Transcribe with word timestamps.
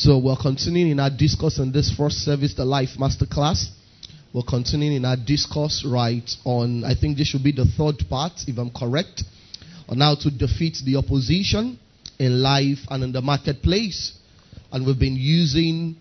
So 0.00 0.16
we're 0.16 0.34
continuing 0.34 0.92
in 0.92 0.98
our 0.98 1.10
discourse 1.10 1.58
in 1.58 1.72
this 1.72 1.92
first 1.94 2.20
service, 2.20 2.54
the 2.54 2.64
Life 2.64 2.96
Masterclass. 2.98 3.66
We're 4.32 4.48
continuing 4.48 4.96
in 4.96 5.04
our 5.04 5.18
discourse 5.18 5.84
right 5.86 6.26
on, 6.46 6.84
I 6.84 6.94
think 6.98 7.18
this 7.18 7.26
should 7.26 7.44
be 7.44 7.52
the 7.52 7.66
third 7.76 8.08
part, 8.08 8.32
if 8.46 8.56
I'm 8.56 8.70
correct, 8.70 9.24
on 9.90 10.00
how 10.00 10.14
to 10.14 10.30
defeat 10.30 10.78
the 10.86 10.96
opposition 10.96 11.78
in 12.18 12.42
life 12.42 12.78
and 12.88 13.04
in 13.04 13.12
the 13.12 13.20
marketplace. 13.20 14.16
And 14.72 14.86
we've 14.86 14.98
been 14.98 15.16
using 15.16 15.96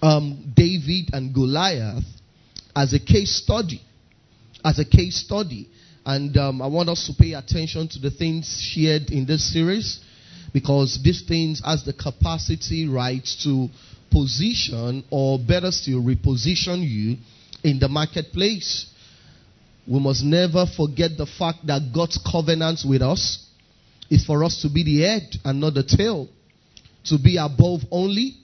um, 0.00 0.54
David 0.56 1.10
and 1.12 1.34
Goliath 1.34 2.04
as 2.74 2.94
a 2.94 2.98
case 2.98 3.36
study. 3.36 3.82
As 4.64 4.78
a 4.78 4.84
case 4.86 5.16
study. 5.16 5.68
And 6.06 6.34
um, 6.38 6.62
I 6.62 6.68
want 6.68 6.88
us 6.88 7.06
to 7.08 7.22
pay 7.22 7.34
attention 7.34 7.86
to 7.86 7.98
the 7.98 8.10
things 8.10 8.62
shared 8.62 9.10
in 9.10 9.26
this 9.26 9.52
series 9.52 10.00
because 10.54 11.00
these 11.02 11.22
things 11.26 11.60
has 11.64 11.84
the 11.84 11.92
capacity, 11.92 12.86
right, 12.86 13.28
to 13.42 13.68
position 14.10 15.04
or 15.10 15.36
better 15.36 15.72
still 15.72 16.00
reposition 16.00 16.88
you 16.88 17.16
in 17.64 17.80
the 17.80 17.88
marketplace. 17.88 18.86
We 19.86 19.98
must 19.98 20.22
never 20.22 20.64
forget 20.64 21.18
the 21.18 21.26
fact 21.26 21.66
that 21.66 21.90
God's 21.92 22.18
covenant 22.30 22.80
with 22.88 23.02
us 23.02 23.44
is 24.08 24.24
for 24.24 24.44
us 24.44 24.62
to 24.62 24.70
be 24.70 24.84
the 24.84 25.00
head 25.00 25.36
and 25.44 25.60
not 25.60 25.74
the 25.74 25.82
tail, 25.82 26.28
to 27.06 27.18
be 27.18 27.36
above 27.36 27.80
only 27.90 28.36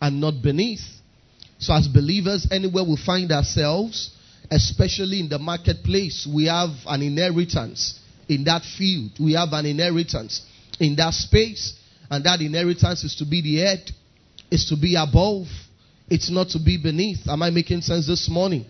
and 0.00 0.22
not 0.22 0.42
beneath. 0.42 0.80
So, 1.58 1.74
as 1.74 1.86
believers, 1.86 2.48
anywhere 2.50 2.84
we 2.84 2.96
find 2.96 3.30
ourselves, 3.30 4.16
especially 4.50 5.20
in 5.20 5.28
the 5.28 5.38
marketplace, 5.38 6.26
we 6.32 6.46
have 6.46 6.70
an 6.86 7.02
inheritance 7.02 8.00
in 8.26 8.44
that 8.44 8.62
field. 8.62 9.10
We 9.20 9.34
have 9.34 9.52
an 9.52 9.66
inheritance 9.66 10.46
in 10.80 10.96
that 10.96 11.14
space. 11.14 11.74
And 12.10 12.24
that 12.24 12.40
inheritance 12.40 13.04
is 13.04 13.14
to 13.16 13.26
be 13.26 13.42
the 13.42 13.56
head, 13.56 13.90
is 14.50 14.66
to 14.66 14.76
be 14.76 14.96
above. 14.96 15.46
It's 16.08 16.30
not 16.30 16.48
to 16.50 16.58
be 16.58 16.78
beneath. 16.82 17.28
Am 17.28 17.42
I 17.42 17.50
making 17.50 17.82
sense 17.82 18.06
this 18.06 18.28
morning? 18.30 18.64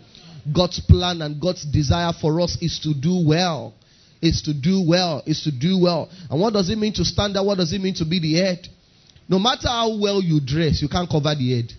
God's 0.52 0.80
plan 0.80 1.22
and 1.22 1.40
God's 1.40 1.64
desire 1.64 2.12
for 2.20 2.40
us 2.40 2.58
is 2.60 2.80
to 2.80 2.94
do 2.94 3.24
well. 3.26 3.74
Is 4.20 4.42
to 4.42 4.54
do 4.54 4.84
well. 4.86 5.22
Is 5.24 5.42
to 5.42 5.52
do 5.52 5.78
well. 5.80 6.10
And 6.30 6.40
what 6.40 6.52
does 6.52 6.68
it 6.70 6.78
mean 6.78 6.92
to 6.94 7.04
stand 7.04 7.36
out? 7.36 7.46
What 7.46 7.58
does 7.58 7.72
it 7.72 7.80
mean 7.80 7.94
to 7.94 8.04
be 8.04 8.18
the 8.18 8.34
head? 8.34 8.66
No 9.28 9.38
matter 9.38 9.68
how 9.68 9.98
well 10.00 10.20
you 10.20 10.40
dress, 10.40 10.82
you 10.82 10.88
can't 10.88 11.08
cover 11.08 11.34
the 11.34 11.56
head. 11.56 11.72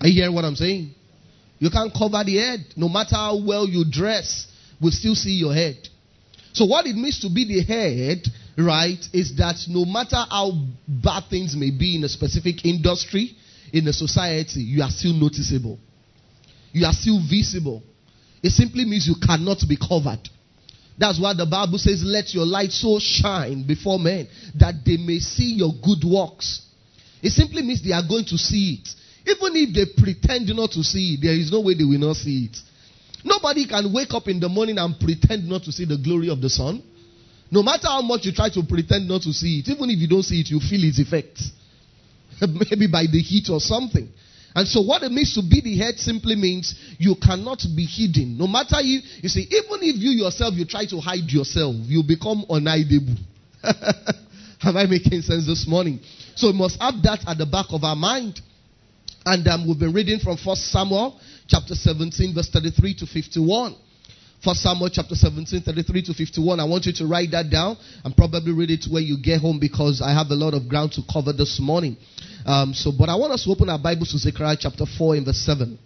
Are 0.00 0.08
you 0.08 0.20
hearing 0.20 0.34
what 0.34 0.44
I'm 0.44 0.56
saying? 0.56 0.94
You 1.58 1.70
can't 1.70 1.92
cover 1.96 2.22
the 2.24 2.36
head. 2.36 2.66
No 2.76 2.88
matter 2.88 3.14
how 3.14 3.42
well 3.42 3.66
you 3.66 3.84
dress, 3.88 4.46
we'll 4.80 4.92
still 4.92 5.14
see 5.14 5.30
your 5.30 5.54
head. 5.54 5.88
So, 6.54 6.66
what 6.66 6.86
it 6.86 6.94
means 6.94 7.18
to 7.20 7.28
be 7.28 7.44
the 7.44 7.64
head, 7.64 8.22
right, 8.56 9.04
is 9.12 9.34
that 9.36 9.56
no 9.68 9.84
matter 9.84 10.16
how 10.30 10.52
bad 10.86 11.24
things 11.28 11.56
may 11.56 11.70
be 11.70 11.96
in 11.96 12.04
a 12.04 12.08
specific 12.08 12.64
industry, 12.64 13.36
in 13.72 13.88
a 13.88 13.92
society, 13.92 14.60
you 14.60 14.82
are 14.82 14.90
still 14.90 15.14
noticeable. 15.14 15.80
You 16.72 16.86
are 16.86 16.92
still 16.92 17.20
visible. 17.28 17.82
It 18.40 18.50
simply 18.50 18.84
means 18.84 19.08
you 19.08 19.16
cannot 19.20 19.58
be 19.68 19.76
covered. 19.76 20.28
That's 20.96 21.20
why 21.20 21.34
the 21.34 21.46
Bible 21.46 21.78
says, 21.78 22.04
Let 22.04 22.32
your 22.32 22.46
light 22.46 22.70
so 22.70 23.00
shine 23.00 23.66
before 23.66 23.98
men 23.98 24.28
that 24.54 24.74
they 24.86 24.96
may 24.96 25.18
see 25.18 25.54
your 25.54 25.72
good 25.82 26.04
works. 26.04 26.62
It 27.20 27.30
simply 27.30 27.62
means 27.62 27.82
they 27.82 27.92
are 27.92 28.06
going 28.06 28.26
to 28.26 28.38
see 28.38 28.78
it. 28.80 28.88
Even 29.26 29.56
if 29.56 29.74
they 29.74 29.86
pretend 30.00 30.54
not 30.54 30.70
to 30.72 30.84
see 30.84 31.14
it, 31.14 31.22
there 31.22 31.34
is 31.34 31.50
no 31.50 31.62
way 31.62 31.74
they 31.74 31.82
will 31.82 31.98
not 31.98 32.14
see 32.14 32.44
it. 32.52 32.56
Nobody 33.24 33.66
can 33.66 33.92
wake 33.92 34.12
up 34.12 34.28
in 34.28 34.38
the 34.38 34.48
morning 34.48 34.78
and 34.78 34.98
pretend 35.00 35.48
not 35.48 35.62
to 35.64 35.72
see 35.72 35.86
the 35.86 35.96
glory 35.96 36.28
of 36.28 36.40
the 36.40 36.50
sun. 36.50 36.82
No 37.50 37.62
matter 37.62 37.88
how 37.88 38.02
much 38.02 38.24
you 38.24 38.32
try 38.32 38.50
to 38.50 38.62
pretend 38.62 39.08
not 39.08 39.22
to 39.22 39.32
see 39.32 39.60
it, 39.60 39.68
even 39.68 39.88
if 39.90 39.98
you 39.98 40.08
don't 40.08 40.22
see 40.22 40.40
it, 40.40 40.50
you 40.50 40.60
feel 40.60 40.84
its 40.84 40.98
effects. 40.98 41.50
Maybe 42.40 42.86
by 42.86 43.06
the 43.10 43.20
heat 43.20 43.48
or 43.48 43.60
something. 43.60 44.08
And 44.54 44.68
so 44.68 44.82
what 44.82 45.02
it 45.02 45.10
means 45.10 45.34
to 45.34 45.42
be 45.42 45.60
the 45.60 45.76
head 45.78 45.98
simply 45.98 46.36
means 46.36 46.74
you 46.98 47.16
cannot 47.16 47.64
be 47.74 47.84
hidden. 47.84 48.38
No 48.38 48.46
matter 48.46 48.80
you, 48.80 49.00
you 49.20 49.28
see, 49.28 49.42
even 49.42 49.82
if 49.82 49.96
you 49.96 50.10
yourself, 50.10 50.54
you 50.54 50.64
try 50.64 50.86
to 50.86 51.00
hide 51.00 51.26
yourself, 51.30 51.74
you 51.86 52.02
become 52.06 52.44
unhideable. 52.48 53.18
Am 54.62 54.76
I 54.76 54.86
making 54.86 55.22
sense 55.22 55.46
this 55.46 55.66
morning? 55.66 56.00
So 56.36 56.48
we 56.48 56.58
must 56.58 56.80
have 56.80 57.02
that 57.02 57.24
at 57.26 57.38
the 57.38 57.46
back 57.46 57.66
of 57.70 57.82
our 57.82 57.96
mind. 57.96 58.40
And 59.26 59.46
um, 59.48 59.66
we've 59.66 59.78
been 59.78 59.92
reading 59.92 60.20
from 60.20 60.36
First 60.36 60.70
Samuel 60.70 61.18
chapter 61.46 61.74
17, 61.74 62.34
verse 62.34 62.48
33 62.50 62.94
to 62.96 63.06
51. 63.06 63.76
First 64.44 64.60
Samuel 64.60 64.90
chapter 64.92 65.14
17, 65.14 65.62
33 65.62 66.02
to 66.02 66.14
51. 66.14 66.60
I 66.60 66.64
want 66.64 66.84
you 66.84 66.92
to 66.92 67.06
write 67.06 67.30
that 67.30 67.48
down 67.48 67.78
and 68.04 68.14
probably 68.14 68.52
read 68.52 68.70
it 68.70 68.84
when 68.90 69.04
you 69.04 69.16
get 69.22 69.40
home 69.40 69.58
because 69.58 70.02
I 70.04 70.12
have 70.12 70.26
a 70.28 70.34
lot 70.34 70.52
of 70.52 70.68
ground 70.68 70.92
to 70.92 71.02
cover 71.10 71.32
this 71.32 71.58
morning. 71.60 71.96
Um, 72.44 72.74
so, 72.74 72.92
but 72.92 73.08
I 73.08 73.16
want 73.16 73.32
us 73.32 73.44
to 73.44 73.50
open 73.50 73.70
our 73.70 73.78
Bibles 73.78 74.12
to 74.12 74.18
Zechariah 74.18 74.56
chapter 74.60 74.84
4 74.84 75.16
and 75.16 75.24
verse 75.24 75.38
7. 75.38 75.78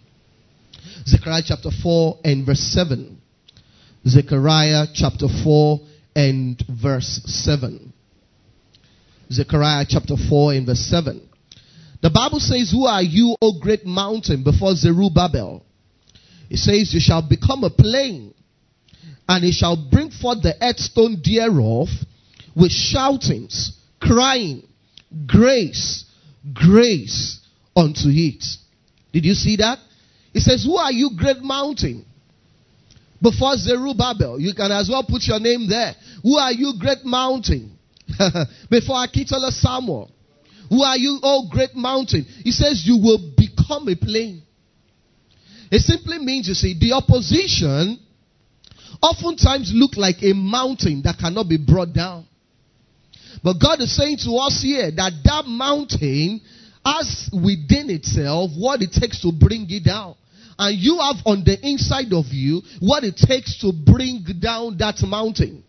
Zechariah 1.07 1.43
chapter 1.45 1.69
4 1.71 2.19
and 2.25 2.45
verse 2.45 2.59
7. 2.59 3.21
Zechariah 4.05 4.87
chapter 4.93 5.27
4 5.43 5.79
and 6.15 6.61
verse 6.81 7.21
7. 7.25 7.93
Zechariah 9.31 9.85
chapter 9.87 10.15
4 10.29 10.53
and 10.53 10.65
verse 10.65 10.79
7. 10.79 11.28
The 12.01 12.09
Bible 12.09 12.39
says, 12.39 12.71
Who 12.71 12.85
are 12.85 13.03
you, 13.03 13.35
O 13.41 13.59
great 13.59 13.85
mountain, 13.85 14.43
before 14.43 14.75
Zerubbabel? 14.75 15.63
It 16.49 16.57
says, 16.57 16.93
You 16.93 16.99
shall 16.99 17.27
become 17.27 17.63
a 17.63 17.69
plain, 17.69 18.33
and 19.27 19.43
it 19.43 19.53
shall 19.53 19.75
bring 19.75 20.09
forth 20.09 20.41
the 20.41 20.55
headstone 20.59 21.21
thereof 21.23 21.87
with 22.55 22.71
shoutings, 22.71 23.77
crying, 24.01 24.67
grace, 25.25 26.05
grace 26.53 27.39
unto 27.75 28.07
it. 28.09 28.43
Did 29.11 29.25
you 29.25 29.33
see 29.33 29.57
that? 29.57 29.79
It 30.33 30.41
says, 30.41 30.63
Who 30.63 30.77
are 30.77 30.91
you, 30.91 31.11
great 31.17 31.41
mountain? 31.41 32.05
Before 33.21 33.57
Zerubbabel, 33.57 34.39
you 34.39 34.53
can 34.53 34.71
as 34.71 34.87
well 34.89 35.03
put 35.03 35.23
your 35.23 35.41
name 35.41 35.67
there. 35.67 35.93
Who 36.23 36.37
are 36.37 36.53
you, 36.53 36.73
great 36.79 37.03
mountain? 37.03 37.77
Before 38.69 38.95
Akitola 38.95 39.51
Samuel. 39.51 40.09
Who 40.69 40.83
are 40.83 40.97
you, 40.97 41.19
oh 41.23 41.47
great 41.49 41.75
mountain? 41.75 42.25
He 42.43 42.51
says, 42.51 42.83
You 42.85 42.97
will 42.97 43.33
become 43.35 43.87
a 43.87 43.95
plain. 43.95 44.43
It 45.71 45.79
simply 45.81 46.17
means, 46.19 46.47
you 46.47 46.53
see, 46.53 46.77
the 46.79 46.93
opposition 46.93 47.99
oftentimes 49.01 49.71
look 49.73 49.97
like 49.97 50.17
a 50.23 50.33
mountain 50.33 51.01
that 51.03 51.17
cannot 51.19 51.47
be 51.47 51.57
brought 51.57 51.93
down. 51.93 52.25
But 53.43 53.55
God 53.61 53.79
is 53.81 53.95
saying 53.95 54.17
to 54.25 54.31
us 54.37 54.61
here 54.61 54.91
that 54.91 55.13
that 55.23 55.45
mountain 55.45 56.41
has 56.83 57.29
within 57.31 57.89
itself 57.89 58.51
what 58.57 58.81
it 58.81 58.91
takes 58.91 59.21
to 59.21 59.31
bring 59.31 59.67
it 59.69 59.83
down. 59.83 60.15
And 60.57 60.77
you 60.77 60.99
have 60.99 61.17
on 61.25 61.43
the 61.45 61.57
inside 61.61 62.11
of 62.11 62.25
you 62.31 62.61
what 62.79 63.03
it 63.03 63.15
takes 63.15 63.59
to 63.61 63.71
bring 63.71 64.25
down 64.41 64.77
that 64.79 65.01
mountain. 65.07 65.63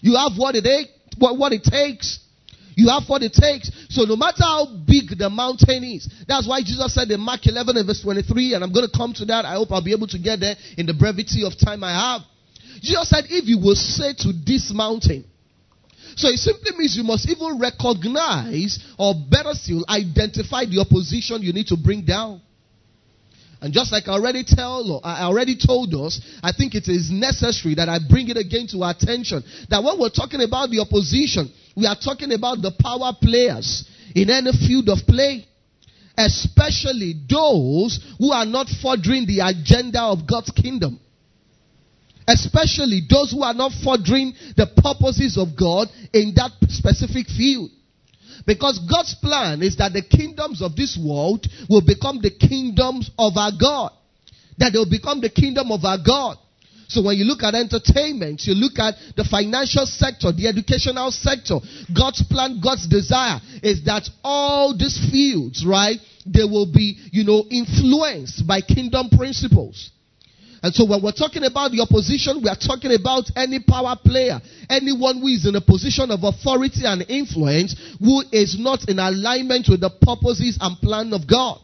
You 0.00 0.16
have 0.16 0.32
what 0.36 0.54
it, 0.56 0.90
what, 1.18 1.38
what 1.38 1.52
it 1.52 1.64
takes 1.64 2.18
you 2.76 2.88
have 2.88 3.04
what 3.08 3.22
it 3.22 3.32
takes. 3.32 3.70
So 3.90 4.04
no 4.04 4.16
matter 4.16 4.42
how 4.42 4.66
big 4.86 5.16
the 5.18 5.30
mountain 5.30 5.84
is, 5.84 6.08
that's 6.26 6.48
why 6.48 6.60
Jesus 6.60 6.94
said 6.94 7.10
in 7.10 7.20
Mark 7.20 7.46
11 7.46 7.76
and 7.76 7.86
verse 7.86 8.02
23, 8.02 8.54
and 8.54 8.64
I'm 8.64 8.72
going 8.72 8.88
to 8.88 8.96
come 8.96 9.12
to 9.14 9.24
that. 9.26 9.44
I 9.44 9.54
hope 9.54 9.72
I'll 9.72 9.84
be 9.84 9.92
able 9.92 10.08
to 10.08 10.18
get 10.18 10.40
there 10.40 10.56
in 10.76 10.86
the 10.86 10.94
brevity 10.94 11.44
of 11.44 11.58
time 11.58 11.84
I 11.84 11.92
have. 11.92 12.22
Jesus 12.80 13.08
said, 13.08 13.24
if 13.28 13.46
you 13.46 13.58
will 13.58 13.74
say 13.74 14.14
to 14.24 14.32
this 14.32 14.72
mountain, 14.74 15.24
so 16.16 16.28
it 16.28 16.38
simply 16.38 16.76
means 16.76 16.96
you 16.96 17.04
must 17.04 17.28
even 17.28 17.58
recognize, 17.58 18.78
or 18.98 19.14
better 19.14 19.54
still, 19.54 19.84
identify 19.88 20.64
the 20.64 20.80
opposition 20.80 21.42
you 21.42 21.52
need 21.52 21.68
to 21.68 21.76
bring 21.76 22.04
down. 22.04 22.40
And 23.60 23.72
just 23.74 23.92
like 23.92 24.08
I 24.08 24.12
already 24.12 24.42
tell, 24.42 25.00
I 25.04 25.22
already 25.22 25.56
told 25.56 25.94
us, 25.94 26.20
I 26.42 26.52
think 26.52 26.74
it 26.74 26.88
is 26.88 27.10
necessary 27.10 27.74
that 27.74 27.88
I 27.88 27.98
bring 28.00 28.28
it 28.28 28.38
again 28.38 28.66
to 28.68 28.82
our 28.82 28.92
attention 28.92 29.44
that 29.68 29.84
when 29.84 30.00
we're 30.00 30.08
talking 30.08 30.40
about 30.40 30.70
the 30.70 30.80
opposition, 30.80 31.52
we 31.76 31.86
are 31.86 31.96
talking 31.96 32.32
about 32.32 32.62
the 32.62 32.72
power 32.72 33.12
players 33.20 33.88
in 34.14 34.30
any 34.30 34.52
field 34.52 34.88
of 34.88 34.98
play, 35.06 35.46
especially 36.16 37.14
those 37.28 38.00
who 38.18 38.32
are 38.32 38.46
not 38.46 38.68
furthering 38.68 39.26
the 39.26 39.40
agenda 39.40 40.02
of 40.02 40.26
God's 40.26 40.50
kingdom. 40.50 40.98
Especially 42.26 43.02
those 43.08 43.32
who 43.32 43.42
are 43.42 43.54
not 43.54 43.72
furthering 43.72 44.34
the 44.56 44.66
purposes 44.76 45.36
of 45.36 45.56
God 45.58 45.88
in 46.12 46.32
that 46.36 46.52
specific 46.68 47.26
field. 47.26 47.70
Because 48.46 48.78
God's 48.90 49.14
plan 49.16 49.62
is 49.62 49.76
that 49.76 49.92
the 49.92 50.02
kingdoms 50.02 50.62
of 50.62 50.76
this 50.76 50.98
world 51.00 51.46
will 51.68 51.84
become 51.84 52.20
the 52.22 52.30
kingdoms 52.30 53.10
of 53.18 53.36
our 53.36 53.52
God. 53.58 53.92
That 54.58 54.72
they 54.72 54.78
will 54.78 54.90
become 54.90 55.20
the 55.20 55.30
kingdom 55.30 55.72
of 55.72 55.84
our 55.84 55.98
God. 56.04 56.36
So 56.90 57.02
when 57.02 57.16
you 57.16 57.24
look 57.24 57.44
at 57.44 57.54
entertainment, 57.54 58.42
you 58.46 58.54
look 58.54 58.78
at 58.80 58.96
the 59.16 59.22
financial 59.22 59.86
sector, 59.86 60.32
the 60.32 60.48
educational 60.48 61.12
sector, 61.12 61.62
God's 61.94 62.22
plan, 62.26 62.60
God's 62.60 62.88
desire 62.88 63.40
is 63.62 63.84
that 63.84 64.10
all 64.24 64.76
these 64.76 64.98
fields, 65.10 65.64
right, 65.64 65.98
they 66.26 66.42
will 66.42 66.66
be, 66.66 66.98
you 67.12 67.22
know, 67.22 67.46
influenced 67.48 68.44
by 68.44 68.60
kingdom 68.60 69.08
principles. 69.08 69.90
And 70.62 70.74
so 70.74 70.84
when 70.84 71.00
we're 71.00 71.12
talking 71.12 71.44
about 71.44 71.70
the 71.70 71.80
opposition, 71.80 72.42
we 72.42 72.50
are 72.50 72.58
talking 72.58 72.92
about 72.92 73.30
any 73.36 73.60
power 73.60 73.96
player, 73.96 74.40
anyone 74.68 75.20
who 75.20 75.28
is 75.28 75.46
in 75.46 75.54
a 75.54 75.60
position 75.62 76.10
of 76.10 76.24
authority 76.24 76.84
and 76.84 77.06
influence 77.08 77.78
who 78.00 78.22
is 78.32 78.58
not 78.58 78.88
in 78.88 78.98
alignment 78.98 79.68
with 79.70 79.80
the 79.80 79.90
purposes 79.90 80.58
and 80.60 80.76
plan 80.78 81.14
of 81.14 81.26
God. 81.26 81.60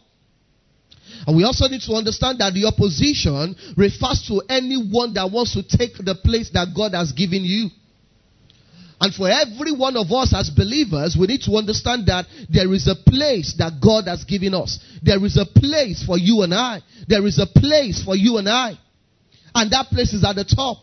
And 1.27 1.37
we 1.37 1.43
also 1.43 1.67
need 1.67 1.83
to 1.83 1.93
understand 1.95 2.39
that 2.39 2.55
the 2.55 2.67
opposition 2.67 3.57
refers 3.77 4.23
to 4.29 4.43
anyone 4.49 5.13
that 5.15 5.31
wants 5.31 5.55
to 5.55 5.63
take 5.63 5.99
the 5.99 6.15
place 6.15 6.51
that 6.55 6.69
God 6.75 6.95
has 6.95 7.11
given 7.11 7.45
you. 7.45 7.69
And 9.01 9.13
for 9.13 9.29
every 9.29 9.73
one 9.73 9.97
of 9.97 10.11
us 10.13 10.33
as 10.33 10.49
believers, 10.49 11.17
we 11.19 11.27
need 11.27 11.43
to 11.43 11.53
understand 11.57 12.07
that 12.07 12.25
there 12.49 12.73
is 12.73 12.89
a 12.89 12.95
place 12.95 13.55
that 13.59 13.83
God 13.83 14.07
has 14.07 14.25
given 14.25 14.55
us. 14.55 14.79
There 15.03 15.23
is 15.25 15.37
a 15.37 15.45
place 15.45 16.03
for 16.07 16.17
you 16.17 16.43
and 16.43 16.55
I. 16.55 16.81
There 17.07 17.27
is 17.27 17.39
a 17.39 17.47
place 17.47 18.03
for 18.03 18.17
you 18.17 18.39
and 18.39 18.49
I. 18.49 18.79
And 19.55 19.71
that 19.73 19.89
place 19.89 20.15
is 20.15 20.25
at 20.25 20.37
the 20.37 20.45
top. 20.45 20.79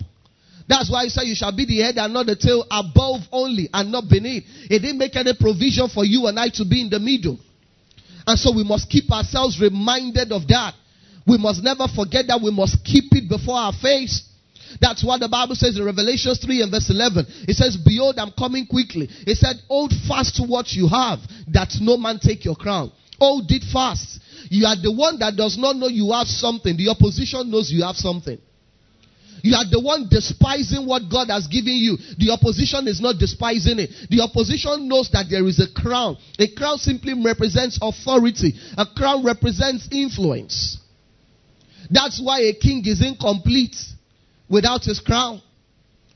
That's 0.67 0.91
why 0.91 1.05
he 1.05 1.09
said 1.09 1.23
you 1.23 1.35
shall 1.35 1.55
be 1.55 1.65
the 1.65 1.79
head 1.79 1.97
and 1.97 2.13
not 2.13 2.25
the 2.27 2.35
tail, 2.35 2.65
above 2.69 3.21
only 3.31 3.69
and 3.73 3.91
not 3.91 4.09
beneath. 4.09 4.43
He 4.43 4.77
didn't 4.79 4.97
make 4.97 5.15
any 5.15 5.33
provision 5.39 5.89
for 5.89 6.05
you 6.05 6.27
and 6.27 6.39
I 6.39 6.49
to 6.49 6.65
be 6.65 6.81
in 6.81 6.89
the 6.89 6.99
middle. 6.99 7.39
And 8.25 8.39
so 8.39 8.55
we 8.55 8.63
must 8.63 8.89
keep 8.89 9.11
ourselves 9.11 9.59
reminded 9.59 10.31
of 10.31 10.47
that. 10.47 10.73
We 11.25 11.37
must 11.37 11.63
never 11.63 11.87
forget 11.87 12.27
that 12.27 12.41
we 12.41 12.51
must 12.51 12.83
keep 12.83 13.05
it 13.11 13.29
before 13.29 13.55
our 13.55 13.73
face. 13.73 14.23
That's 14.81 15.03
what 15.03 15.19
the 15.19 15.29
Bible 15.29 15.55
says 15.55 15.77
in 15.77 15.85
Revelation 15.85 16.33
3 16.35 16.63
and 16.63 16.71
verse 16.71 16.89
11. 16.89 17.25
It 17.47 17.55
says, 17.55 17.77
Behold, 17.77 18.17
I'm 18.17 18.31
coming 18.31 18.65
quickly. 18.65 19.07
It 19.27 19.37
said, 19.37 19.57
Hold 19.67 19.93
fast 20.07 20.35
to 20.37 20.43
what 20.43 20.73
you 20.73 20.87
have, 20.87 21.19
that 21.51 21.75
no 21.79 21.97
man 21.97 22.19
take 22.19 22.43
your 22.43 22.55
crown. 22.55 22.91
Hold 23.19 23.51
it 23.51 23.63
fast. 23.71 24.19
You 24.49 24.65
are 24.65 24.75
the 24.75 24.91
one 24.91 25.19
that 25.19 25.35
does 25.35 25.57
not 25.57 25.75
know 25.75 25.87
you 25.87 26.11
have 26.11 26.27
something. 26.27 26.75
The 26.75 26.89
opposition 26.89 27.49
knows 27.51 27.71
you 27.71 27.83
have 27.83 27.95
something. 27.95 28.39
You 29.43 29.55
are 29.55 29.67
the 29.69 29.81
one 29.81 30.07
despising 30.09 30.87
what 30.87 31.11
God 31.11 31.27
has 31.27 31.47
given 31.47 31.75
you. 31.75 31.97
The 32.17 32.31
opposition 32.31 32.87
is 32.87 33.01
not 33.01 33.19
despising 33.19 33.77
it. 33.77 33.91
The 34.09 34.23
opposition 34.23 34.87
knows 34.87 35.11
that 35.11 35.27
there 35.29 35.45
is 35.45 35.59
a 35.59 35.67
crown. 35.67 36.15
A 36.39 36.47
crown 36.55 36.77
simply 36.77 37.13
represents 37.13 37.77
authority. 37.81 38.55
A 38.77 38.87
crown 38.95 39.25
represents 39.25 39.89
influence. 39.91 40.79
That's 41.91 42.21
why 42.23 42.39
a 42.39 42.53
king 42.53 42.83
is 42.85 43.03
incomplete 43.05 43.75
without 44.47 44.85
his 44.85 45.01
crown. 45.01 45.41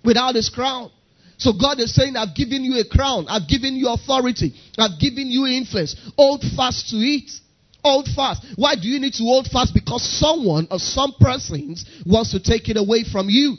Without 0.06 0.36
his 0.36 0.50
crown. 0.50 0.90
So 1.36 1.52
God 1.52 1.82
is 1.82 1.94
saying, 1.94 2.16
I've 2.16 2.34
given 2.34 2.64
you 2.64 2.80
a 2.80 2.88
crown. 2.88 3.28
I've 3.28 3.48
given 3.48 3.76
you 3.76 3.90
authority. 3.90 4.56
I've 4.78 4.98
given 5.00 5.28
you 5.28 5.46
influence. 5.46 6.00
Hold 6.16 6.46
fast 6.56 6.90
to 6.92 6.96
it. 6.96 7.30
Hold 7.84 8.08
fast. 8.16 8.44
Why 8.56 8.76
do 8.76 8.88
you 8.88 9.00
need 9.00 9.14
to 9.14 9.24
hold 9.24 9.48
fast? 9.48 9.74
Because 9.74 10.04
someone 10.04 10.68
or 10.72 10.80
some 10.80 11.14
persons 11.20 11.86
wants 12.06 12.32
to 12.32 12.40
take 12.40 12.70
it 12.70 12.78
away 12.78 13.04
from 13.04 13.30
you. 13.30 13.56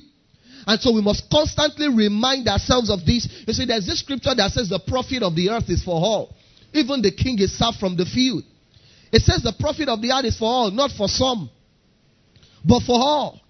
And 0.66 0.78
so 0.80 0.92
we 0.92 1.00
must 1.00 1.30
constantly 1.30 1.88
remind 1.88 2.46
ourselves 2.46 2.90
of 2.90 3.06
this. 3.06 3.26
You 3.46 3.54
see, 3.54 3.64
there's 3.64 3.86
this 3.86 4.00
scripture 4.00 4.34
that 4.34 4.50
says 4.50 4.68
the 4.68 4.80
profit 4.80 5.22
of 5.22 5.34
the 5.34 5.50
earth 5.50 5.70
is 5.70 5.82
for 5.82 5.94
all. 5.94 6.34
Even 6.74 7.00
the 7.00 7.10
king 7.10 7.38
is 7.38 7.56
served 7.56 7.78
from 7.78 7.96
the 7.96 8.04
field. 8.04 8.44
It 9.10 9.22
says 9.22 9.42
the 9.42 9.54
profit 9.58 9.88
of 9.88 10.02
the 10.02 10.12
earth 10.12 10.26
is 10.26 10.38
for 10.38 10.44
all, 10.44 10.70
not 10.70 10.90
for 10.90 11.08
some, 11.08 11.48
but 12.64 12.80
for 12.82 13.00
all. 13.00 13.40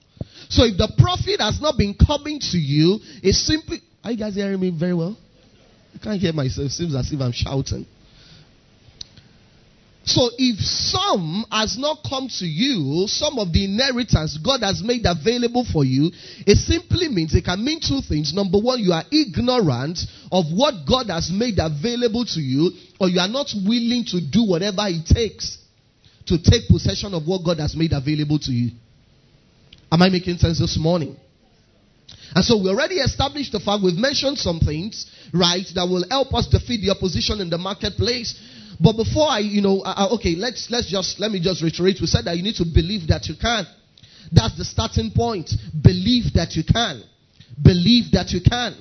So 0.49 0.65
if 0.65 0.79
the 0.79 0.93
profit 0.97 1.41
has 1.41 1.61
not 1.61 1.77
been 1.77 1.95
coming 1.95 2.39
to 2.39 2.59
you, 2.59 3.01
it's 3.23 3.45
simply. 3.45 3.83
Are 4.05 4.13
you 4.13 4.19
guys 4.19 4.37
hearing 4.37 4.61
me 4.61 4.71
very 4.71 4.95
well? 4.95 5.19
I 5.95 5.99
can't 5.99 6.21
hear 6.21 6.33
myself. 6.33 6.67
It 6.67 6.71
seems 6.71 6.95
as 6.95 7.11
if 7.11 7.21
I'm 7.21 7.33
shouting. 7.33 7.87
So 10.09 10.31
if 10.39 10.59
some 10.65 11.45
has 11.53 11.77
not 11.77 11.99
come 12.09 12.29
to 12.39 12.47
you, 12.47 13.07
some 13.09 13.39
of 13.39 13.53
the 13.53 13.67
inheritance 13.67 14.39
God 14.39 14.63
has 14.63 14.83
made 14.83 15.05
available 15.05 15.67
for 15.71 15.85
you, 15.85 16.11
it 16.47 16.57
simply 16.57 17.09
means 17.09 17.35
it 17.35 17.45
can 17.45 17.63
mean 17.63 17.79
two 17.79 18.01
things. 18.01 18.33
Number 18.33 18.59
one, 18.59 18.81
you 18.81 18.93
are 18.93 19.05
ignorant 19.13 20.01
of 20.33 20.47
what 20.49 20.89
God 20.89 21.11
has 21.11 21.31
made 21.31 21.59
available 21.61 22.25
to 22.25 22.41
you, 22.41 22.73
or 22.99 23.11
you 23.11 23.21
are 23.21 23.29
not 23.29 23.53
willing 23.53 24.05
to 24.09 24.21
do 24.25 24.49
whatever 24.49 24.89
it 24.89 25.05
takes 25.05 25.59
to 26.25 26.41
take 26.41 26.69
possession 26.69 27.13
of 27.13 27.27
what 27.27 27.45
God 27.45 27.59
has 27.61 27.77
made 27.77 27.93
available 27.93 28.39
to 28.39 28.51
you. 28.51 28.73
Am 29.93 30.01
I 30.01 30.09
making 30.09 30.39
sense 30.39 30.59
this 30.59 30.79
morning? 30.81 31.17
And 32.35 32.45
so 32.45 32.57
we 32.57 32.69
already 32.69 32.97
established 32.97 33.53
the 33.53 33.61
fact, 33.61 33.83
we've 33.83 33.95
mentioned 33.95 34.39
some 34.39 34.61
things, 34.61 35.05
right, 35.33 35.65
that 35.75 35.85
will 35.85 36.05
help 36.09 36.33
us 36.35 36.47
defeat 36.47 36.81
the 36.81 36.91
opposition 36.97 37.41
in 37.41 37.51
the 37.51 37.59
marketplace. 37.59 38.39
But 38.81 38.97
before 38.97 39.29
I, 39.29 39.41
you 39.41 39.61
know, 39.61 39.81
uh, 39.81 40.15
okay, 40.15 40.37
let's 40.37 40.69
let's 40.71 40.91
just 40.91 41.19
let 41.19 41.31
me 41.31 41.41
just 41.41 41.63
reiterate. 41.63 41.99
We 42.01 42.07
said 42.07 42.27
that 42.27 42.37
you 42.37 42.43
need 42.43 42.57
to 42.57 42.65
believe 42.65 43.09
that 43.09 43.27
you 43.27 43.35
can. 43.41 43.67
That's 44.31 44.57
the 44.57 44.65
starting 44.65 45.11
point. 45.11 45.51
Believe 45.83 46.35
that 46.35 46.55
you 46.55 46.63
can. 46.63 47.03
Believe 47.61 48.13
that 48.13 48.31
you 48.31 48.41
can. 48.41 48.77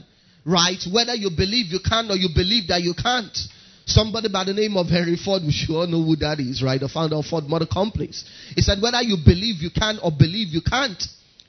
Right? 0.46 0.80
Whether 0.92 1.16
you 1.16 1.30
believe 1.36 1.68
you 1.74 1.80
can 1.84 2.12
or 2.12 2.16
you 2.16 2.30
believe 2.34 2.68
that 2.68 2.82
you 2.82 2.94
can't. 2.94 3.36
Somebody 3.88 4.28
by 4.28 4.44
the 4.44 4.54
name 4.54 4.76
of 4.76 4.88
Henry 4.88 5.16
Ford, 5.16 5.44
we 5.44 5.56
all 5.74 5.88
know 5.88 6.04
who 6.04 6.18
that 6.18 6.42
is, 6.42 6.62
right? 6.62 6.80
The 6.80 6.90
founder 6.90 7.16
of 7.16 7.26
Ford 7.26 7.46
Motor 7.46 7.66
Companies. 7.66 8.26
He 8.54 8.62
said, 8.62 8.82
whether 8.82 9.02
you 9.02 9.16
believe 9.24 9.62
you 9.62 9.70
can 9.72 9.98
or 10.04 10.12
believe 10.12 10.50
you 10.50 10.60
can't, 10.62 11.02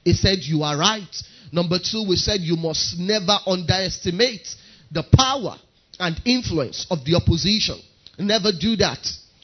he 0.05 0.13
said, 0.13 0.39
you 0.43 0.63
are 0.63 0.79
right. 0.79 1.17
Number 1.51 1.79
two, 1.83 2.07
we 2.09 2.15
said 2.15 2.41
you 2.41 2.57
must 2.57 2.97
never 2.97 3.39
underestimate 3.45 4.47
the 4.93 5.03
power 5.17 5.57
and 5.99 6.21
influence 6.25 6.87
of 6.91 7.05
the 7.05 7.17
opposition. 7.17 7.81
Never 8.19 8.51
do 8.59 8.77
that. 8.77 8.99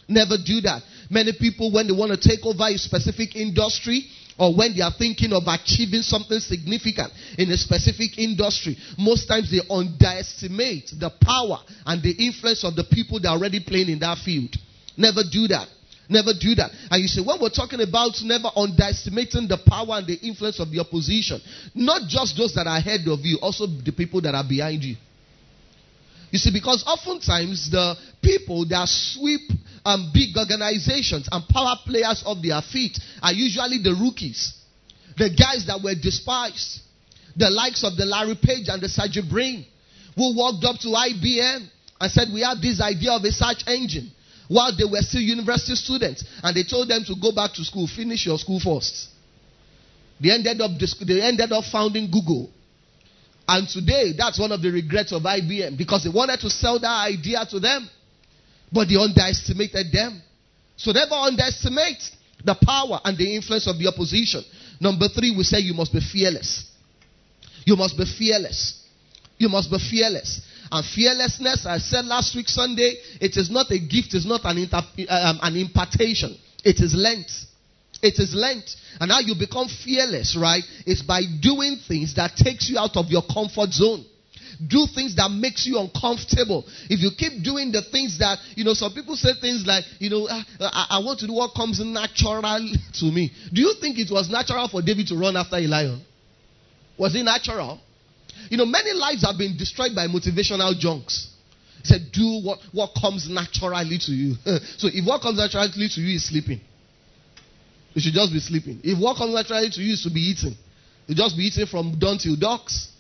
Never 0.09 0.37
do 0.45 0.61
that. 0.63 0.83
Many 1.11 1.33
people, 1.39 1.73
when 1.73 1.87
they 1.87 1.93
want 1.93 2.13
to 2.13 2.29
take 2.29 2.45
over 2.45 2.65
a 2.65 2.79
specific 2.79 3.37
industry, 3.37 4.05
or 4.39 4.55
when 4.55 4.75
they 4.75 4.83
are 4.83 4.93
thinking 4.97 5.33
of 5.33 5.45
achieving 5.47 6.03
something 6.03 6.41
significant 6.41 7.13
in 7.39 7.51
a 7.51 7.57
specific 7.57 8.19
industry, 8.19 8.77
most 8.99 9.27
times 9.27 9.51
they 9.51 9.61
underestimate 9.71 10.91
the 10.99 11.11
power 11.23 11.59
and 11.87 12.03
the 12.03 12.11
influence 12.11 12.65
of 12.65 12.75
the 12.75 12.85
people 12.85 13.21
that 13.21 13.29
are 13.29 13.37
already 13.37 13.61
playing 13.61 13.89
in 13.89 13.99
that 14.01 14.19
field. 14.19 14.55
Never 14.97 15.23
do 15.31 15.47
that. 15.49 15.69
Never 16.09 16.33
do 16.39 16.55
that. 16.57 16.71
And 16.91 17.01
you 17.01 17.09
say, 17.09 17.23
when 17.23 17.41
we're 17.41 17.49
talking 17.49 17.81
about 17.81 18.21
never 18.23 18.49
underestimating 18.55 19.49
the 19.49 19.59
power 19.67 19.99
and 19.99 20.07
the 20.07 20.19
influence 20.21 20.61
of 20.61 20.71
the 20.71 20.81
opposition, 20.81 21.41
not 21.75 22.09
just 22.09 22.37
those 22.37 22.55
that 22.55 22.67
are 22.67 22.77
ahead 22.77 23.01
of 23.07 23.21
you, 23.23 23.39
also 23.41 23.67
the 23.67 23.93
people 23.93 24.21
that 24.23 24.35
are 24.35 24.45
behind 24.47 24.83
you. 24.83 24.97
You 26.35 26.39
see, 26.41 26.51
because 26.51 26.83
oftentimes 26.85 27.71
the 27.71 27.95
people 28.21 28.67
that 28.67 28.89
sweep 28.89 29.53
um, 29.85 30.11
big 30.13 30.37
organizations 30.37 31.29
and 31.31 31.47
power 31.47 31.77
players 31.87 32.25
off 32.27 32.43
their 32.43 32.61
feet 32.61 32.99
are 33.23 33.33
usually 33.33 33.79
the 33.79 33.95
rookies, 33.95 34.53
the 35.17 35.31
guys 35.31 35.63
that 35.69 35.79
were 35.79 35.95
despised, 35.95 36.83
the 37.37 37.49
likes 37.51 37.85
of 37.85 37.95
the 37.97 38.05
Larry 38.05 38.35
Page 38.35 38.67
and 38.67 38.83
the 38.83 38.89
Sergey 38.89 39.23
Brin, 39.23 39.65
who 40.17 40.35
walked 40.35 40.65
up 40.65 40.75
to 40.81 40.89
IBM 40.89 41.71
and 42.01 42.11
said, 42.11 42.27
We 42.35 42.43
have 42.43 42.61
this 42.61 42.83
idea 42.83 43.13
of 43.13 43.23
a 43.23 43.31
search 43.31 43.63
engine 43.69 44.11
while 44.49 44.75
they 44.77 44.91
were 44.91 45.07
still 45.07 45.23
university 45.23 45.79
students. 45.79 46.25
And 46.43 46.51
they 46.51 46.65
told 46.65 46.91
them 46.91 47.05
to 47.07 47.15
go 47.15 47.31
back 47.31 47.55
to 47.55 47.63
school, 47.63 47.87
finish 47.87 48.27
your 48.27 48.39
school 48.39 48.59
first. 48.59 49.07
They 50.19 50.35
ended 50.35 50.61
up, 50.61 50.73
they 50.99 51.23
ended 51.23 51.53
up 51.53 51.63
founding 51.71 52.11
Google. 52.11 52.51
And 53.47 53.69
today, 53.69 54.15
that's 54.17 54.39
one 54.39 54.53
of 54.53 54.63
the 54.63 54.71
regrets 54.71 55.13
of 55.13 55.23
IBM 55.23 55.77
because 55.77 56.05
they 56.05 56.11
wanted 56.11 56.41
to 56.41 56.51
sell 56.51 56.79
that 56.81 57.07
idea 57.09 57.45
to 57.51 57.61
them, 57.61 57.89
but 58.73 58.89
they 58.89 58.97
underestimated 58.97 59.93
them. 59.93 60.23
So 60.77 60.93
never 60.93 61.15
underestimate 61.15 62.03
the 62.45 62.55
power 62.55 63.01
and 63.05 63.17
the 63.17 63.35
influence 63.37 63.67
of 63.69 63.79
the 63.79 63.89
opposition. 63.89 64.43
Number 64.81 65.09
three, 65.09 65.35
we 65.37 65.45
say 65.45 65.59
you 65.59 65.75
must 65.75 65.93
be 65.93 66.01
fearless. 66.01 66.71
You 67.65 67.77
must 67.77 67.97
be 67.97 68.05
fearless. 68.05 68.83
You 69.39 69.49
must 69.49 69.71
be 69.71 69.79
fearless. 69.79 70.41
And 70.71 70.85
fearlessness, 70.85 71.67
I 71.67 71.79
said 71.79 72.07
last 72.07 72.35
week 72.35 72.49
Sunday, 72.49 72.97
it 73.21 73.37
is 73.37 73.51
not 73.51 73.71
a 73.71 73.79
gift, 73.79 74.15
it's 74.15 74.27
not 74.27 74.41
an, 74.45 74.59
inter- 74.59 74.83
um, 75.09 75.39
an 75.43 75.57
impartation. 75.57 76.37
It 76.65 76.81
is 76.81 76.95
lent. 76.95 77.31
It 78.05 78.19
is 78.19 78.35
lent. 78.35 78.77
And 79.01 79.11
how 79.11 79.21
you 79.21 79.35
become 79.35 79.67
fearless, 79.67 80.37
right? 80.37 80.63
Is 80.87 81.03
by 81.03 81.23
doing 81.41 81.79
things 81.89 82.15
that 82.17 82.37
takes 82.37 82.69
you 82.69 82.79
out 82.79 82.97
of 82.99 83.07
your 83.09 83.23
comfort 83.23 83.73
zone. 83.73 84.05
Do 84.69 84.87
things 84.95 85.17
that 85.17 85.31
makes 85.33 85.67
you 85.67 85.81
uncomfortable. 85.81 86.65
If 86.89 87.01
you 87.01 87.11
keep 87.17 87.43
doing 87.43 87.73
the 87.73 87.83
things 87.83 88.19
that, 88.19 88.39
you 88.55 88.63
know, 88.63 88.75
some 88.75 88.93
people 88.93 89.17
say 89.17 89.31
things 89.41 89.67
like, 89.67 89.85
you 89.99 90.11
know, 90.11 90.29
ah, 90.31 90.45
I, 90.61 90.87
I 90.91 90.99
want 91.01 91.19
to 91.21 91.27
do 91.27 91.33
what 91.33 91.55
comes 91.57 91.81
natural 91.81 92.43
to 92.45 93.05
me. 93.07 93.33
Do 93.53 93.63
you 93.63 93.75
think 93.81 93.99
it 93.99 94.13
was 94.13 94.29
natural 94.29 94.69
for 94.69 94.83
David 94.83 95.09
to 95.09 95.17
run 95.17 95.37
after 95.37 95.57
a 95.57 95.67
lion? 95.67 96.05
Was 96.99 97.17
it 97.17 97.25
natural? 97.25 97.81
You 98.51 98.59
know, 98.59 98.67
many 98.67 98.93
lives 98.93 99.25
have 99.25 99.39
been 99.39 99.57
destroyed 99.57 99.97
by 99.97 100.07
motivational 100.07 100.79
junks. 100.79 101.31
Said, 101.83 102.13
do 102.13 102.41
what, 102.45 102.61
what 102.73 102.91
comes 103.01 103.29
naturally 103.29 103.99
to 103.99 104.13
you. 104.13 104.35
so 104.77 104.89
if 104.93 105.05
what 105.07 105.21
comes 105.23 105.39
naturally 105.39 105.89
to 105.89 106.01
you 106.01 106.17
is 106.17 106.29
sleeping, 106.29 106.61
you 107.95 108.01
should 108.01 108.13
just 108.13 108.33
be 108.33 108.41
sleeping. 108.41 108.81
If 108.83 108.99
what 108.99 109.17
comes 109.17 109.33
naturally 109.35 109.71
to 109.71 109.81
you 109.81 109.95
is 109.95 110.03
to 110.03 110.11
be 110.11 110.21
eating, 110.21 110.55
you 111.07 111.15
just 111.15 111.37
be 111.37 111.45
eating 111.45 111.67
from 111.67 111.99
dawn 111.99 112.19
till 112.19 112.37
dusk. 112.37 112.91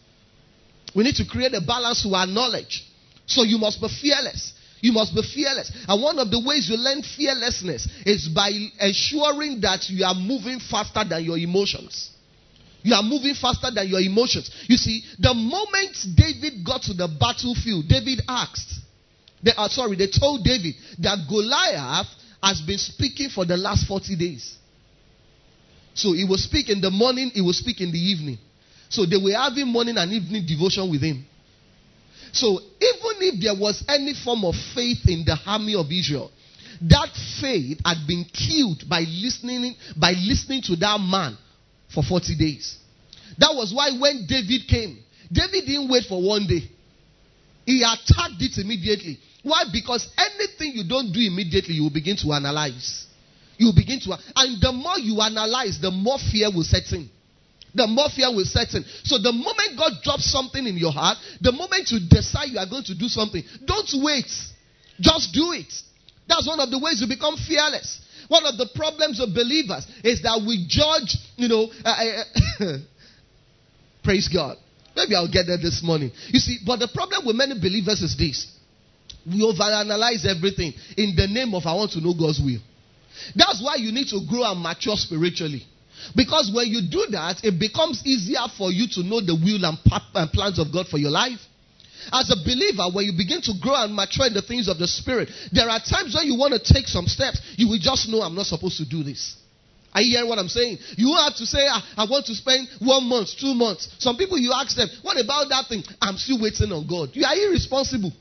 We 0.94 1.02
need 1.02 1.16
to 1.16 1.26
create 1.26 1.52
a 1.54 1.60
balance 1.60 2.02
to 2.04 2.14
our 2.14 2.26
knowledge. 2.26 2.86
So 3.26 3.42
you 3.42 3.58
must 3.58 3.80
be 3.80 3.88
fearless. 3.88 4.54
You 4.80 4.92
must 4.92 5.14
be 5.14 5.22
fearless. 5.22 5.72
And 5.88 6.02
one 6.02 6.18
of 6.18 6.30
the 6.30 6.38
ways 6.38 6.68
you 6.68 6.76
learn 6.76 7.02
fearlessness 7.02 7.88
is 8.06 8.28
by 8.28 8.50
ensuring 8.78 9.60
that 9.62 9.88
you 9.88 10.04
are 10.04 10.14
moving 10.14 10.60
faster 10.60 11.02
than 11.08 11.24
your 11.24 11.38
emotions. 11.38 12.10
You 12.82 12.94
are 12.94 13.02
moving 13.02 13.34
faster 13.34 13.70
than 13.74 13.88
your 13.88 14.00
emotions. 14.00 14.50
You 14.68 14.76
see, 14.76 15.02
the 15.18 15.32
moment 15.32 15.96
David 16.14 16.64
got 16.64 16.82
to 16.82 16.92
the 16.92 17.08
battlefield, 17.08 17.88
David 17.88 18.20
asked, 18.28 18.74
they 19.42 19.52
are 19.52 19.66
uh, 19.66 19.68
sorry, 19.68 19.96
they 19.96 20.08
told 20.08 20.44
David 20.44 20.74
that 20.98 21.26
Goliath 21.28 22.06
has 22.42 22.60
been 22.60 22.78
speaking 22.78 23.30
for 23.30 23.44
the 23.44 23.56
last 23.56 23.86
40 23.88 24.16
days. 24.16 24.58
So 25.94 26.12
he 26.12 26.24
will 26.24 26.38
speak 26.38 26.68
in 26.68 26.80
the 26.80 26.90
morning, 26.90 27.30
he 27.32 27.40
will 27.40 27.52
speak 27.52 27.80
in 27.80 27.90
the 27.92 27.98
evening. 27.98 28.38
So 28.88 29.06
they 29.06 29.16
were 29.16 29.32
having 29.32 29.68
morning 29.68 29.96
and 29.96 30.12
evening 30.12 30.44
devotion 30.46 30.90
with 30.90 31.02
him. 31.02 31.24
So 32.32 32.58
even 32.58 33.14
if 33.22 33.42
there 33.42 33.54
was 33.54 33.84
any 33.88 34.12
form 34.12 34.44
of 34.44 34.54
faith 34.74 35.06
in 35.06 35.24
the 35.24 35.38
army 35.46 35.76
of 35.76 35.86
Israel, 35.90 36.30
that 36.82 37.10
faith 37.40 37.80
had 37.84 38.06
been 38.06 38.24
killed 38.24 38.82
by 38.88 39.00
listening 39.06 39.76
by 39.96 40.12
listening 40.12 40.62
to 40.62 40.76
that 40.76 40.98
man 41.00 41.38
for 41.92 42.02
40 42.02 42.36
days. 42.36 42.76
That 43.38 43.54
was 43.54 43.72
why 43.72 43.90
when 43.98 44.26
David 44.26 44.66
came, 44.68 44.98
David 45.30 45.66
didn't 45.66 45.88
wait 45.88 46.04
for 46.08 46.20
one 46.20 46.46
day. 46.46 46.68
He 47.64 47.82
attacked 47.82 48.42
it 48.42 48.58
immediately. 48.58 49.18
Why? 49.42 49.64
Because 49.72 50.08
anything 50.18 50.72
you 50.74 50.88
don't 50.88 51.12
do 51.12 51.20
immediately, 51.20 51.74
you 51.74 51.84
will 51.84 51.90
begin 51.90 52.16
to 52.16 52.32
analyze. 52.32 53.06
You 53.56 53.72
begin 53.74 54.00
to, 54.00 54.18
and 54.36 54.60
the 54.60 54.72
more 54.72 54.98
you 54.98 55.20
analyze, 55.20 55.78
the 55.80 55.90
more 55.90 56.18
fear 56.18 56.50
will 56.50 56.64
set 56.64 56.92
in. 56.92 57.08
The 57.74 57.86
more 57.86 58.08
fear 58.14 58.30
will 58.30 58.44
set 58.44 58.72
in. 58.74 58.84
So 59.02 59.18
the 59.18 59.32
moment 59.32 59.76
God 59.76 59.92
drops 60.02 60.30
something 60.30 60.64
in 60.66 60.76
your 60.76 60.92
heart, 60.92 61.18
the 61.40 61.52
moment 61.52 61.90
you 61.90 61.98
decide 62.08 62.50
you 62.50 62.58
are 62.58 62.68
going 62.70 62.84
to 62.84 62.94
do 62.94 63.08
something, 63.08 63.42
don't 63.64 63.90
wait. 64.02 64.30
Just 65.00 65.34
do 65.34 65.52
it. 65.52 65.72
That's 66.28 66.46
one 66.46 66.60
of 66.60 66.70
the 66.70 66.78
ways 66.78 67.00
you 67.00 67.08
become 67.08 67.36
fearless. 67.36 68.00
One 68.28 68.46
of 68.46 68.56
the 68.56 68.70
problems 68.74 69.20
of 69.20 69.34
believers 69.34 69.86
is 70.02 70.22
that 70.22 70.40
we 70.46 70.64
judge, 70.68 71.18
you 71.36 71.48
know, 71.48 71.68
uh, 71.84 72.22
uh, 72.60 72.78
praise 74.04 74.28
God. 74.32 74.56
Maybe 74.96 75.14
I'll 75.14 75.30
get 75.30 75.46
there 75.46 75.58
this 75.58 75.82
morning. 75.82 76.12
You 76.28 76.38
see, 76.38 76.58
but 76.64 76.78
the 76.78 76.88
problem 76.88 77.26
with 77.26 77.36
many 77.36 77.58
believers 77.58 78.00
is 78.00 78.16
this. 78.16 78.46
We 79.26 79.42
overanalyze 79.42 80.24
everything 80.24 80.72
in 80.96 81.16
the 81.16 81.26
name 81.26 81.54
of 81.54 81.66
I 81.66 81.74
want 81.74 81.92
to 81.92 82.00
know 82.00 82.14
God's 82.14 82.40
will. 82.40 82.60
That's 83.34 83.62
why 83.62 83.76
you 83.76 83.92
need 83.92 84.08
to 84.08 84.20
grow 84.28 84.44
and 84.44 84.60
mature 84.60 84.96
spiritually. 84.96 85.66
Because 86.14 86.50
when 86.52 86.68
you 86.68 86.82
do 86.90 87.06
that, 87.12 87.42
it 87.44 87.58
becomes 87.58 88.02
easier 88.04 88.44
for 88.58 88.70
you 88.70 88.86
to 88.98 89.02
know 89.02 89.20
the 89.20 89.34
will 89.34 89.64
and 89.64 90.30
plans 90.32 90.58
of 90.58 90.72
God 90.72 90.88
for 90.88 90.98
your 90.98 91.10
life. 91.10 91.40
As 92.12 92.28
a 92.30 92.36
believer, 92.36 92.84
when 92.92 93.06
you 93.06 93.12
begin 93.16 93.40
to 93.42 93.54
grow 93.60 93.74
and 93.76 93.94
mature 93.94 94.26
in 94.26 94.34
the 94.34 94.42
things 94.42 94.68
of 94.68 94.78
the 94.78 94.86
Spirit, 94.86 95.30
there 95.52 95.68
are 95.68 95.80
times 95.80 96.14
when 96.14 96.26
you 96.26 96.36
want 96.36 96.52
to 96.52 96.60
take 96.60 96.86
some 96.86 97.06
steps. 97.06 97.40
You 97.56 97.68
will 97.68 97.80
just 97.80 98.08
know 98.08 98.20
I'm 98.20 98.34
not 98.34 98.46
supposed 98.46 98.76
to 98.78 98.84
do 98.84 99.02
this. 99.02 99.36
Are 99.94 100.02
you 100.02 100.16
hearing 100.16 100.28
what 100.28 100.38
I'm 100.38 100.48
saying? 100.48 100.78
You 100.98 101.14
have 101.14 101.36
to 101.36 101.46
say, 101.46 101.66
ah, 101.70 101.80
I 101.96 102.04
want 102.10 102.26
to 102.26 102.34
spend 102.34 102.68
one 102.80 103.08
month, 103.08 103.28
two 103.38 103.54
months. 103.54 103.88
Some 103.98 104.16
people, 104.16 104.36
you 104.36 104.52
ask 104.52 104.76
them, 104.76 104.88
What 105.02 105.22
about 105.22 105.48
that 105.50 105.66
thing? 105.68 105.84
I'm 106.02 106.18
still 106.18 106.42
waiting 106.42 106.72
on 106.72 106.86
God. 106.86 107.10
You 107.14 107.24
are 107.24 107.34
irresponsible. 107.34 108.12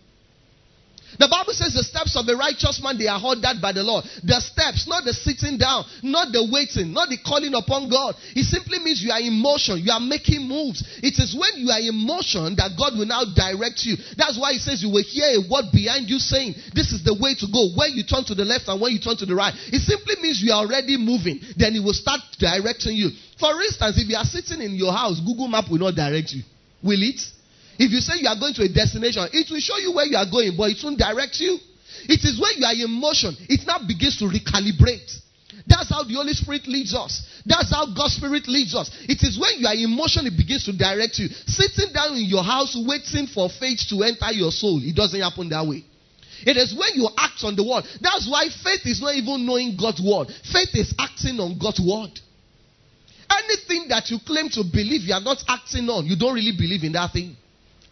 The 1.19 1.27
Bible 1.29 1.53
says 1.53 1.73
the 1.73 1.83
steps 1.83 2.15
of 2.15 2.27
a 2.27 2.35
righteous 2.35 2.81
man 2.81 2.97
they 2.97 3.07
are 3.07 3.21
ordered 3.21 3.61
by 3.61 3.71
the 3.71 3.83
Lord. 3.83 4.05
The 4.23 4.41
steps, 4.41 4.87
not 4.87 5.05
the 5.05 5.13
sitting 5.13 5.57
down, 5.57 5.85
not 6.01 6.31
the 6.33 6.41
waiting, 6.49 6.93
not 6.93 7.09
the 7.09 7.17
calling 7.21 7.53
upon 7.53 7.89
God. 7.89 8.15
It 8.35 8.45
simply 8.45 8.79
means 8.79 9.01
you 9.01 9.11
are 9.11 9.21
in 9.21 9.33
motion. 9.33 9.77
You 9.77 9.91
are 9.91 10.01
making 10.01 10.47
moves. 10.47 10.81
It 11.03 11.19
is 11.19 11.35
when 11.35 11.61
you 11.61 11.69
are 11.69 11.79
in 11.79 11.95
motion 11.95 12.55
that 12.57 12.73
God 12.77 12.97
will 12.97 13.05
now 13.05 13.23
direct 13.25 13.85
you. 13.85 13.97
That's 14.17 14.39
why 14.39 14.53
He 14.53 14.59
says 14.59 14.81
you 14.81 14.89
will 14.89 15.05
hear 15.05 15.37
a 15.37 15.41
word 15.45 15.69
behind 15.71 16.09
you 16.09 16.17
saying, 16.17 16.55
"This 16.73 16.91
is 16.91 17.03
the 17.03 17.13
way 17.13 17.35
to 17.35 17.47
go." 17.47 17.69
When 17.75 17.93
you 17.93 18.03
turn 18.03 18.25
to 18.25 18.35
the 18.35 18.45
left 18.45 18.67
and 18.67 18.81
when 18.81 18.91
you 18.91 18.99
turn 18.99 19.17
to 19.17 19.25
the 19.25 19.35
right, 19.35 19.53
it 19.71 19.81
simply 19.81 20.15
means 20.21 20.41
you 20.41 20.51
are 20.51 20.65
already 20.65 20.97
moving. 20.97 21.39
Then 21.57 21.73
He 21.73 21.79
will 21.79 21.93
start 21.93 22.21
directing 22.39 22.97
you. 22.97 23.11
For 23.37 23.53
instance, 23.61 23.97
if 23.97 24.09
you 24.09 24.15
are 24.15 24.25
sitting 24.25 24.61
in 24.61 24.75
your 24.75 24.93
house, 24.93 25.19
Google 25.19 25.47
Map 25.47 25.69
will 25.69 25.79
not 25.79 25.95
direct 25.95 26.33
you. 26.33 26.43
Will 26.81 27.01
it? 27.01 27.21
If 27.79 27.91
you 27.91 28.01
say 28.01 28.21
you 28.21 28.27
are 28.27 28.37
going 28.37 28.53
to 28.55 28.63
a 28.63 28.69
destination, 28.69 29.25
it 29.33 29.49
will 29.49 29.59
show 29.59 29.77
you 29.77 29.93
where 29.93 30.05
you 30.05 30.17
are 30.17 30.29
going, 30.29 30.53
but 30.57 30.69
it 30.69 30.77
won't 30.83 30.99
direct 30.99 31.39
you. 31.39 31.57
It 32.05 32.21
is 32.25 32.39
when 32.39 32.57
you 32.57 32.65
are 32.65 32.73
in 32.75 32.91
motion, 32.91 33.35
it 33.49 33.65
now 33.65 33.79
begins 33.85 34.17
to 34.19 34.25
recalibrate. 34.25 35.23
That's 35.67 35.89
how 35.89 36.03
the 36.03 36.15
Holy 36.15 36.33
Spirit 36.33 36.67
leads 36.67 36.93
us. 36.93 37.23
That's 37.45 37.71
how 37.71 37.87
God's 37.93 38.15
Spirit 38.15 38.47
leads 38.47 38.75
us. 38.75 38.89
It 39.07 39.23
is 39.23 39.39
when 39.39 39.59
you 39.59 39.67
are 39.67 39.77
in 39.77 39.95
motion, 39.95 40.25
it 40.27 40.35
begins 40.35 40.65
to 40.65 40.73
direct 40.75 41.19
you. 41.19 41.29
Sitting 41.47 41.93
down 41.93 42.17
in 42.17 42.25
your 42.25 42.43
house, 42.43 42.75
waiting 42.75 43.27
for 43.27 43.47
faith 43.49 43.79
to 43.89 44.03
enter 44.03 44.33
your 44.33 44.51
soul, 44.51 44.81
it 44.83 44.95
doesn't 44.95 45.19
happen 45.19 45.49
that 45.49 45.65
way. 45.65 45.85
It 46.45 46.57
is 46.57 46.75
when 46.75 46.91
you 46.95 47.07
act 47.17 47.39
on 47.43 47.55
the 47.55 47.63
word. 47.63 47.85
That's 48.01 48.27
why 48.27 48.49
faith 48.51 48.83
is 48.83 48.99
not 48.99 49.15
even 49.15 49.45
knowing 49.45 49.77
God's 49.79 50.01
word. 50.03 50.27
Faith 50.51 50.75
is 50.75 50.93
acting 50.99 51.39
on 51.39 51.55
God's 51.55 51.79
word. 51.79 52.11
Anything 53.31 53.87
that 53.87 54.11
you 54.11 54.19
claim 54.25 54.49
to 54.51 54.63
believe 54.67 55.07
you 55.07 55.13
are 55.13 55.23
not 55.23 55.39
acting 55.47 55.87
on, 55.87 56.05
you 56.05 56.19
don't 56.19 56.35
really 56.35 56.51
believe 56.51 56.83
in 56.83 56.91
that 56.93 57.13
thing. 57.13 57.37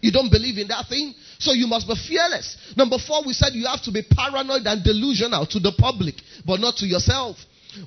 You 0.02 0.12
don't 0.12 0.32
believe 0.32 0.58
in 0.58 0.68
that 0.68 0.88
thing? 0.88 1.14
So 1.40 1.54
you 1.54 1.68
must 1.68 1.88
be 1.88 1.96
fearless. 1.96 2.58
Number 2.76 2.98
four, 2.98 3.24
we 3.26 3.34
said 3.34 3.54
you 3.54 3.68
have 3.68 3.84
to 3.84 3.92
be 3.92 4.02
paranoid 4.02 4.66
and 4.66 4.84
delusional 4.84 5.46
to 5.48 5.60
the 5.60 5.72
public, 5.78 6.16
but 6.46 6.60
not 6.60 6.78
to 6.78 6.86
yourself. 6.86 7.38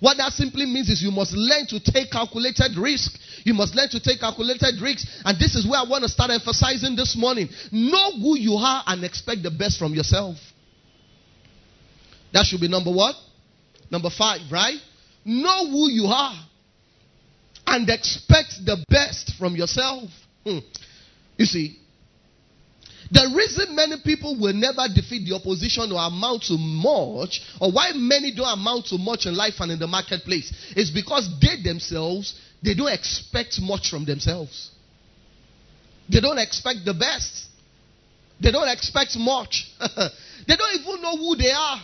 What 0.00 0.16
that 0.16 0.32
simply 0.32 0.64
means 0.64 0.88
is 0.88 1.02
you 1.02 1.10
must 1.10 1.32
learn 1.32 1.66
to 1.66 1.80
take 1.80 2.10
calculated 2.10 2.78
risk. 2.78 3.18
You 3.44 3.52
must 3.52 3.74
learn 3.74 3.88
to 3.90 4.00
take 4.00 4.20
calculated 4.20 4.80
risks. 4.80 5.06
And 5.24 5.38
this 5.38 5.54
is 5.54 5.66
where 5.68 5.80
I 5.80 5.84
want 5.84 6.04
to 6.04 6.08
start 6.08 6.30
emphasizing 6.30 6.96
this 6.96 7.16
morning. 7.16 7.48
Know 7.70 8.12
who 8.12 8.38
you 8.38 8.54
are 8.54 8.82
and 8.86 9.04
expect 9.04 9.42
the 9.42 9.50
best 9.50 9.78
from 9.78 9.92
yourself. 9.92 10.36
That 12.32 12.46
should 12.46 12.60
be 12.60 12.68
number 12.68 12.90
what? 12.90 13.14
Number 13.90 14.10
five, 14.10 14.40
right? 14.50 14.78
Know 15.24 15.66
who 15.70 15.90
you 15.90 16.06
are 16.06 16.34
and 17.66 17.88
expect 17.90 18.64
the 18.64 18.82
best 18.88 19.34
from 19.38 19.54
yourself. 19.54 20.08
Hmm. 20.44 20.58
You 21.36 21.46
see, 21.46 21.78
the 23.10 23.32
reason 23.34 23.76
many 23.76 23.96
people 24.04 24.36
will 24.38 24.54
never 24.54 24.82
defeat 24.92 25.28
the 25.28 25.34
opposition 25.34 25.92
or 25.92 26.00
amount 26.00 26.44
to 26.44 26.56
much, 26.56 27.42
or 27.60 27.70
why 27.70 27.92
many 27.94 28.32
don't 28.34 28.58
amount 28.58 28.86
to 28.86 28.98
much 28.98 29.26
in 29.26 29.36
life 29.36 29.54
and 29.60 29.72
in 29.72 29.78
the 29.78 29.86
marketplace, 29.86 30.52
is 30.76 30.90
because 30.90 31.28
they 31.40 31.62
themselves, 31.62 32.38
they 32.62 32.74
don't 32.74 32.92
expect 32.92 33.60
much 33.60 33.90
from 33.90 34.04
themselves. 34.04 34.70
They 36.08 36.20
don't 36.20 36.38
expect 36.38 36.84
the 36.84 36.94
best. 36.94 37.48
They 38.40 38.50
don't 38.50 38.68
expect 38.68 39.16
much. 39.16 39.70
they 39.78 40.56
don't 40.56 40.80
even 40.80 41.02
know 41.02 41.16
who 41.16 41.36
they 41.36 41.50
are. 41.50 41.80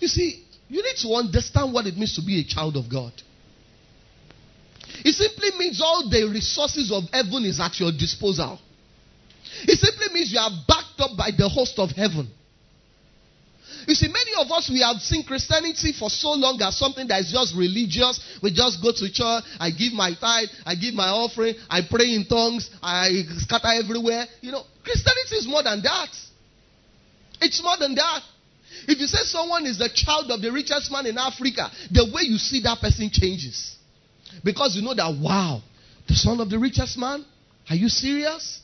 You 0.00 0.08
see, 0.08 0.44
you 0.68 0.82
need 0.82 0.96
to 1.02 1.14
understand 1.14 1.72
what 1.72 1.86
it 1.86 1.96
means 1.96 2.16
to 2.16 2.22
be 2.22 2.40
a 2.40 2.44
child 2.44 2.76
of 2.76 2.90
God. 2.90 3.12
It 5.04 5.12
simply 5.12 5.50
means 5.58 5.80
all 5.82 6.08
the 6.08 6.28
resources 6.32 6.90
of 6.90 7.04
heaven 7.12 7.44
is 7.44 7.60
at 7.60 7.78
your 7.78 7.92
disposal. 7.92 8.58
It 9.64 9.78
simply 9.78 10.14
means 10.14 10.32
you 10.32 10.38
are 10.38 10.50
backed 10.66 11.00
up 11.00 11.16
by 11.16 11.30
the 11.36 11.48
host 11.48 11.78
of 11.78 11.90
heaven. 11.90 12.30
You 13.86 13.94
see, 13.94 14.08
many 14.08 14.32
of 14.38 14.50
us, 14.50 14.70
we 14.72 14.80
have 14.80 14.96
seen 15.00 15.24
Christianity 15.24 15.92
for 15.92 16.08
so 16.08 16.32
long 16.32 16.60
as 16.62 16.78
something 16.78 17.06
that 17.08 17.20
is 17.20 17.32
just 17.32 17.54
religious. 17.54 18.20
We 18.42 18.52
just 18.52 18.80
go 18.82 18.92
to 18.92 19.12
church, 19.12 19.44
I 19.60 19.70
give 19.70 19.92
my 19.92 20.14
tithe, 20.14 20.48
I 20.64 20.74
give 20.74 20.94
my 20.94 21.08
offering, 21.08 21.54
I 21.68 21.82
pray 21.88 22.14
in 22.14 22.24
tongues, 22.24 22.70
I 22.82 23.24
scatter 23.44 23.76
everywhere. 23.76 24.24
You 24.40 24.52
know, 24.52 24.62
Christianity 24.82 25.36
is 25.36 25.46
more 25.46 25.62
than 25.62 25.82
that. 25.82 26.08
It's 27.40 27.62
more 27.62 27.76
than 27.78 27.94
that. 27.96 28.22
If 28.88 28.98
you 28.98 29.06
say 29.06 29.22
someone 29.24 29.66
is 29.66 29.78
the 29.78 29.90
child 29.92 30.30
of 30.30 30.40
the 30.40 30.50
richest 30.50 30.90
man 30.90 31.06
in 31.06 31.18
Africa, 31.18 31.70
the 31.90 32.10
way 32.12 32.22
you 32.22 32.38
see 32.38 32.62
that 32.62 32.80
person 32.80 33.10
changes. 33.12 33.76
Because 34.42 34.74
you 34.76 34.82
know 34.82 34.94
that, 34.94 35.14
wow, 35.20 35.62
the 36.08 36.14
son 36.14 36.40
of 36.40 36.50
the 36.50 36.58
richest 36.58 36.96
man? 36.98 37.24
Are 37.68 37.76
you 37.76 37.88
serious? 37.88 38.60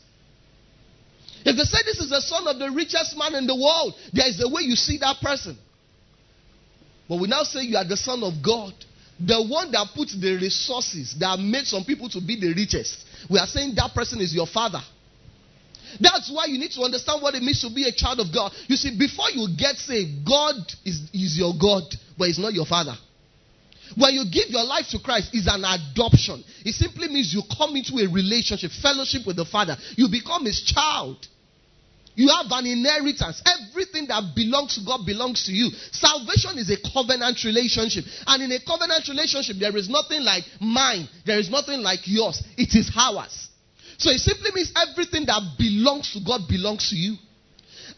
If 1.44 1.56
they 1.56 1.64
say 1.64 1.78
this 1.85 2.00
is 2.00 2.11
the 2.11 2.20
son 2.20 2.47
of 2.47 2.59
the 2.59 2.70
richest 2.70 3.16
man 3.16 3.35
in 3.35 3.47
the 3.47 3.56
world, 3.56 3.94
there 4.12 4.28
is 4.28 4.42
a 4.42 4.49
way 4.49 4.62
you 4.62 4.76
see 4.76 4.99
that 4.99 5.16
person. 5.23 5.56
But 7.09 7.20
we 7.20 7.28
now 7.28 7.42
say 7.42 7.62
you 7.62 7.76
are 7.76 7.85
the 7.85 7.97
son 7.97 8.23
of 8.23 8.35
God. 8.42 8.73
The 9.18 9.42
one 9.42 9.73
that 9.73 9.88
puts 9.94 10.18
the 10.18 10.37
resources 10.37 11.14
that 11.18 11.38
made 11.38 11.66
some 11.66 11.85
people 11.85 12.09
to 12.11 12.20
be 12.20 12.40
the 12.40 12.54
richest. 12.54 13.04
We 13.28 13.38
are 13.38 13.47
saying 13.47 13.75
that 13.76 13.92
person 13.94 14.20
is 14.20 14.35
your 14.35 14.47
father. 14.47 14.80
That's 15.99 16.30
why 16.30 16.47
you 16.47 16.59
need 16.59 16.70
to 16.73 16.82
understand 16.82 17.20
what 17.20 17.35
it 17.35 17.42
means 17.42 17.61
to 17.62 17.70
be 17.75 17.85
a 17.85 17.92
child 17.92 18.20
of 18.20 18.32
God. 18.32 18.52
You 18.68 18.76
see, 18.76 18.97
before 18.97 19.30
you 19.30 19.49
get 19.56 19.76
saved, 19.76 20.25
God 20.25 20.54
is, 20.85 21.02
is 21.12 21.37
your 21.37 21.52
God, 21.61 21.82
but 22.16 22.28
He's 22.28 22.38
not 22.38 22.52
your 22.54 22.66
father. 22.66 22.94
When 23.97 24.14
you 24.14 24.25
give 24.30 24.50
your 24.50 24.64
life 24.64 24.88
to 24.90 24.99
Christ, 24.99 25.35
is 25.35 25.47
an 25.47 25.64
adoption. 25.64 26.44
It 26.64 26.75
simply 26.75 27.09
means 27.09 27.35
you 27.35 27.42
come 27.56 27.76
into 27.76 27.99
a 27.99 28.09
relationship, 28.09 28.70
fellowship 28.82 29.26
with 29.26 29.37
the 29.37 29.44
Father. 29.44 29.76
You 29.97 30.09
become 30.09 30.44
His 30.44 30.62
child. 30.62 31.26
You 32.14 32.28
have 32.28 32.47
an 32.50 32.66
inheritance. 32.66 33.42
Everything 33.47 34.06
that 34.09 34.35
belongs 34.35 34.75
to 34.75 34.85
God 34.85 35.06
belongs 35.06 35.44
to 35.47 35.52
you. 35.52 35.70
Salvation 35.92 36.59
is 36.59 36.70
a 36.70 36.76
covenant 36.92 37.42
relationship. 37.44 38.04
And 38.26 38.42
in 38.42 38.52
a 38.52 38.61
covenant 38.61 39.09
relationship, 39.09 39.56
there 39.59 39.76
is 39.76 39.88
nothing 39.88 40.23
like 40.23 40.44
mine. 40.61 41.09
There 41.25 41.38
is 41.38 41.49
nothing 41.49 41.80
like 41.80 42.00
yours. 42.04 42.42
It 42.59 42.75
is 42.75 42.90
ours. 42.97 43.49
So 43.99 44.11
it 44.11 44.18
simply 44.18 44.50
means 44.54 44.73
everything 44.76 45.26
that 45.26 45.40
belongs 45.59 46.12
to 46.12 46.20
God 46.20 46.49
belongs 46.49 46.90
to 46.90 46.97
you. 46.97 47.16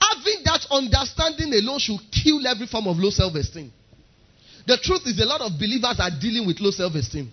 Having 0.00 0.42
that 0.44 0.66
understanding 0.70 1.52
alone 1.54 1.78
should 1.78 2.00
kill 2.11 2.46
every 2.46 2.66
form 2.66 2.87
of 2.88 2.99
low 2.99 3.11
self 3.11 3.34
esteem. 3.34 3.72
The 4.66 4.78
truth 4.78 5.02
is, 5.07 5.21
a 5.21 5.25
lot 5.26 5.40
of 5.40 5.59
believers 5.59 5.99
are 5.99 6.11
dealing 6.21 6.47
with 6.47 6.61
low 6.61 6.71
self 6.71 6.95
esteem. 6.95 7.31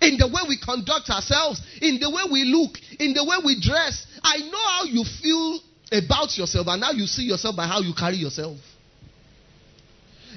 in 0.00 0.18
the 0.18 0.26
way 0.26 0.42
we 0.48 0.58
conduct 0.58 1.08
ourselves, 1.10 1.60
in 1.80 1.98
the 2.00 2.10
way 2.10 2.22
we 2.30 2.44
look, 2.44 2.78
in 3.00 3.14
the 3.14 3.24
way 3.24 3.36
we 3.44 3.60
dress. 3.60 4.06
I 4.22 4.38
know 4.38 4.66
how 4.68 4.84
you 4.84 5.04
feel 5.04 5.60
about 5.92 6.36
yourself 6.36 6.66
and 6.68 6.82
how 6.82 6.92
you 6.92 7.06
see 7.06 7.24
yourself 7.24 7.56
by 7.56 7.66
how 7.66 7.80
you 7.80 7.94
carry 7.94 8.16
yourself. 8.16 8.58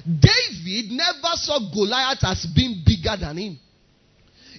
David 0.04 0.92
never 0.92 1.34
saw 1.34 1.58
Goliath 1.72 2.24
as 2.24 2.46
being 2.46 2.82
bigger 2.86 3.16
than 3.20 3.36
him. 3.36 3.58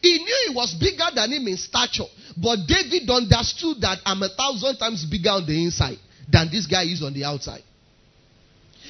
He 0.01 0.17
knew 0.17 0.37
he 0.47 0.55
was 0.55 0.73
bigger 0.73 1.05
than 1.13 1.31
him 1.31 1.47
in 1.47 1.57
stature, 1.57 2.09
but 2.37 2.57
David 2.67 3.09
understood 3.09 3.81
that 3.81 3.99
I'm 4.05 4.21
a 4.23 4.29
thousand 4.29 4.77
times 4.77 5.05
bigger 5.05 5.31
on 5.31 5.45
the 5.45 5.63
inside 5.63 5.97
than 6.27 6.49
this 6.51 6.65
guy 6.65 6.83
is 6.83 7.01
on 7.03 7.13
the 7.13 7.23
outside. 7.23 7.63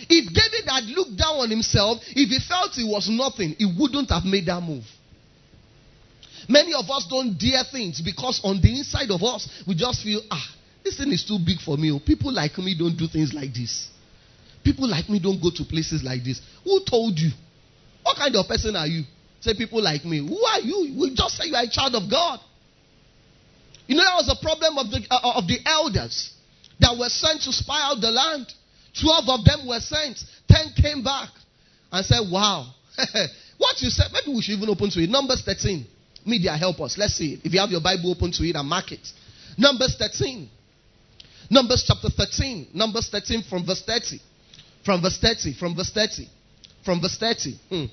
If 0.09 0.33
David 0.33 0.69
had 0.69 0.85
looked 0.85 1.17
down 1.17 1.37
on 1.37 1.49
himself, 1.49 1.99
if 2.09 2.29
he 2.29 2.39
felt 2.47 2.73
he 2.73 2.83
was 2.83 3.09
nothing, 3.09 3.55
he 3.57 3.65
wouldn't 3.65 4.09
have 4.09 4.25
made 4.25 4.45
that 4.47 4.61
move. 4.61 4.83
Many 6.49 6.73
of 6.73 6.89
us 6.89 7.05
don't 7.09 7.37
dare 7.37 7.63
things 7.71 8.01
because 8.01 8.41
on 8.43 8.61
the 8.61 8.79
inside 8.79 9.11
of 9.11 9.23
us, 9.23 9.47
we 9.67 9.75
just 9.75 10.03
feel, 10.03 10.21
ah, 10.31 10.55
this 10.83 10.97
thing 10.97 11.11
is 11.11 11.23
too 11.23 11.37
big 11.45 11.59
for 11.59 11.77
me. 11.77 11.97
People 12.05 12.33
like 12.33 12.57
me 12.57 12.75
don't 12.77 12.97
do 12.97 13.07
things 13.07 13.33
like 13.33 13.53
this. 13.53 13.89
People 14.63 14.87
like 14.89 15.09
me 15.09 15.19
don't 15.19 15.41
go 15.41 15.49
to 15.49 15.63
places 15.63 16.03
like 16.03 16.23
this. 16.23 16.41
Who 16.63 16.81
told 16.85 17.17
you? 17.17 17.31
What 18.03 18.17
kind 18.17 18.35
of 18.35 18.47
person 18.47 18.75
are 18.75 18.87
you? 18.87 19.03
Say 19.39 19.53
people 19.55 19.81
like 19.81 20.05
me. 20.05 20.19
Who 20.19 20.43
are 20.45 20.59
you? 20.59 20.99
We 20.99 21.15
just 21.15 21.37
say 21.37 21.47
you 21.47 21.55
are 21.55 21.63
a 21.63 21.69
child 21.69 21.95
of 21.95 22.09
God. 22.09 22.39
You 23.87 23.95
know 23.95 24.03
that 24.03 24.15
was 24.15 24.37
a 24.37 24.41
problem 24.41 24.77
of 24.77 24.91
the 24.91 25.01
uh, 25.09 25.35
of 25.35 25.47
the 25.47 25.59
elders 25.65 26.33
that 26.79 26.95
were 26.97 27.09
sent 27.09 27.41
to 27.41 27.51
spy 27.51 27.81
out 27.81 27.99
the 27.99 28.11
land. 28.11 28.47
Twelve 28.99 29.27
of 29.27 29.45
them 29.45 29.67
were 29.67 29.79
sent. 29.79 30.19
Ten 30.49 30.71
came 30.75 31.03
back 31.03 31.29
and 31.91 32.05
said, 32.05 32.21
"Wow, 32.31 32.73
what 33.57 33.81
you 33.81 33.89
said." 33.89 34.11
Maybe 34.11 34.35
we 34.35 34.41
should 34.41 34.57
even 34.57 34.69
open 34.69 34.89
to 34.91 34.99
it. 34.99 35.09
Numbers 35.09 35.43
thirteen. 35.45 35.85
Media, 36.25 36.55
help 36.55 36.79
us. 36.81 36.97
Let's 36.97 37.15
see 37.15 37.33
it. 37.33 37.39
If 37.43 37.53
you 37.53 37.59
have 37.59 37.71
your 37.71 37.81
Bible 37.81 38.11
open 38.11 38.31
to 38.31 38.43
it 38.43 38.55
and 38.55 38.67
mark 38.67 38.91
it. 38.91 39.07
Numbers 39.57 39.95
thirteen. 39.97 40.49
Numbers 41.49 41.83
chapter 41.87 42.09
thirteen. 42.09 42.67
Numbers 42.73 43.09
thirteen 43.09 43.43
from 43.43 43.65
verse 43.65 43.81
thirty. 43.85 44.19
From 44.83 45.01
verse 45.01 45.17
30, 45.19 45.53
from 45.53 45.75
verse 45.75 45.91
30, 45.91 46.27
from 46.83 47.01
verse 47.01 47.17
30. 47.17 47.53
Hmm. 47.69 47.85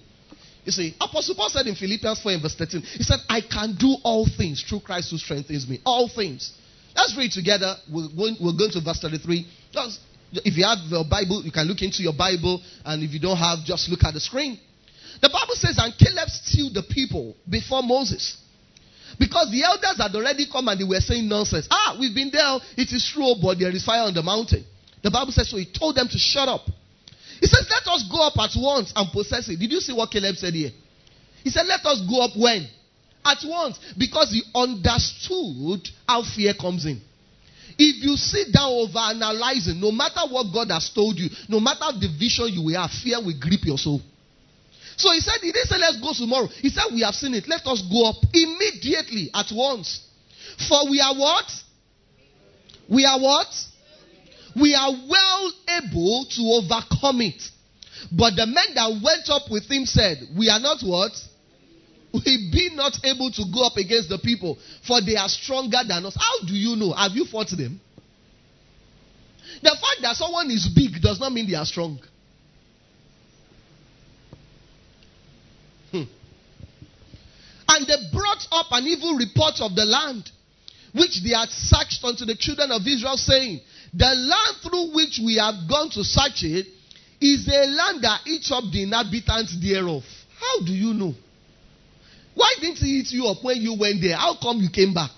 You 0.65 0.73
see, 0.73 0.95
Apostle 1.01 1.35
Paul 1.35 1.51
said 1.51 1.67
in 1.67 1.75
Philippians 1.75 2.21
4 2.21 2.33
and 2.33 2.43
verse 2.43 2.55
13, 2.55 2.81
he 2.81 3.03
said, 3.03 3.19
I 3.29 3.41
can 3.41 3.77
do 3.79 3.97
all 4.03 4.27
things 4.27 4.63
through 4.63 4.81
Christ 4.81 5.11
who 5.11 5.19
strengthens 5.19 5.69
me. 5.69 5.81
All 5.85 6.09
things. 6.09 6.53
Let's 6.97 7.17
read 7.17 7.33
together. 7.33 7.77
We're 7.93 8.09
going, 8.09 8.37
we're 8.41 8.57
going 8.57 8.71
to 8.73 8.81
verse 8.81 9.01
33. 9.01 9.47
Just, 9.73 10.01
if 10.33 10.57
you 10.57 10.65
have 10.65 10.79
your 10.89 11.05
Bible, 11.05 11.43
you 11.45 11.53
can 11.53 11.67
look 11.67 11.83
into 11.83 12.03
your 12.03 12.15
Bible. 12.15 12.61
And 12.85 13.03
if 13.03 13.13
you 13.13 13.21
don't 13.21 13.37
have, 13.37 13.65
just 13.65 13.89
look 13.89 14.05
at 14.05 14.15
the 14.15 14.21
screen. 14.21 14.59
The 15.21 15.29
Bible 15.29 15.55
says, 15.55 15.79
and 15.79 15.93
Caleb 15.99 16.29
stilled 16.29 16.75
the 16.75 16.83
people 16.83 17.35
before 17.49 17.83
Moses. 17.83 18.37
Because 19.19 19.51
the 19.51 19.65
elders 19.65 19.99
had 19.99 20.15
already 20.15 20.47
come 20.51 20.69
and 20.69 20.79
they 20.79 20.85
were 20.85 21.01
saying 21.01 21.29
nonsense. 21.29 21.67
Ah, 21.71 21.97
we've 21.99 22.15
been 22.15 22.31
there. 22.31 22.59
It 22.77 22.93
is 22.93 23.11
true, 23.13 23.35
but 23.43 23.59
there 23.59 23.71
is 23.71 23.85
fire 23.85 24.03
on 24.07 24.15
the 24.15 24.23
mountain. 24.23 24.65
The 25.03 25.11
Bible 25.11 25.33
says, 25.33 25.51
so 25.51 25.57
he 25.57 25.67
told 25.67 25.97
them 25.97 26.07
to 26.09 26.19
shut 26.19 26.49
up. 26.49 26.67
He 27.41 27.47
says, 27.47 27.67
let 27.71 27.87
us 27.87 28.05
go 28.11 28.27
up 28.27 28.37
at 28.39 28.51
once 28.57 28.93
and 28.95 29.11
possess 29.11 29.49
it. 29.49 29.59
Did 29.59 29.73
you 29.73 29.81
see 29.81 29.93
what 29.93 30.11
Caleb 30.11 30.37
said 30.37 30.55
here? 30.55 30.71
He 31.43 31.51
said, 31.51 31.67
let 31.67 31.85
us 31.87 32.03
go 32.09 32.23
up 32.23 32.37
when? 32.37 32.69
At 33.25 33.39
once. 33.45 33.79
Because 33.97 34.31
he 34.31 34.43
understood 34.55 35.89
how 36.07 36.23
fear 36.23 36.53
comes 36.55 36.85
in. 36.85 37.01
If 37.79 38.05
you 38.05 38.17
sit 38.17 38.53
down 38.53 38.71
over 38.73 38.99
analyzing, 38.99 39.81
no 39.81 39.91
matter 39.91 40.23
what 40.31 40.53
God 40.53 40.71
has 40.71 40.91
told 40.91 41.19
you, 41.19 41.29
no 41.49 41.61
matter 41.61 41.93
the 41.99 42.09
vision 42.19 42.49
you 42.49 42.63
will 42.63 42.81
have, 42.81 42.91
fear 42.91 43.19
will 43.19 43.39
grip 43.39 43.65
your 43.65 43.79
soul. 43.79 44.01
So 44.97 45.13
he 45.13 45.21
said, 45.21 45.39
he 45.43 45.53
didn't 45.53 45.69
say, 45.69 45.79
let's 45.79 46.01
go 46.01 46.13
tomorrow. 46.13 46.47
He 46.47 46.71
said, 46.71 46.91
we 46.93 47.03
have 47.03 47.15
seen 47.15 47.35
it. 47.35 47.47
Let 47.47 47.67
us 47.67 47.83
go 47.83 48.11
up 48.11 48.17
immediately 48.35 49.31
at 49.35 49.47
once. 49.53 50.07
For 50.69 50.91
we 50.91 51.01
are 51.01 51.15
what? 51.15 51.47
We 52.89 53.05
are 53.05 53.21
what? 53.21 53.47
we 54.61 54.75
are 54.75 54.91
well 55.09 55.53
able 55.83 56.27
to 56.31 56.43
overcome 56.43 57.21
it. 57.21 57.43
But 58.13 58.37
the 58.37 58.47
men 58.47 58.75
that 58.75 59.01
went 59.03 59.29
up 59.29 59.51
with 59.51 59.71
him 59.71 59.85
said, 59.85 60.19
We 60.37 60.49
are 60.49 60.61
not 60.61 60.81
what? 60.83 61.13
We 62.13 62.51
be 62.51 62.71
not 62.75 62.95
able 63.05 63.31
to 63.31 63.45
go 63.53 63.67
up 63.67 63.77
against 63.77 64.09
the 64.09 64.19
people, 64.19 64.59
for 64.87 65.01
they 65.01 65.17
are 65.17 65.29
stronger 65.29 65.79
than 65.87 66.07
us. 66.07 66.17
How 66.19 66.47
do 66.47 66.55
you 66.55 66.75
know? 66.77 66.93
Have 66.93 67.13
you 67.13 67.27
fought 67.27 67.51
them? 67.51 67.81
The 69.63 69.71
fact 69.71 70.03
that 70.03 70.17
someone 70.17 70.51
is 70.51 70.69
big 70.75 71.03
does 71.03 71.21
not 71.21 71.33
mean 71.33 71.49
they 71.49 71.57
are 71.57 71.67
strong. 71.67 72.01
Hmm. 75.91 76.05
And 77.69 77.87
they 77.87 77.97
brought 78.13 78.47
up 78.53 78.67
an 78.71 78.87
evil 78.87 79.15
report 79.17 79.61
of 79.61 79.75
the 79.75 79.85
land, 79.85 80.31
which 80.95 81.23
they 81.23 81.35
had 81.35 81.49
searched 81.51 82.05
unto 82.05 82.25
the 82.25 82.37
children 82.37 82.71
of 82.71 82.83
Israel, 82.87 83.17
saying, 83.17 83.61
the 83.95 84.05
land 84.05 84.57
through 84.63 84.95
which 84.95 85.21
we 85.25 85.37
have 85.37 85.69
gone 85.69 85.91
to 85.91 86.05
search 86.05 86.45
it 86.45 86.67
is 87.21 87.49
a 87.49 87.67
land 87.67 88.03
that 88.03 88.21
eats 88.27 88.53
up 88.53 88.65
the 88.71 88.83
inhabitants 88.83 89.57
thereof. 89.61 90.05
How 90.39 90.65
do 90.65 90.73
you 90.73 90.95
know? 90.95 91.15
Why 92.39 92.55
didn't 92.61 92.79
he 92.79 93.01
eat 93.03 93.11
you 93.11 93.27
up 93.27 93.43
when 93.43 93.57
you 93.57 93.75
went 93.75 94.01
there? 94.01 94.17
How 94.17 94.37
come 94.41 94.59
you 94.59 94.71
came 94.71 94.95
back? 94.95 95.11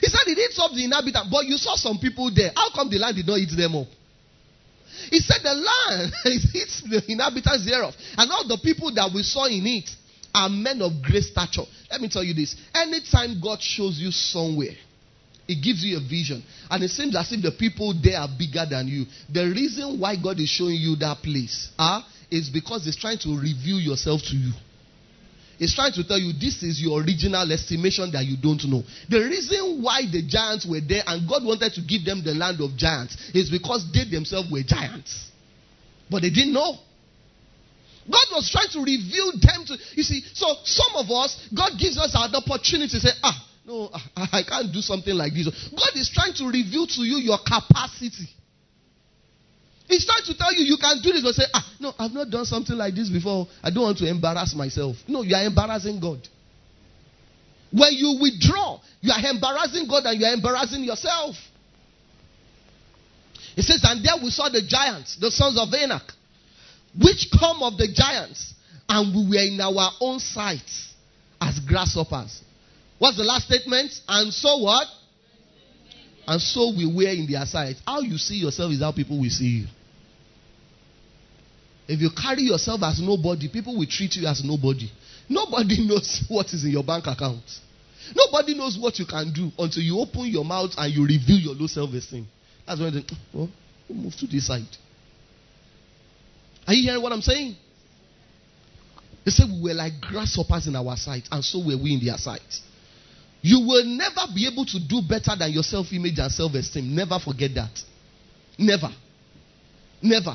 He 0.00 0.08
said 0.08 0.24
it 0.26 0.38
eats 0.38 0.58
up 0.58 0.72
the 0.72 0.82
inhabitants, 0.82 1.28
but 1.30 1.44
you 1.44 1.58
saw 1.58 1.76
some 1.76 1.98
people 1.98 2.30
there. 2.34 2.52
How 2.56 2.70
come 2.74 2.88
the 2.88 2.96
land 2.96 3.16
did 3.16 3.26
not 3.26 3.36
eat 3.36 3.54
them 3.54 3.76
up? 3.76 3.86
He 5.10 5.20
said 5.20 5.42
the 5.42 5.52
land 5.52 6.12
eats 6.54 6.80
the 6.88 7.04
inhabitants 7.06 7.66
thereof. 7.66 7.92
And 8.16 8.30
all 8.30 8.48
the 8.48 8.58
people 8.64 8.94
that 8.94 9.10
we 9.14 9.22
saw 9.22 9.44
in 9.44 9.66
it 9.66 9.90
are 10.34 10.48
men 10.48 10.80
of 10.80 11.02
great 11.02 11.24
stature. 11.24 11.68
Let 11.90 12.00
me 12.00 12.08
tell 12.08 12.24
you 12.24 12.32
this. 12.32 12.56
Anytime 12.74 13.38
God 13.42 13.60
shows 13.60 13.98
you 13.98 14.10
somewhere, 14.10 14.76
it 15.46 15.62
gives 15.62 15.84
you 15.84 15.98
a 15.98 16.00
vision. 16.00 16.42
And 16.70 16.82
it 16.82 16.88
seems 16.88 17.14
as 17.14 17.30
if 17.30 17.42
the 17.42 17.52
people 17.52 17.92
there 17.92 18.18
are 18.20 18.28
bigger 18.28 18.64
than 18.64 18.88
you. 18.88 19.04
The 19.28 19.52
reason 19.52 20.00
why 20.00 20.16
God 20.16 20.40
is 20.40 20.48
showing 20.48 20.76
you 20.76 20.96
that 20.96 21.18
place 21.22 21.68
uh, 21.78 22.00
is 22.30 22.48
because 22.50 22.86
it's 22.86 22.96
trying 22.96 23.18
to 23.18 23.28
reveal 23.36 23.78
yourself 23.78 24.22
to 24.22 24.36
you. 24.36 24.52
It's 25.58 25.74
trying 25.74 25.92
to 25.94 26.06
tell 26.06 26.18
you 26.18 26.32
this 26.32 26.62
is 26.62 26.80
your 26.80 27.00
original 27.00 27.50
estimation 27.50 28.12
that 28.12 28.26
you 28.26 28.36
don't 28.36 28.62
know. 28.68 28.82
The 29.08 29.24
reason 29.24 29.82
why 29.82 30.02
the 30.10 30.22
giants 30.22 30.66
were 30.66 30.80
there 30.86 31.02
and 31.06 31.28
God 31.28 31.44
wanted 31.44 31.72
to 31.74 31.80
give 31.80 32.04
them 32.04 32.22
the 32.22 32.34
land 32.34 32.60
of 32.60 32.76
giants 32.76 33.16
is 33.32 33.48
because 33.48 33.86
they 33.92 34.04
themselves 34.04 34.50
were 34.50 34.62
giants. 34.62 35.30
But 36.10 36.22
they 36.22 36.30
didn't 36.30 36.52
know. 36.52 36.76
God 38.08 38.26
was 38.32 38.50
trying 38.52 38.70
to 38.70 38.78
reveal 38.84 39.32
them 39.32 39.64
to 39.66 39.78
you 39.94 40.02
see. 40.02 40.22
So 40.34 40.46
some 40.62 40.94
of 40.94 41.10
us, 41.10 41.48
God 41.56 41.72
gives 41.78 41.98
us 41.98 42.12
an 42.14 42.34
opportunity 42.34 42.90
to 42.92 43.00
say, 43.00 43.10
ah, 43.22 43.48
no, 43.64 43.90
I, 44.14 44.28
I 44.32 44.42
can't 44.46 44.72
do 44.72 44.80
something 44.80 45.14
like 45.14 45.32
this. 45.34 45.48
God 45.70 45.96
is 45.96 46.10
trying 46.14 46.34
to 46.34 46.44
reveal 46.46 46.86
to 46.86 47.02
you 47.02 47.16
your 47.16 47.38
capacity. 47.38 48.28
He's 49.88 50.04
trying 50.04 50.24
to 50.24 50.36
tell 50.36 50.52
you 50.52 50.64
you 50.64 50.76
can 50.80 51.00
do 51.02 51.12
this, 51.12 51.22
but 51.22 51.34
say, 51.34 51.44
ah, 51.54 51.64
no, 51.78 51.94
I've 51.98 52.12
not 52.12 52.30
done 52.30 52.44
something 52.44 52.76
like 52.76 52.94
this 52.94 53.08
before. 53.08 53.46
I 53.62 53.70
don't 53.70 53.84
want 53.84 53.98
to 53.98 54.08
embarrass 54.08 54.54
myself. 54.54 54.96
No, 55.06 55.22
you 55.22 55.34
are 55.34 55.44
embarrassing 55.44 56.00
God. 56.00 56.26
When 57.72 57.92
you 57.92 58.18
withdraw, 58.20 58.80
you 59.00 59.12
are 59.12 59.30
embarrassing 59.30 59.86
God 59.88 60.04
and 60.06 60.20
you 60.20 60.26
are 60.26 60.34
embarrassing 60.34 60.82
yourself. 60.82 61.36
It 63.56 63.62
says, 63.62 63.80
and 63.84 64.04
there 64.04 64.14
we 64.22 64.30
saw 64.30 64.48
the 64.48 64.62
giants, 64.66 65.16
the 65.16 65.30
sons 65.30 65.58
of 65.58 65.72
Anak, 65.72 66.12
which 67.00 67.28
come 67.38 67.62
of 67.62 67.78
the 67.78 67.88
giants, 67.92 68.54
and 68.88 69.14
we 69.14 69.36
were 69.36 69.42
in 69.42 69.60
our 69.60 69.90
own 70.00 70.18
sight 70.18 70.70
as 71.40 71.58
grasshoppers. 71.60 72.42
What's 72.98 73.16
the 73.16 73.24
last 73.24 73.46
statement? 73.46 73.92
And 74.08 74.32
so 74.32 74.58
what? 74.58 74.86
And 76.26 76.40
so 76.40 76.72
we 76.76 76.86
were 76.86 77.10
in 77.10 77.30
their 77.30 77.44
sight. 77.46 77.76
How 77.86 78.00
you 78.00 78.18
see 78.18 78.36
yourself 78.36 78.72
is 78.72 78.80
how 78.80 78.92
people 78.92 79.20
will 79.20 79.30
see 79.30 79.62
you. 79.62 79.66
If 81.88 82.00
you 82.00 82.10
carry 82.10 82.42
yourself 82.42 82.82
as 82.82 83.00
nobody, 83.00 83.48
people 83.48 83.76
will 83.76 83.86
treat 83.86 84.16
you 84.16 84.26
as 84.26 84.42
nobody. 84.44 84.90
Nobody 85.28 85.86
knows 85.86 86.24
what 86.28 86.46
is 86.52 86.64
in 86.64 86.70
your 86.70 86.84
bank 86.84 87.06
account. 87.06 87.42
Nobody 88.14 88.54
knows 88.54 88.78
what 88.78 88.98
you 88.98 89.06
can 89.06 89.32
do 89.32 89.50
until 89.58 89.82
you 89.82 89.98
open 89.98 90.26
your 90.26 90.44
mouth 90.44 90.70
and 90.76 90.92
you 90.92 91.02
reveal 91.02 91.38
your 91.38 91.54
low 91.54 91.66
self 91.66 91.92
esteem. 91.92 92.26
That's 92.66 92.80
when 92.80 92.94
they 92.94 93.04
oh, 93.34 93.48
move 93.88 94.14
to 94.16 94.26
this 94.26 94.46
side. 94.46 94.66
Are 96.66 96.74
you 96.74 96.82
hearing 96.82 97.02
what 97.02 97.12
I'm 97.12 97.22
saying? 97.22 97.56
They 99.24 99.30
said 99.30 99.46
we 99.50 99.70
were 99.70 99.74
like 99.74 100.00
grasshoppers 100.00 100.68
in 100.68 100.76
our 100.76 100.96
sight, 100.96 101.28
and 101.30 101.44
so 101.44 101.58
were 101.58 101.76
we 101.76 101.94
in 101.94 102.04
their 102.04 102.16
sight. 102.16 102.42
You 103.42 103.60
will 103.60 103.84
never 103.84 104.22
be 104.34 104.48
able 104.50 104.64
to 104.66 104.78
do 104.88 105.02
better 105.08 105.32
than 105.38 105.52
your 105.52 105.62
self 105.62 105.86
image 105.92 106.18
and 106.18 106.30
self 106.30 106.54
esteem. 106.54 106.94
Never 106.94 107.18
forget 107.18 107.50
that. 107.54 107.70
Never. 108.58 108.88
Never. 110.02 110.34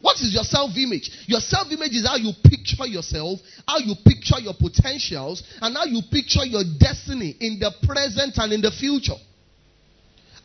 What 0.00 0.16
is 0.20 0.32
your 0.32 0.44
self 0.44 0.76
image? 0.76 1.10
Your 1.26 1.40
self 1.40 1.70
image 1.72 1.92
is 1.92 2.06
how 2.06 2.16
you 2.16 2.32
picture 2.44 2.86
yourself, 2.86 3.40
how 3.66 3.78
you 3.78 3.94
picture 4.04 4.38
your 4.40 4.54
potentials, 4.54 5.42
and 5.60 5.76
how 5.76 5.84
you 5.84 6.02
picture 6.10 6.44
your 6.44 6.62
destiny 6.78 7.36
in 7.40 7.58
the 7.58 7.72
present 7.86 8.36
and 8.36 8.52
in 8.52 8.60
the 8.60 8.70
future. 8.70 9.16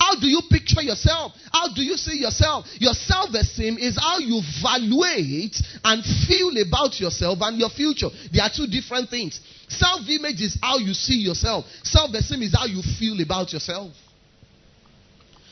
How 0.01 0.19
do 0.19 0.25
you 0.27 0.41
picture 0.49 0.81
yourself? 0.81 1.33
How 1.53 1.71
do 1.75 1.83
you 1.83 1.95
see 1.95 2.17
yourself? 2.17 2.65
Your 2.79 2.93
self 2.93 3.29
esteem 3.35 3.77
is 3.77 3.99
how 4.01 4.17
you 4.17 4.41
evaluate 4.41 5.55
and 5.83 6.03
feel 6.27 6.57
about 6.65 6.99
yourself 6.99 7.37
and 7.41 7.59
your 7.59 7.69
future. 7.69 8.09
They 8.33 8.39
are 8.39 8.49
two 8.49 8.65
different 8.65 9.09
things. 9.11 9.39
Self 9.67 10.01
image 10.09 10.41
is 10.41 10.57
how 10.61 10.79
you 10.79 10.93
see 10.93 11.21
yourself, 11.21 11.65
self 11.83 12.13
esteem 12.15 12.41
is 12.41 12.55
how 12.57 12.65
you 12.65 12.81
feel 12.97 13.21
about 13.21 13.53
yourself. 13.53 13.91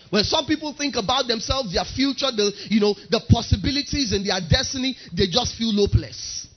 When 0.10 0.24
some 0.24 0.46
people 0.46 0.74
think 0.74 0.96
about 0.96 1.28
themselves, 1.28 1.74
their 1.74 1.86
future, 1.86 2.32
the, 2.34 2.52
you 2.70 2.80
know, 2.80 2.96
the 3.10 3.22
possibilities 3.30 4.12
and 4.12 4.26
their 4.26 4.42
destiny, 4.42 4.98
they 5.14 5.28
just 5.28 5.56
feel 5.56 5.74
hopeless. 5.74 6.48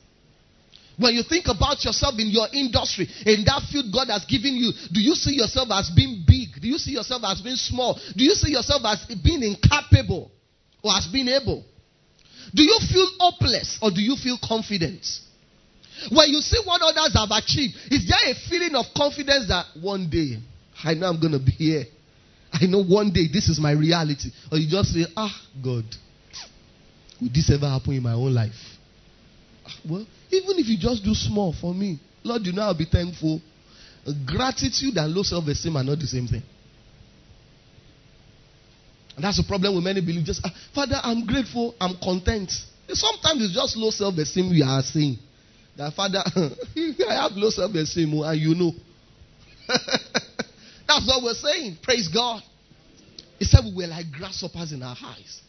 When 0.99 1.15
you 1.15 1.23
think 1.23 1.49
about 1.49 1.85
yourself 1.85 2.15
in 2.19 2.29
your 2.29 2.47
industry, 2.53 3.09
in 3.27 3.45
that 3.45 3.63
field 3.71 3.93
God 3.93 4.09
has 4.09 4.25
given 4.25 4.55
you, 4.57 4.73
do 4.93 5.01
you 5.01 5.15
see 5.15 5.35
yourself 5.35 5.69
as 5.73 5.91
being 5.95 6.25
big? 6.27 6.61
Do 6.61 6.69
you 6.69 6.79
see 6.79 6.93
yourself 6.93 7.23
as 7.25 7.41
being 7.41 7.57
small? 7.57 7.99
Do 8.17 8.25
you 8.25 8.35
see 8.35 8.53
yourself 8.53 8.83
as 8.85 9.05
being 9.23 9.43
incapable 9.43 10.31
or 10.83 10.93
as 10.97 11.07
being 11.07 11.29
able? 11.29 11.65
Do 12.55 12.63
you 12.63 12.79
feel 12.93 13.09
hopeless 13.19 13.79
or 13.81 13.91
do 13.91 14.01
you 14.01 14.17
feel 14.17 14.39
confident? 14.43 15.05
When 16.11 16.29
you 16.31 16.41
see 16.41 16.61
what 16.65 16.83
others 16.83 17.15
have 17.15 17.31
achieved, 17.31 17.75
is 17.91 18.09
there 18.09 18.31
a 18.31 18.35
feeling 18.49 18.75
of 18.75 18.87
confidence 18.97 19.49
that 19.49 19.67
one 19.81 20.09
day 20.11 20.39
I 20.85 20.95
know 20.95 21.09
I'm 21.09 21.21
going 21.21 21.33
to 21.33 21.39
be 21.39 21.53
here? 21.53 21.85
I 22.53 22.67
know 22.67 22.83
one 22.85 23.11
day 23.13 23.29
this 23.33 23.49
is 23.49 23.59
my 23.59 23.73
reality. 23.73 24.31
Or 24.51 24.59
you 24.59 24.69
just 24.69 24.93
say, 24.93 25.07
ah, 25.17 25.35
God, 25.63 25.85
would 27.21 27.33
this 27.35 27.51
ever 27.51 27.69
happen 27.69 27.95
in 27.95 28.03
my 28.03 28.13
own 28.13 28.35
life? 28.35 28.53
Ah, 29.67 29.71
well, 29.89 30.07
even 30.31 30.59
if 30.59 30.69
you 30.69 30.77
just 30.79 31.03
do 31.05 31.15
small 31.15 31.55
for 31.59 31.75
me, 31.75 31.99
Lord, 32.25 32.43
you 32.45 32.53
know 32.53 32.63
I'll 32.63 32.77
be 32.77 32.85
thankful. 32.85 33.41
Gratitude 34.27 34.97
and 34.97 35.15
low 35.15 35.23
self 35.23 35.47
esteem 35.47 35.77
are 35.77 35.85
not 35.85 35.99
the 35.99 36.07
same 36.07 36.27
thing. 36.27 36.43
And 39.15 39.25
that's 39.25 39.37
the 39.37 39.45
problem 39.47 39.75
with 39.75 39.85
many 39.85 40.01
believers. 40.01 40.41
Ah, 40.45 40.53
Father, 40.75 40.97
I'm 41.03 41.27
grateful, 41.27 41.75
I'm 41.81 41.97
content. 42.03 42.53
Sometimes 42.89 43.45
it's 43.45 43.55
just 43.55 43.77
low 43.77 43.91
self 43.91 44.17
esteem 44.19 44.51
we 44.51 44.63
are 44.63 44.83
saying. 44.83 45.19
That, 45.77 45.95
Father, 45.95 46.23
I 47.09 47.15
have 47.15 47.33
low 47.33 47.51
self 47.51 47.75
esteem, 47.75 48.13
oh, 48.15 48.23
and 48.25 48.41
you 48.41 48.55
know. 48.55 48.73
that's 50.93 51.07
what 51.07 51.23
we're 51.23 51.35
saying. 51.35 51.79
Praise 51.83 52.09
God. 52.09 52.43
He 53.39 53.45
said 53.45 53.65
we 53.65 53.85
were 53.85 53.89
like 53.89 54.07
grasshoppers 54.13 54.73
in 54.73 54.83
our 54.83 54.97
eyes. 55.03 55.41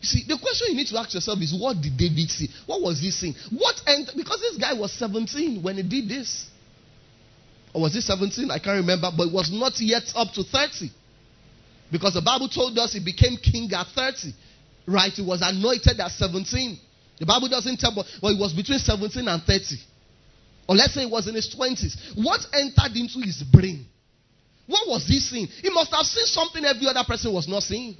You 0.00 0.06
see, 0.06 0.24
the 0.28 0.38
question 0.38 0.68
you 0.70 0.76
need 0.76 0.86
to 0.88 0.98
ask 0.98 1.14
yourself 1.14 1.40
is 1.40 1.54
what 1.58 1.80
did 1.80 1.96
David 1.96 2.30
see? 2.30 2.48
What 2.66 2.80
was 2.80 3.00
he 3.00 3.10
seeing? 3.10 3.34
What 3.50 3.80
end? 3.86 4.10
Because 4.16 4.40
this 4.40 4.56
guy 4.56 4.74
was 4.74 4.92
17 4.92 5.62
when 5.62 5.76
he 5.76 5.82
did 5.82 6.08
this. 6.08 6.48
Or 7.74 7.82
was 7.82 7.94
he 7.94 8.00
17? 8.00 8.50
I 8.50 8.58
can't 8.58 8.80
remember, 8.80 9.10
but 9.16 9.28
it 9.28 9.32
was 9.32 9.50
not 9.52 9.72
yet 9.80 10.04
up 10.14 10.32
to 10.34 10.44
30. 10.44 10.90
Because 11.90 12.14
the 12.14 12.22
Bible 12.22 12.48
told 12.48 12.78
us 12.78 12.92
he 12.92 13.04
became 13.04 13.36
king 13.36 13.70
at 13.72 13.86
30. 13.94 14.32
Right? 14.86 15.12
He 15.12 15.22
was 15.22 15.42
anointed 15.42 15.98
at 16.00 16.10
17. 16.10 16.78
The 17.18 17.26
Bible 17.26 17.48
doesn't 17.48 17.78
tell, 17.78 17.94
but 17.94 18.06
well, 18.22 18.32
it 18.32 18.38
was 18.38 18.52
between 18.52 18.78
17 18.78 19.26
and 19.26 19.42
30. 19.42 19.76
Or 20.68 20.74
let's 20.74 20.94
say 20.94 21.02
it 21.02 21.10
was 21.10 21.28
in 21.28 21.34
his 21.34 21.54
20s. 21.54 22.16
What 22.22 22.40
entered 22.52 22.96
into 22.96 23.20
his 23.20 23.42
brain? 23.42 23.86
What 24.66 24.88
was 24.88 25.06
he 25.06 25.20
seeing? 25.20 25.46
He 25.46 25.70
must 25.70 25.92
have 25.92 26.04
seen 26.06 26.26
something 26.26 26.64
every 26.64 26.86
other 26.86 27.04
person 27.06 27.32
was 27.32 27.46
not 27.46 27.62
seeing. 27.62 27.96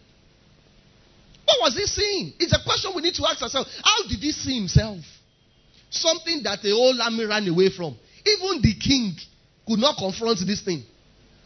What 1.44 1.58
was 1.60 1.74
he 1.76 1.86
seeing? 1.86 2.32
It's 2.40 2.52
a 2.52 2.62
question 2.64 2.90
we 2.94 3.02
need 3.02 3.14
to 3.14 3.26
ask 3.26 3.40
ourselves. 3.40 3.70
How 3.82 4.08
did 4.08 4.18
he 4.18 4.32
see 4.32 4.58
himself? 4.58 4.98
Something 5.90 6.42
that 6.42 6.62
the 6.62 6.70
whole 6.70 7.00
army 7.00 7.24
ran 7.24 7.46
away 7.48 7.70
from. 7.70 7.96
Even 8.26 8.60
the 8.60 8.74
king 8.74 9.14
could 9.66 9.78
not 9.78 9.96
confront 9.96 10.40
this 10.44 10.62
thing. 10.62 10.82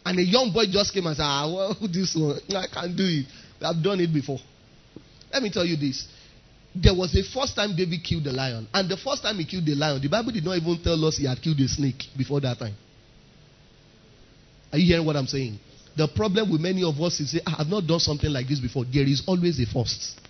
And 0.04 0.18
a 0.18 0.22
young 0.22 0.50
boy 0.52 0.64
just 0.70 0.94
came 0.94 1.06
and 1.06 1.16
said, 1.16 1.24
Ah, 1.24 1.46
well, 1.46 1.76
this 1.92 2.16
one, 2.16 2.40
I 2.56 2.66
can't 2.72 2.96
do 2.96 3.04
it. 3.04 3.26
I've 3.62 3.82
done 3.82 4.00
it 4.00 4.12
before. 4.12 4.38
Let 5.30 5.42
me 5.42 5.50
tell 5.50 5.66
you 5.66 5.76
this. 5.76 6.08
There 6.74 6.94
was 6.94 7.14
a 7.14 7.22
first 7.22 7.54
time 7.54 7.76
David 7.76 8.02
killed 8.02 8.24
the 8.24 8.32
lion. 8.32 8.66
And 8.72 8.88
the 8.88 8.96
first 8.96 9.22
time 9.22 9.36
he 9.36 9.44
killed 9.44 9.66
the 9.66 9.74
lion, 9.74 10.00
the 10.00 10.08
Bible 10.08 10.32
did 10.32 10.44
not 10.44 10.56
even 10.56 10.80
tell 10.82 11.04
us 11.04 11.18
he 11.18 11.26
had 11.26 11.42
killed 11.42 11.60
a 11.60 11.68
snake 11.68 12.04
before 12.16 12.40
that 12.40 12.58
time. 12.58 12.74
Are 14.72 14.78
you 14.78 14.86
hearing 14.86 15.06
what 15.06 15.16
I'm 15.16 15.26
saying? 15.26 15.58
The 15.96 16.08
problem 16.08 16.50
with 16.50 16.60
many 16.60 16.84
of 16.84 17.00
us 17.00 17.20
is 17.20 17.32
say, 17.32 17.40
I 17.46 17.50
have 17.58 17.66
not 17.66 17.86
done 17.86 18.00
something 18.00 18.30
like 18.30 18.46
this 18.46 18.60
before. 18.60 18.84
There 18.84 19.04
is 19.04 19.22
always 19.26 19.58
a 19.60 19.66
first. 19.66 20.20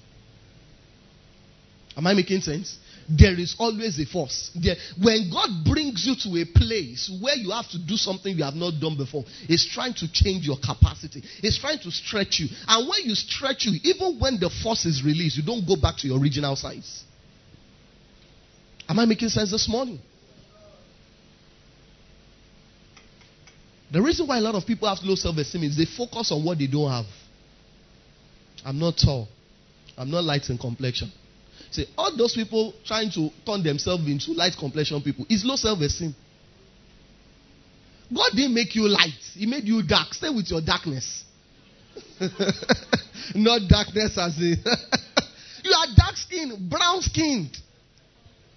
Am 1.96 2.06
I 2.06 2.14
making 2.14 2.40
sense? 2.40 2.78
There 3.08 3.38
is 3.38 3.56
always 3.58 3.98
a 3.98 4.06
force. 4.06 4.50
There, 4.54 4.76
when 5.02 5.30
God 5.30 5.64
brings 5.64 6.06
you 6.06 6.14
to 6.14 6.40
a 6.40 6.46
place 6.46 7.10
where 7.20 7.34
you 7.34 7.50
have 7.50 7.68
to 7.70 7.78
do 7.78 7.96
something 7.96 8.36
you 8.36 8.44
have 8.44 8.54
not 8.54 8.80
done 8.80 8.96
before, 8.96 9.24
He's 9.46 9.66
trying 9.66 9.94
to 9.94 10.10
change 10.12 10.46
your 10.46 10.56
capacity. 10.56 11.22
He's 11.40 11.58
trying 11.58 11.80
to 11.80 11.90
stretch 11.90 12.38
you. 12.38 12.48
And 12.68 12.88
when 12.88 13.00
you 13.04 13.14
stretch 13.16 13.66
you, 13.66 13.80
even 13.82 14.20
when 14.20 14.38
the 14.38 14.48
force 14.62 14.86
is 14.86 15.02
released, 15.04 15.36
you 15.36 15.42
don't 15.42 15.66
go 15.66 15.74
back 15.76 15.96
to 15.98 16.08
your 16.08 16.20
original 16.20 16.54
size. 16.54 17.04
Am 18.88 18.98
I 18.98 19.04
making 19.04 19.28
sense 19.28 19.50
this 19.50 19.68
morning? 19.68 20.00
The 23.90 24.00
reason 24.00 24.26
why 24.26 24.38
a 24.38 24.40
lot 24.40 24.54
of 24.54 24.66
people 24.66 24.88
have 24.88 24.98
low 25.02 25.16
self 25.16 25.36
esteem 25.36 25.64
is 25.64 25.76
they 25.76 25.84
focus 25.84 26.30
on 26.30 26.44
what 26.44 26.58
they 26.58 26.66
don't 26.66 26.90
have. 26.90 27.06
I'm 28.64 28.78
not 28.78 28.96
tall. 28.96 29.28
I'm 29.96 30.10
not 30.10 30.24
light 30.24 30.48
in 30.48 30.58
complexion. 30.58 31.10
See, 31.70 31.86
all 31.96 32.16
those 32.16 32.34
people 32.34 32.74
trying 32.84 33.10
to 33.12 33.30
turn 33.44 33.62
themselves 33.62 34.06
into 34.06 34.32
light 34.32 34.54
complexion 34.58 35.00
people 35.02 35.26
is 35.28 35.44
low 35.44 35.56
self 35.56 35.80
esteem. 35.80 36.14
God 38.14 38.30
didn't 38.34 38.54
make 38.54 38.74
you 38.74 38.88
light, 38.88 39.20
He 39.34 39.46
made 39.46 39.64
you 39.64 39.82
dark. 39.82 40.14
Stay 40.14 40.30
with 40.30 40.50
your 40.50 40.60
darkness. 40.60 41.24
not 43.34 43.62
darkness 43.68 44.16
as 44.18 44.36
in. 44.38 44.56
you 45.64 45.72
are 45.72 45.86
dark 45.96 46.16
skinned, 46.16 46.70
brown 46.70 47.02
skinned. 47.02 47.56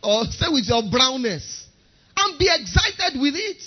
Or 0.04 0.26
stay 0.26 0.48
with 0.52 0.68
your 0.68 0.84
brownness. 0.92 1.68
And 2.18 2.38
be 2.38 2.50
excited 2.50 3.20
with 3.20 3.36
it. 3.36 3.64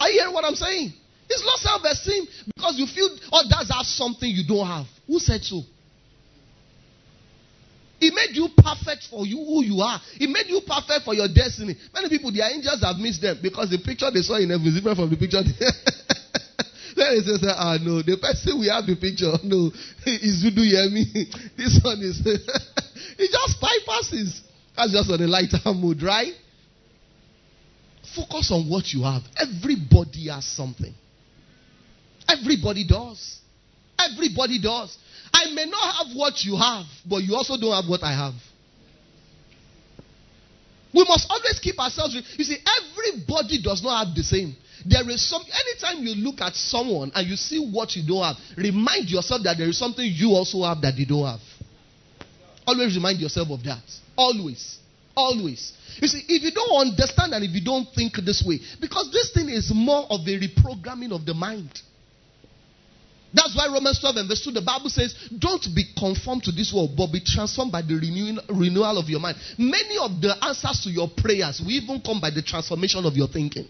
Are 0.00 0.08
you 0.08 0.20
hearing 0.20 0.34
what 0.34 0.44
I'm 0.44 0.56
saying? 0.56 0.92
It's 1.28 1.44
not 1.44 1.58
self 1.60 1.82
esteem 1.84 2.26
because 2.56 2.78
you 2.78 2.86
feel 2.86 3.08
others 3.32 3.70
have 3.70 3.86
something 3.86 4.28
you 4.28 4.42
don't 4.48 4.66
have. 4.66 4.86
Who 5.06 5.18
said 5.20 5.44
so? 5.44 5.62
It 8.00 8.14
made 8.14 8.34
you 8.34 8.48
perfect 8.56 9.08
for 9.10 9.26
you 9.26 9.36
who 9.36 9.62
you 9.62 9.80
are. 9.82 10.00
It 10.18 10.30
made 10.30 10.48
you 10.48 10.62
perfect 10.66 11.04
for 11.04 11.12
your 11.12 11.28
destiny. 11.28 11.76
Many 11.92 12.08
people, 12.08 12.32
their 12.32 12.50
angels 12.50 12.80
have 12.80 12.96
missed 12.96 13.20
them 13.20 13.38
because 13.42 13.68
the 13.68 13.76
picture 13.78 14.10
they 14.10 14.22
saw 14.22 14.36
in 14.40 14.48
heaven 14.48 14.66
is 14.66 14.74
different 14.74 14.96
from 14.96 15.10
the 15.10 15.16
picture. 15.16 15.44
Then 16.96 17.16
they 17.16 17.22
say, 17.22 17.52
ah 17.54 17.78
no, 17.80 18.02
the 18.02 18.16
person 18.18 18.58
we 18.58 18.68
have 18.68 18.86
the 18.86 18.96
picture, 18.96 19.30
no, 19.44 19.70
is 20.06 20.42
you 20.42 20.50
do 20.50 20.62
hear 20.62 20.88
me? 20.90 21.06
This 21.56 21.78
one 21.84 22.00
is 22.02 22.20
it 22.24 23.30
just 23.30 23.60
bypasses. 23.60 24.40
That's 24.76 24.92
just 24.92 25.10
on 25.10 25.20
the 25.20 25.28
lighter 25.28 25.60
mood, 25.72 26.02
right? 26.02 26.32
Focus 28.14 28.50
on 28.50 28.68
what 28.68 28.92
you 28.92 29.02
have. 29.02 29.22
Everybody 29.36 30.28
has 30.28 30.44
something. 30.44 30.94
Everybody 32.28 32.86
does. 32.86 33.40
Everybody 33.98 34.60
does. 34.60 34.96
I 35.32 35.52
may 35.52 35.66
not 35.66 35.94
have 35.94 36.16
what 36.16 36.42
you 36.44 36.56
have, 36.56 36.86
but 37.08 37.18
you 37.18 37.34
also 37.34 37.56
don't 37.56 37.72
have 37.72 37.88
what 37.88 38.02
I 38.02 38.12
have. 38.12 38.34
We 40.92 41.04
must 41.04 41.26
always 41.30 41.58
keep 41.60 41.78
ourselves. 41.78 42.14
You 42.14 42.44
see, 42.44 42.58
everybody 42.66 43.62
does 43.62 43.82
not 43.82 44.06
have 44.06 44.14
the 44.14 44.22
same. 44.22 44.56
There 44.84 45.08
is 45.10 45.28
some. 45.28 45.42
Anytime 45.42 46.04
you 46.04 46.14
look 46.24 46.40
at 46.40 46.54
someone 46.54 47.12
and 47.14 47.28
you 47.28 47.36
see 47.36 47.60
what 47.70 47.94
you 47.94 48.06
don't 48.06 48.24
have, 48.24 48.36
remind 48.56 49.08
yourself 49.08 49.42
that 49.44 49.58
there 49.58 49.68
is 49.68 49.78
something 49.78 50.04
you 50.04 50.30
also 50.30 50.62
have 50.62 50.80
that 50.80 50.94
they 50.96 51.04
don't 51.04 51.26
have. 51.26 51.40
Always 52.66 52.94
remind 52.96 53.20
yourself 53.20 53.50
of 53.50 53.62
that. 53.64 53.82
Always. 54.16 54.78
Always. 55.20 55.72
You 56.00 56.08
see, 56.08 56.24
if 56.28 56.42
you 56.42 56.50
don't 56.50 56.88
understand 56.88 57.34
and 57.34 57.44
if 57.44 57.52
you 57.52 57.62
don't 57.62 57.86
think 57.94 58.16
this 58.24 58.42
way, 58.46 58.58
because 58.80 59.10
this 59.12 59.32
thing 59.32 59.50
is 59.50 59.70
more 59.74 60.06
of 60.08 60.20
a 60.26 60.34
reprogramming 60.40 61.12
of 61.12 61.26
the 61.26 61.34
mind. 61.34 61.70
That's 63.32 63.54
why 63.54 63.68
Romans 63.68 64.00
12 64.00 64.16
and 64.16 64.28
verse 64.28 64.42
2, 64.42 64.50
the 64.50 64.62
Bible 64.62 64.88
says, 64.88 65.14
Don't 65.38 65.62
be 65.74 65.84
conformed 65.96 66.42
to 66.44 66.52
this 66.52 66.72
world, 66.74 66.96
but 66.96 67.12
be 67.12 67.20
transformed 67.20 67.70
by 67.70 67.82
the 67.82 67.94
renewing, 67.94 68.38
renewal 68.48 68.98
of 68.98 69.08
your 69.08 69.20
mind. 69.20 69.36
Many 69.56 69.98
of 70.00 70.20
the 70.20 70.34
answers 70.42 70.80
to 70.84 70.90
your 70.90 71.08
prayers 71.14 71.60
will 71.60 71.70
even 71.70 72.00
come 72.00 72.20
by 72.20 72.30
the 72.30 72.42
transformation 72.42 73.04
of 73.04 73.14
your 73.14 73.28
thinking. 73.28 73.68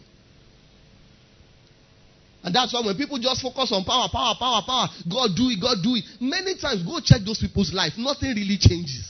And 2.42 2.54
that's 2.54 2.72
why 2.72 2.80
when 2.80 2.96
people 2.96 3.18
just 3.18 3.42
focus 3.42 3.68
on 3.72 3.84
power, 3.84 4.08
power, 4.10 4.34
power, 4.38 4.62
power, 4.64 4.88
God 5.10 5.36
do 5.36 5.50
it, 5.50 5.60
God 5.60 5.76
do 5.82 5.92
it. 5.98 6.04
Many 6.20 6.56
times, 6.56 6.82
go 6.86 7.00
check 7.04 7.20
those 7.26 7.38
people's 7.38 7.74
life. 7.74 7.92
Nothing 7.98 8.32
really 8.32 8.56
changes. 8.56 9.09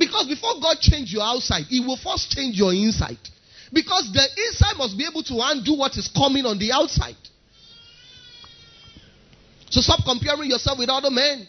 Because 0.00 0.26
before 0.26 0.56
God 0.60 0.80
change 0.80 1.12
your 1.12 1.22
outside, 1.22 1.68
He 1.68 1.80
will 1.84 2.00
first 2.00 2.32
change 2.32 2.56
your 2.56 2.72
inside. 2.72 3.20
Because 3.72 4.10
the 4.12 4.24
inside 4.48 4.78
must 4.78 4.96
be 4.96 5.04
able 5.04 5.22
to 5.24 5.36
undo 5.38 5.76
what 5.76 5.96
is 5.96 6.08
coming 6.08 6.46
on 6.46 6.58
the 6.58 6.72
outside. 6.72 7.20
So 9.68 9.80
stop 9.80 10.00
comparing 10.04 10.50
yourself 10.50 10.78
with 10.78 10.88
other 10.88 11.10
men. 11.10 11.46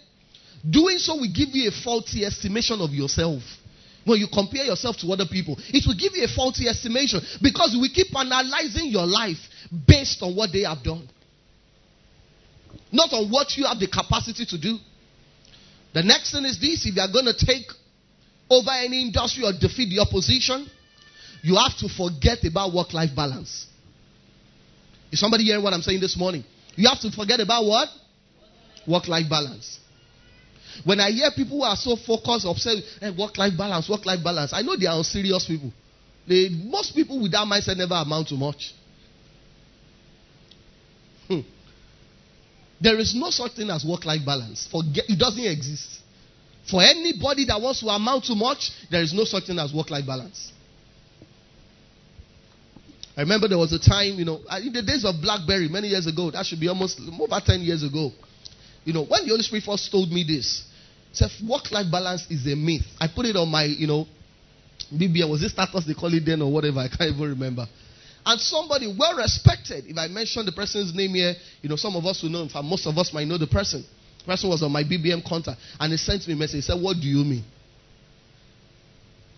Doing 0.69 0.99
so 0.99 1.15
will 1.15 1.33
give 1.33 1.49
you 1.55 1.69
a 1.69 1.71
faulty 1.71 2.25
estimation 2.25 2.81
of 2.81 2.91
yourself. 2.91 3.41
When 4.03 4.19
you 4.19 4.27
compare 4.27 4.65
yourself 4.65 4.97
to 4.97 5.07
other 5.11 5.25
people, 5.25 5.55
it 5.57 5.87
will 5.87 5.97
give 5.97 6.13
you 6.13 6.25
a 6.25 6.27
faulty 6.27 6.67
estimation 6.67 7.21
because 7.41 7.75
we 7.79 7.89
keep 7.89 8.13
analyzing 8.13 8.91
your 8.91 9.07
life 9.07 9.39
based 9.87 10.21
on 10.21 10.35
what 10.35 10.51
they 10.51 10.61
have 10.61 10.83
done. 10.83 11.07
not 12.91 13.13
on 13.13 13.31
what 13.31 13.55
you 13.57 13.65
have 13.65 13.79
the 13.79 13.87
capacity 13.87 14.45
to 14.45 14.57
do. 14.57 14.77
The 15.93 16.03
next 16.03 16.31
thing 16.31 16.45
is 16.45 16.59
this 16.59 16.85
if 16.85 16.95
you 16.95 17.01
are 17.01 17.11
going 17.11 17.25
to 17.25 17.45
take 17.45 17.65
over 18.51 18.71
any 18.71 19.01
industry 19.01 19.43
or 19.43 19.53
defeat 19.53 19.89
the 19.89 19.99
opposition, 20.01 20.69
you 21.41 21.55
have 21.55 21.75
to 21.77 21.87
forget 21.87 22.43
about 22.43 22.73
work 22.73 22.93
life 22.93 23.15
balance. 23.15 23.67
Is 25.11 25.19
somebody 25.19 25.45
hearing 25.45 25.63
what 25.63 25.73
I'm 25.73 25.81
saying 25.81 26.01
this 26.01 26.17
morning? 26.17 26.43
You 26.75 26.87
have 26.89 26.99
to 27.01 27.11
forget 27.11 27.39
about 27.39 27.65
what? 27.65 27.89
Work 28.87 29.07
life 29.07 29.29
balance. 29.29 29.79
When 30.83 30.99
I 30.99 31.11
hear 31.11 31.29
people 31.35 31.57
who 31.57 31.63
are 31.63 31.75
so 31.75 31.95
focused, 31.95 32.45
obsessed, 32.47 32.83
hey, 32.99 33.11
work 33.11 33.37
life 33.37 33.53
balance, 33.57 33.89
work 33.89 34.05
life 34.05 34.23
balance, 34.23 34.53
I 34.53 34.61
know 34.61 34.75
they 34.77 34.85
are 34.85 35.03
serious 35.03 35.45
people. 35.45 35.71
They, 36.27 36.49
most 36.49 36.95
people 36.95 37.21
with 37.21 37.31
that 37.31 37.47
mindset 37.47 37.77
never 37.77 37.95
amount 37.95 38.29
to 38.29 38.35
much. 38.35 38.73
Hmm. 41.27 41.41
There 42.79 42.97
is 42.99 43.13
no 43.15 43.29
such 43.29 43.53
thing 43.53 43.69
as 43.69 43.85
work 43.85 44.05
life 44.05 44.25
balance. 44.25 44.67
Forget, 44.71 45.05
it 45.09 45.19
doesn't 45.19 45.43
exist. 45.45 45.99
For 46.69 46.81
anybody 46.81 47.45
that 47.45 47.59
wants 47.59 47.79
to 47.81 47.87
amount 47.87 48.25
to 48.25 48.35
much, 48.35 48.71
there 48.89 49.01
is 49.01 49.13
no 49.13 49.23
such 49.23 49.45
thing 49.45 49.59
as 49.59 49.73
work 49.73 49.89
life 49.89 50.05
balance. 50.05 50.51
I 53.17 53.21
remember 53.21 53.47
there 53.47 53.57
was 53.57 53.73
a 53.73 53.79
time, 53.79 54.17
you 54.17 54.25
know, 54.25 54.39
uh, 54.47 54.57
in 54.57 54.71
the 54.71 54.81
days 54.81 55.03
of 55.03 55.15
Blackberry 55.21 55.67
many 55.67 55.89
years 55.89 56.07
ago, 56.07 56.31
that 56.31 56.45
should 56.45 56.59
be 56.59 56.67
almost 56.67 56.99
over 57.19 57.41
10 57.43 57.61
years 57.61 57.83
ago. 57.83 58.11
You 58.85 58.93
know, 58.93 59.03
when 59.03 59.23
the 59.23 59.29
Holy 59.29 59.43
Spirit 59.43 59.63
first 59.65 59.91
told 59.91 60.09
me 60.11 60.23
this, 60.23 60.63
said 61.11 61.29
work 61.47 61.69
life 61.71 61.91
balance 61.91 62.25
is 62.29 62.47
a 62.47 62.55
myth. 62.55 62.85
I 62.99 63.07
put 63.13 63.25
it 63.25 63.35
on 63.35 63.49
my, 63.49 63.65
you 63.65 63.85
know, 63.85 64.07
BBM. 64.93 65.29
Was 65.29 65.43
it 65.43 65.49
status 65.49 65.85
they 65.85 65.93
call 65.93 66.13
it 66.13 66.25
then 66.25 66.41
or 66.41 66.51
whatever? 66.51 66.79
I 66.79 66.87
can't 66.87 67.13
even 67.13 67.29
remember. 67.29 67.67
And 68.25 68.39
somebody 68.39 68.93
well 68.97 69.17
respected, 69.17 69.85
if 69.87 69.97
I 69.97 70.07
mention 70.07 70.45
the 70.45 70.51
person's 70.51 70.93
name 70.93 71.11
here, 71.11 71.33
you 71.61 71.69
know, 71.69 71.75
some 71.75 71.95
of 71.95 72.05
us 72.05 72.21
will 72.21 72.29
know, 72.29 72.43
in 72.43 72.49
fact, 72.49 72.65
most 72.65 72.85
of 72.85 72.97
us 72.97 73.11
might 73.13 73.27
know 73.27 73.37
the 73.37 73.47
person. 73.47 73.83
Person 74.25 74.49
was 74.49 74.63
on 74.63 74.71
my 74.71 74.83
BBM 74.83 75.23
contact 75.27 75.59
and 75.79 75.91
he 75.91 75.97
sent 75.97 76.27
me 76.27 76.33
a 76.33 76.37
message. 76.37 76.55
He 76.55 76.61
said, 76.61 76.81
What 76.81 76.97
do 76.99 77.07
you 77.07 77.23
mean? 77.23 77.43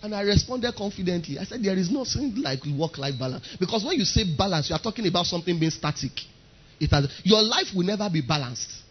And 0.02 0.14
I 0.14 0.22
responded 0.22 0.76
confidently. 0.76 1.40
I 1.40 1.46
said, 1.46 1.64
There 1.64 1.78
is 1.78 1.90
nothing 1.90 2.36
like 2.42 2.60
work 2.78 2.98
life 2.98 3.18
balance. 3.18 3.56
Because 3.60 3.86
when 3.86 3.98
you 3.98 4.06
say 4.06 4.24
balance, 4.38 4.70
you 4.70 4.76
are 4.76 4.82
talking 4.82 5.08
about 5.08 5.26
something 5.26 5.58
being 5.58 5.72
static. 5.72 6.12
It 6.80 6.90
has, 6.92 7.08
your 7.24 7.42
life 7.42 7.68
will 7.74 7.86
never 7.86 8.10
be 8.10 8.22
balanced. 8.22 8.83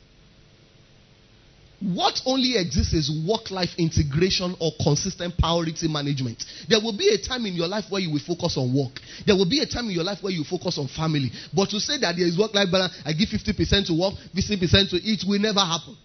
What 1.82 2.22
only 2.26 2.56
exists 2.56 2.92
is 2.92 3.10
work 3.26 3.50
life 3.50 3.70
integration 3.76 4.54
or 4.60 4.70
consistent 4.80 5.36
priority 5.36 5.88
management. 5.88 6.44
There 6.68 6.78
will 6.78 6.96
be 6.96 7.08
a 7.08 7.18
time 7.18 7.44
in 7.44 7.54
your 7.54 7.66
life 7.66 7.86
where 7.90 8.00
you 8.00 8.12
will 8.12 8.22
focus 8.22 8.56
on 8.56 8.70
work. 8.70 9.00
There 9.26 9.34
will 9.34 9.50
be 9.50 9.58
a 9.58 9.66
time 9.66 9.86
in 9.86 9.90
your 9.90 10.04
life 10.04 10.22
where 10.22 10.32
you 10.32 10.44
focus 10.44 10.78
on 10.78 10.86
family. 10.86 11.32
But 11.52 11.70
to 11.70 11.80
say 11.80 11.98
that 11.98 12.14
there 12.14 12.26
is 12.26 12.38
work 12.38 12.54
life 12.54 12.70
balance, 12.70 12.94
I 13.04 13.12
give 13.12 13.30
50% 13.30 13.90
to 13.90 13.98
work, 13.98 14.14
50% 14.30 14.90
to 14.90 14.96
eat, 15.02 15.24
will 15.26 15.40
never 15.40 15.58
happen. 15.58 15.96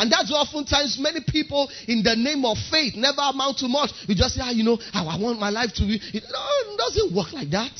And 0.00 0.10
that's 0.10 0.32
oftentimes 0.32 0.98
many 0.98 1.20
people 1.28 1.70
in 1.86 2.02
the 2.02 2.16
name 2.16 2.44
of 2.44 2.58
faith 2.70 2.96
never 2.96 3.20
amount 3.20 3.58
to 3.58 3.68
much. 3.68 3.90
You 4.08 4.16
just 4.16 4.34
say, 4.34 4.40
ah, 4.42 4.50
you 4.50 4.64
know, 4.64 4.78
I 4.92 5.18
want 5.20 5.38
my 5.38 5.50
life 5.50 5.70
to 5.74 5.82
be. 5.86 6.00
It, 6.02 6.24
no, 6.26 6.40
it 6.66 6.78
doesn't 6.78 7.14
work 7.14 7.32
like 7.32 7.50
that. 7.50 7.78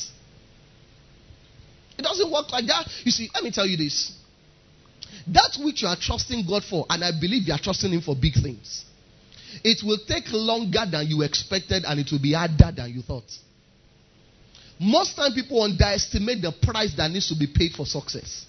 It 1.97 2.03
doesn't 2.03 2.31
work 2.31 2.51
like 2.51 2.67
that. 2.67 2.87
You 3.03 3.11
see, 3.11 3.29
let 3.33 3.43
me 3.43 3.51
tell 3.51 3.65
you 3.65 3.75
this. 3.75 4.20
That 5.27 5.57
which 5.63 5.81
you 5.81 5.87
are 5.87 5.97
trusting 5.99 6.45
God 6.47 6.63
for, 6.63 6.85
and 6.89 7.03
I 7.03 7.11
believe 7.11 7.47
you 7.47 7.53
are 7.53 7.59
trusting 7.59 7.91
Him 7.91 8.01
for 8.01 8.15
big 8.15 8.33
things, 8.33 8.85
it 9.63 9.83
will 9.83 9.99
take 10.07 10.25
longer 10.31 10.85
than 10.89 11.07
you 11.07 11.21
expected 11.23 11.83
and 11.85 11.99
it 11.99 12.11
will 12.11 12.21
be 12.21 12.33
harder 12.33 12.71
than 12.75 12.93
you 12.93 13.01
thought. 13.01 13.29
Most 14.79 15.15
time 15.15 15.33
people 15.33 15.61
underestimate 15.61 16.41
the 16.41 16.51
price 16.51 16.95
that 16.97 17.11
needs 17.11 17.29
to 17.29 17.35
be 17.35 17.47
paid 17.47 17.73
for 17.73 17.85
success. 17.85 18.45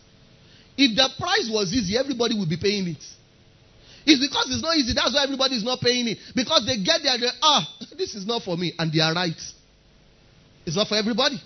If 0.79 0.97
the 0.97 1.09
price 1.19 1.51
was 1.53 1.73
easy, 1.75 1.99
everybody 1.99 2.39
would 2.39 2.49
be 2.49 2.57
paying 2.57 2.89
it. 2.89 3.05
It's 4.07 4.19
because 4.19 4.49
it's 4.51 4.63
not 4.63 4.77
easy. 4.77 4.95
That's 4.95 5.13
why 5.15 5.23
everybody 5.25 5.57
is 5.57 5.65
not 5.65 5.81
paying 5.81 6.09
it. 6.09 6.19
Because 6.35 6.65
they 6.67 6.83
get 6.83 7.03
there, 7.03 7.19
they 7.19 7.29
ah, 7.43 7.69
this 7.97 8.15
is 8.15 8.27
not 8.27 8.43
for 8.43 8.57
me, 8.57 8.73
and 8.79 8.91
they 8.91 9.01
are 9.01 9.15
right. 9.15 9.37
It's 10.65 10.77
not 10.77 10.89
for 10.89 10.97
everybody. 10.97 11.37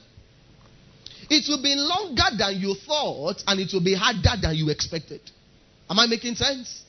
It 1.28 1.48
will 1.48 1.62
be 1.62 1.74
longer 1.74 2.36
than 2.38 2.60
you 2.60 2.74
thought, 2.86 3.42
and 3.46 3.60
it 3.60 3.70
will 3.72 3.82
be 3.84 3.94
harder 3.94 4.40
than 4.40 4.54
you 4.54 4.70
expected. 4.70 5.20
Am 5.90 5.98
I 5.98 6.06
making 6.06 6.34
sense? 6.34 6.82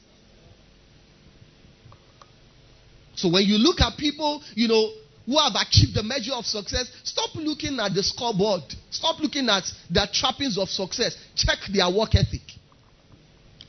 So 3.15 3.29
when 3.29 3.43
you 3.45 3.57
look 3.57 3.81
at 3.81 3.97
people, 3.97 4.41
you 4.53 4.67
know, 4.67 4.91
who 5.25 5.37
have 5.37 5.53
achieved 5.55 5.95
the 5.95 6.03
measure 6.03 6.33
of 6.33 6.45
success, 6.45 6.89
stop 7.03 7.35
looking 7.35 7.79
at 7.79 7.93
the 7.93 8.01
scoreboard. 8.03 8.61
Stop 8.91 9.19
looking 9.19 9.49
at 9.49 9.63
the 9.89 10.07
trappings 10.13 10.57
of 10.57 10.69
success. 10.69 11.17
Check 11.35 11.57
their 11.73 11.89
work 11.91 12.15
ethic. 12.15 12.41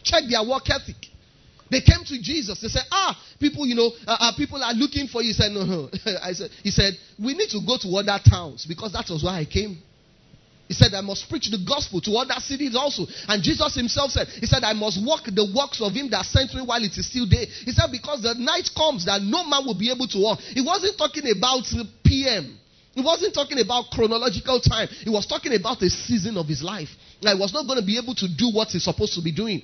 Check 0.05 0.25
their 0.31 0.47
work 0.47 0.71
ethic. 0.71 0.97
They 1.71 1.81
came 1.81 2.05
to 2.05 2.23
Jesus. 2.23 2.61
They 2.61 2.69
said, 2.69 2.85
Ah, 2.91 3.19
people, 3.41 3.67
you 3.67 3.75
know, 3.75 3.91
uh, 4.07 4.17
uh, 4.21 4.33
people 4.37 4.63
are 4.63 4.73
looking 4.73 5.09
for 5.09 5.21
you. 5.21 5.29
He 5.29 5.33
said, 5.35 5.51
No, 5.51 5.65
no. 5.65 5.91
I 6.23 6.33
said, 6.33 6.51
he 6.63 6.71
said, 6.71 6.95
We 7.19 7.35
need 7.35 7.51
to 7.51 7.61
go 7.67 7.77
to 7.77 7.89
other 7.97 8.19
towns 8.29 8.65
because 8.67 8.93
that 8.93 9.07
was 9.11 9.25
why 9.25 9.41
I 9.41 9.45
came. 9.45 9.83
He 10.69 10.75
said, 10.75 10.93
I 10.93 11.01
must 11.01 11.29
preach 11.31 11.51
the 11.51 11.59
gospel 11.65 12.01
to 12.03 12.13
other 12.21 12.39
cities 12.41 12.77
also. 12.77 13.07
And 13.27 13.43
Jesus 13.43 13.75
himself 13.75 14.13
said, 14.13 14.29
He 14.29 14.45
said, 14.45 14.63
I 14.63 14.75
must 14.75 15.01
work 15.01 15.25
the 15.25 15.49
works 15.57 15.81
of 15.81 15.95
him 15.97 16.11
that 16.11 16.27
sent 16.27 16.53
me 16.55 16.61
while 16.61 16.85
it 16.85 16.93
is 16.93 17.09
still 17.09 17.25
day. 17.25 17.47
He 17.65 17.73
said, 17.73 17.89
Because 17.91 18.23
the 18.23 18.35
night 18.35 18.69
comes 18.77 19.07
that 19.07 19.23
no 19.23 19.49
man 19.49 19.65
will 19.65 19.79
be 19.79 19.91
able 19.91 20.07
to 20.09 20.19
walk. 20.21 20.41
He 20.41 20.61
wasn't 20.61 20.99
talking 20.99 21.25
about 21.33 21.65
PM. 22.05 22.59
He 22.93 23.01
wasn't 23.01 23.33
talking 23.33 23.61
about 23.61 23.89
chronological 23.93 24.61
time. 24.61 24.89
He 24.89 25.09
was 25.09 25.27
talking 25.27 25.55
about 25.55 25.81
the 25.81 25.89
season 25.89 26.37
of 26.37 26.47
his 26.47 26.63
life. 26.63 26.91
Now, 27.23 27.35
he 27.35 27.41
was 27.41 27.55
not 27.55 27.67
going 27.67 27.81
to 27.81 27.87
be 27.87 27.97
able 27.97 28.15
to 28.17 28.29
do 28.29 28.51
what 28.53 28.69
he's 28.69 28.85
supposed 28.85 29.15
to 29.15 29.23
be 29.23 29.33
doing. 29.33 29.63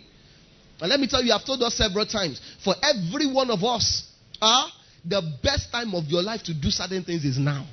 And 0.81 0.89
let 0.89 1.01
me 1.01 1.07
tell 1.07 1.23
you, 1.23 1.33
I've 1.33 1.45
told 1.45 1.63
us 1.63 1.75
several 1.75 2.07
times 2.07 2.41
for 2.65 2.75
every 2.83 3.31
one 3.31 3.51
of 3.51 3.63
us, 3.63 4.09
uh, 4.41 4.69
the 5.05 5.21
best 5.43 5.71
time 5.71 5.95
of 5.95 6.05
your 6.07 6.23
life 6.23 6.43
to 6.45 6.55
do 6.55 6.71
certain 6.71 7.05
things 7.05 7.25
is 7.25 7.39
now. 7.39 7.67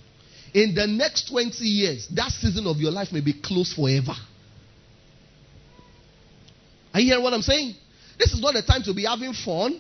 In 0.54 0.76
the 0.76 0.86
next 0.86 1.30
20 1.30 1.64
years, 1.64 2.08
that 2.10 2.32
season 2.32 2.68
of 2.68 2.78
your 2.78 2.92
life 2.92 3.12
may 3.12 3.22
be 3.22 3.34
closed 3.34 3.74
forever. 3.74 4.14
Are 6.94 7.00
you 7.00 7.08
hearing 7.08 7.24
what 7.24 7.34
I'm 7.34 7.42
saying? 7.42 7.76
This 8.20 8.34
is 8.34 8.42
not 8.42 8.54
the 8.54 8.62
time 8.62 8.84
to 8.84 8.94
be 8.94 9.06
having 9.06 9.34
fun. 9.34 9.80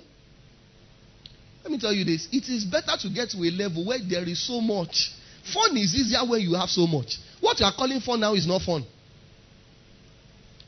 Let 1.64 1.72
me 1.72 1.78
tell 1.78 1.94
you 1.94 2.06
this 2.06 2.28
it 2.32 2.48
is 2.50 2.66
better 2.66 2.98
to 3.02 3.10
get 3.10 3.30
to 3.32 3.38
a 3.38 3.52
level 3.52 3.86
where 3.86 4.00
there 4.00 4.24
is 4.24 4.42
so 4.46 4.62
much. 4.62 5.12
Fun 5.54 5.76
is 5.76 5.94
easier 5.94 6.20
when 6.28 6.42
you 6.42 6.54
have 6.54 6.70
so 6.70 6.88
much. 6.88 7.20
What 7.40 7.60
you 7.60 7.66
are 7.66 7.74
calling 7.74 8.00
fun 8.00 8.22
now 8.22 8.34
is 8.34 8.48
not 8.48 8.62
fun. 8.62 8.86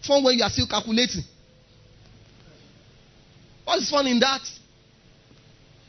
Fun 0.05 0.23
when 0.23 0.37
you 0.37 0.43
are 0.43 0.49
still 0.49 0.67
calculating. 0.67 1.23
What's 3.63 3.89
fun 3.89 4.07
in 4.07 4.19
that? 4.19 4.41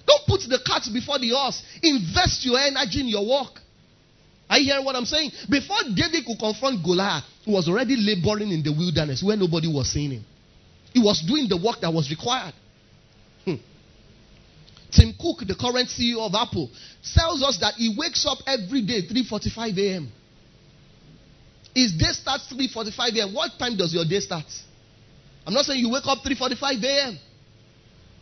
Don't 0.07 0.23
put 0.27 0.41
the 0.43 0.61
cart 0.65 0.85
before 0.93 1.19
the 1.19 1.31
horse. 1.31 1.63
Invest 1.83 2.45
your 2.45 2.59
energy 2.59 3.01
in 3.01 3.09
your 3.09 3.27
work. 3.27 3.61
Are 4.49 4.59
you 4.59 4.67
hearing 4.67 4.85
what 4.85 4.95
I'm 4.95 5.07
saying? 5.07 5.31
Before 5.49 5.79
David 5.95 6.27
could 6.27 6.39
confront 6.39 6.83
Goliath, 6.85 7.25
he 7.43 7.53
was 7.53 7.69
already 7.69 7.97
laboring 7.97 8.51
in 8.51 8.63
the 8.63 8.73
wilderness 8.73 9.23
where 9.23 9.37
nobody 9.37 9.69
was 9.69 9.91
seeing 9.91 10.13
him. 10.13 10.25
He 10.93 11.01
was 11.01 11.23
doing 11.27 11.49
the 11.49 11.57
work 11.57 11.81
that 11.81 11.93
was 11.93 12.11
required. 12.11 12.55
Hmm. 13.45 13.57
Tim 14.91 15.13
Cook, 15.19 15.47
the 15.47 15.57
current 15.59 15.89
CEO 15.89 16.25
of 16.25 16.35
Apple, 16.35 16.71
tells 17.15 17.43
us 17.43 17.59
that 17.61 17.75
he 17.75 17.95
wakes 17.99 18.25
up 18.27 18.39
every 18.47 18.83
day 18.83 19.03
3:45 19.03 19.79
a.m. 19.79 20.13
His 21.75 21.93
day 21.93 22.13
starts 22.13 22.47
3:45 22.53 23.17
a.m. 23.17 23.35
What 23.35 23.59
time 23.59 23.77
does 23.77 23.93
your 23.93 24.05
day 24.05 24.21
start? 24.21 24.47
I'm 25.47 25.53
not 25.53 25.65
saying 25.65 25.81
you 25.81 25.91
wake 25.91 26.07
up 26.07 26.19
3:45 26.19 26.85
a.m. 26.85 27.19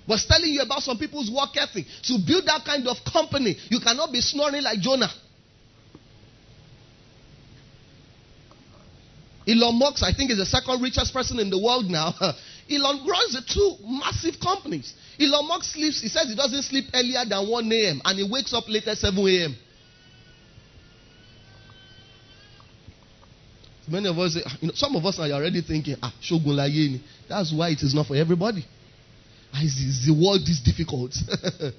Was 0.08 0.24
telling 0.26 0.50
you 0.50 0.62
about 0.62 0.82
some 0.82 0.98
people's 0.98 1.30
work 1.30 1.50
ethic. 1.56 1.86
To 2.04 2.18
build 2.26 2.46
that 2.46 2.64
kind 2.64 2.88
of 2.88 2.96
company, 3.04 3.56
you 3.68 3.78
cannot 3.78 4.10
be 4.10 4.20
snoring 4.20 4.62
like 4.62 4.80
Jonah. 4.80 5.12
Elon 9.46 9.78
Musk, 9.78 10.02
I 10.02 10.12
think, 10.12 10.30
is 10.30 10.38
the 10.38 10.46
second 10.46 10.80
richest 10.82 11.12
person 11.12 11.38
in 11.38 11.50
the 11.50 11.58
world 11.58 11.90
now. 11.90 12.14
Elon 12.70 13.06
runs 13.06 13.44
two 13.52 13.76
massive 13.84 14.38
companies. 14.40 14.94
Elon 15.18 15.48
Musk 15.48 15.74
sleeps, 15.74 16.00
he 16.00 16.08
says 16.08 16.28
he 16.28 16.36
doesn't 16.36 16.62
sleep 16.62 16.86
earlier 16.94 17.24
than 17.28 17.48
1 17.48 17.72
a.m. 17.72 18.02
and 18.04 18.18
he 18.18 18.28
wakes 18.30 18.54
up 18.54 18.64
later 18.68 18.94
7 18.94 19.18
a.m. 19.18 19.56
Many 23.88 24.08
of 24.08 24.18
us, 24.18 24.36
you 24.60 24.68
know, 24.68 24.74
some 24.74 24.94
of 24.94 25.04
us 25.04 25.18
are 25.18 25.30
already 25.30 25.60
thinking, 25.60 25.96
ah, 26.02 26.14
Shogun 26.20 26.56
Layeni. 26.56 27.00
That's 27.28 27.52
why 27.52 27.70
it 27.70 27.82
is 27.82 27.94
not 27.94 28.06
for 28.06 28.14
everybody. 28.14 28.64
Is 29.54 30.06
the 30.06 30.14
world 30.14 30.40
this 30.46 30.60
difficult? 30.60 31.14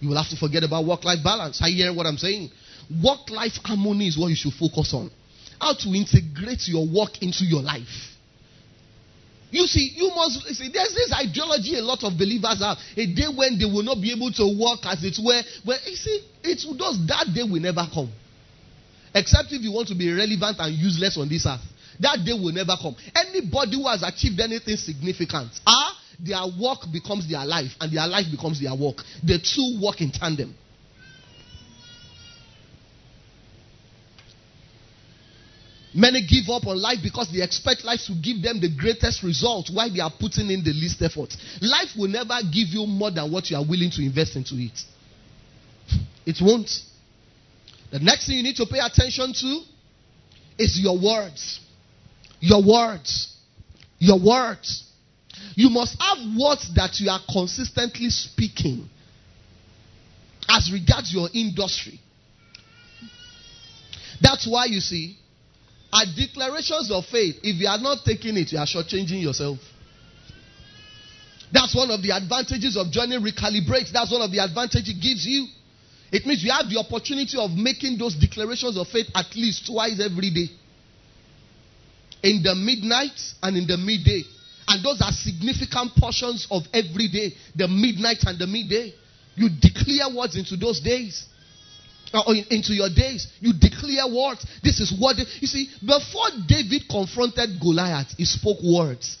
you 0.00 0.08
will 0.08 0.16
have 0.16 0.30
to 0.30 0.36
forget 0.36 0.62
about 0.62 0.86
work 0.86 1.04
life 1.04 1.18
balance. 1.22 1.60
I 1.60 1.68
hear 1.68 1.92
what 1.92 2.06
I'm 2.06 2.16
saying. 2.16 2.50
Work 3.02 3.30
life 3.30 3.52
harmony 3.64 4.08
is 4.08 4.16
what 4.16 4.28
you 4.28 4.36
should 4.36 4.54
focus 4.54 4.94
on. 4.94 5.10
How 5.64 5.72
to 5.72 5.88
integrate 5.96 6.68
your 6.68 6.84
work 6.84 7.22
into 7.22 7.42
your 7.46 7.62
life. 7.62 8.12
You 9.50 9.66
see, 9.66 9.96
you 9.96 10.10
must 10.14 10.44
see. 10.52 10.68
There's 10.68 10.92
this 10.92 11.10
ideology 11.10 11.78
a 11.78 11.80
lot 11.80 12.04
of 12.04 12.18
believers 12.18 12.60
have. 12.60 12.76
A 12.98 13.06
day 13.06 13.32
when 13.34 13.56
they 13.58 13.64
will 13.64 13.82
not 13.82 13.96
be 13.96 14.12
able 14.12 14.30
to 14.32 14.44
work 14.60 14.84
as 14.84 15.02
it 15.02 15.16
were. 15.24 15.40
Well, 15.64 15.78
you 15.86 15.96
see, 15.96 16.20
it's 16.42 16.66
just 16.66 17.06
that 17.08 17.32
day 17.34 17.44
will 17.48 17.62
never 17.64 17.88
come. 17.88 18.12
Except 19.14 19.52
if 19.52 19.62
you 19.62 19.72
want 19.72 19.88
to 19.88 19.94
be 19.94 20.12
relevant 20.12 20.60
and 20.60 20.74
useless 20.76 21.16
on 21.16 21.30
this 21.30 21.46
earth. 21.46 21.64
That 21.98 22.20
day 22.26 22.34
will 22.34 22.52
never 22.52 22.76
come. 22.76 22.94
Anybody 23.16 23.80
who 23.80 23.88
has 23.88 24.02
achieved 24.02 24.40
anything 24.40 24.76
significant, 24.76 25.48
ah, 25.64 25.96
their 26.20 26.44
work 26.60 26.84
becomes 26.92 27.24
their 27.30 27.46
life, 27.46 27.72
and 27.80 27.88
their 27.90 28.06
life 28.06 28.26
becomes 28.30 28.60
their 28.60 28.76
work. 28.76 29.00
The 29.24 29.40
two 29.40 29.80
work 29.80 30.02
in 30.02 30.12
tandem. 30.12 30.52
Many 35.94 36.26
give 36.26 36.50
up 36.50 36.66
on 36.66 36.80
life 36.80 36.98
because 37.02 37.30
they 37.32 37.40
expect 37.40 37.84
life 37.84 38.00
to 38.06 38.14
give 38.14 38.42
them 38.42 38.60
the 38.60 38.68
greatest 38.68 39.22
result 39.22 39.70
while 39.72 39.88
they 39.88 40.00
are 40.00 40.10
putting 40.10 40.50
in 40.50 40.64
the 40.64 40.72
least 40.72 41.00
effort. 41.00 41.32
Life 41.62 41.90
will 41.96 42.08
never 42.08 42.34
give 42.42 42.68
you 42.74 42.84
more 42.84 43.12
than 43.12 43.30
what 43.30 43.48
you 43.48 43.56
are 43.56 43.64
willing 43.64 43.90
to 43.92 44.02
invest 44.02 44.34
into 44.34 44.56
it. 44.56 44.76
It 46.26 46.36
won't. 46.40 46.68
The 47.92 48.00
next 48.00 48.26
thing 48.26 48.36
you 48.36 48.42
need 48.42 48.56
to 48.56 48.66
pay 48.66 48.80
attention 48.80 49.32
to 49.32 49.62
is 50.58 50.80
your 50.82 50.98
words. 50.98 51.60
Your 52.40 52.62
words. 52.66 53.32
Your 54.00 54.18
words. 54.18 54.82
You 55.54 55.70
must 55.70 55.96
have 56.02 56.18
words 56.36 56.74
that 56.74 56.98
you 56.98 57.08
are 57.08 57.20
consistently 57.30 58.10
speaking 58.10 58.88
as 60.48 60.72
regards 60.72 61.14
your 61.14 61.28
industry. 61.32 62.00
That's 64.20 64.46
why 64.46 64.66
you 64.66 64.80
see, 64.80 65.18
at 65.94 66.08
declarations 66.16 66.90
of 66.90 67.06
faith, 67.06 67.36
if 67.42 67.60
you 67.60 67.68
are 67.68 67.78
not 67.78 68.04
taking 68.04 68.36
it, 68.36 68.50
you 68.50 68.58
are 68.58 68.66
shortchanging 68.66 69.22
yourself. 69.22 69.58
That's 71.52 71.74
one 71.74 71.92
of 71.92 72.02
the 72.02 72.10
advantages 72.10 72.76
of 72.76 72.90
joining 72.90 73.22
Recalibrate. 73.22 73.92
That's 73.92 74.10
one 74.10 74.22
of 74.22 74.32
the 74.32 74.42
advantages 74.42 74.90
it 74.90 75.00
gives 75.00 75.24
you. 75.24 75.46
It 76.10 76.26
means 76.26 76.42
you 76.42 76.50
have 76.50 76.68
the 76.68 76.82
opportunity 76.82 77.38
of 77.38 77.52
making 77.52 77.98
those 77.98 78.16
declarations 78.16 78.76
of 78.76 78.88
faith 78.88 79.06
at 79.14 79.26
least 79.36 79.70
twice 79.70 80.02
every 80.02 80.30
day. 80.30 80.50
In 82.24 82.42
the 82.42 82.56
midnight 82.56 83.14
and 83.42 83.56
in 83.56 83.66
the 83.66 83.76
midday. 83.76 84.24
And 84.66 84.82
those 84.82 85.00
are 85.00 85.12
significant 85.12 85.94
portions 85.94 86.48
of 86.50 86.62
every 86.72 87.06
day. 87.06 87.34
The 87.54 87.68
midnight 87.68 88.24
and 88.26 88.38
the 88.38 88.48
midday. 88.48 88.94
You 89.36 89.48
declare 89.48 90.10
words 90.10 90.34
into 90.34 90.56
those 90.56 90.80
days. 90.80 91.26
Uh, 92.14 92.22
or 92.28 92.34
into 92.48 92.72
your 92.72 92.88
days. 92.88 93.26
You 93.40 93.52
declare 93.52 94.06
words. 94.06 94.46
This 94.62 94.78
is 94.78 94.94
what. 94.96 95.16
They, 95.16 95.24
you 95.40 95.48
see, 95.48 95.68
before 95.84 96.30
David 96.46 96.82
confronted 96.88 97.58
Goliath, 97.60 98.14
he 98.16 98.24
spoke 98.24 98.58
words. 98.62 99.18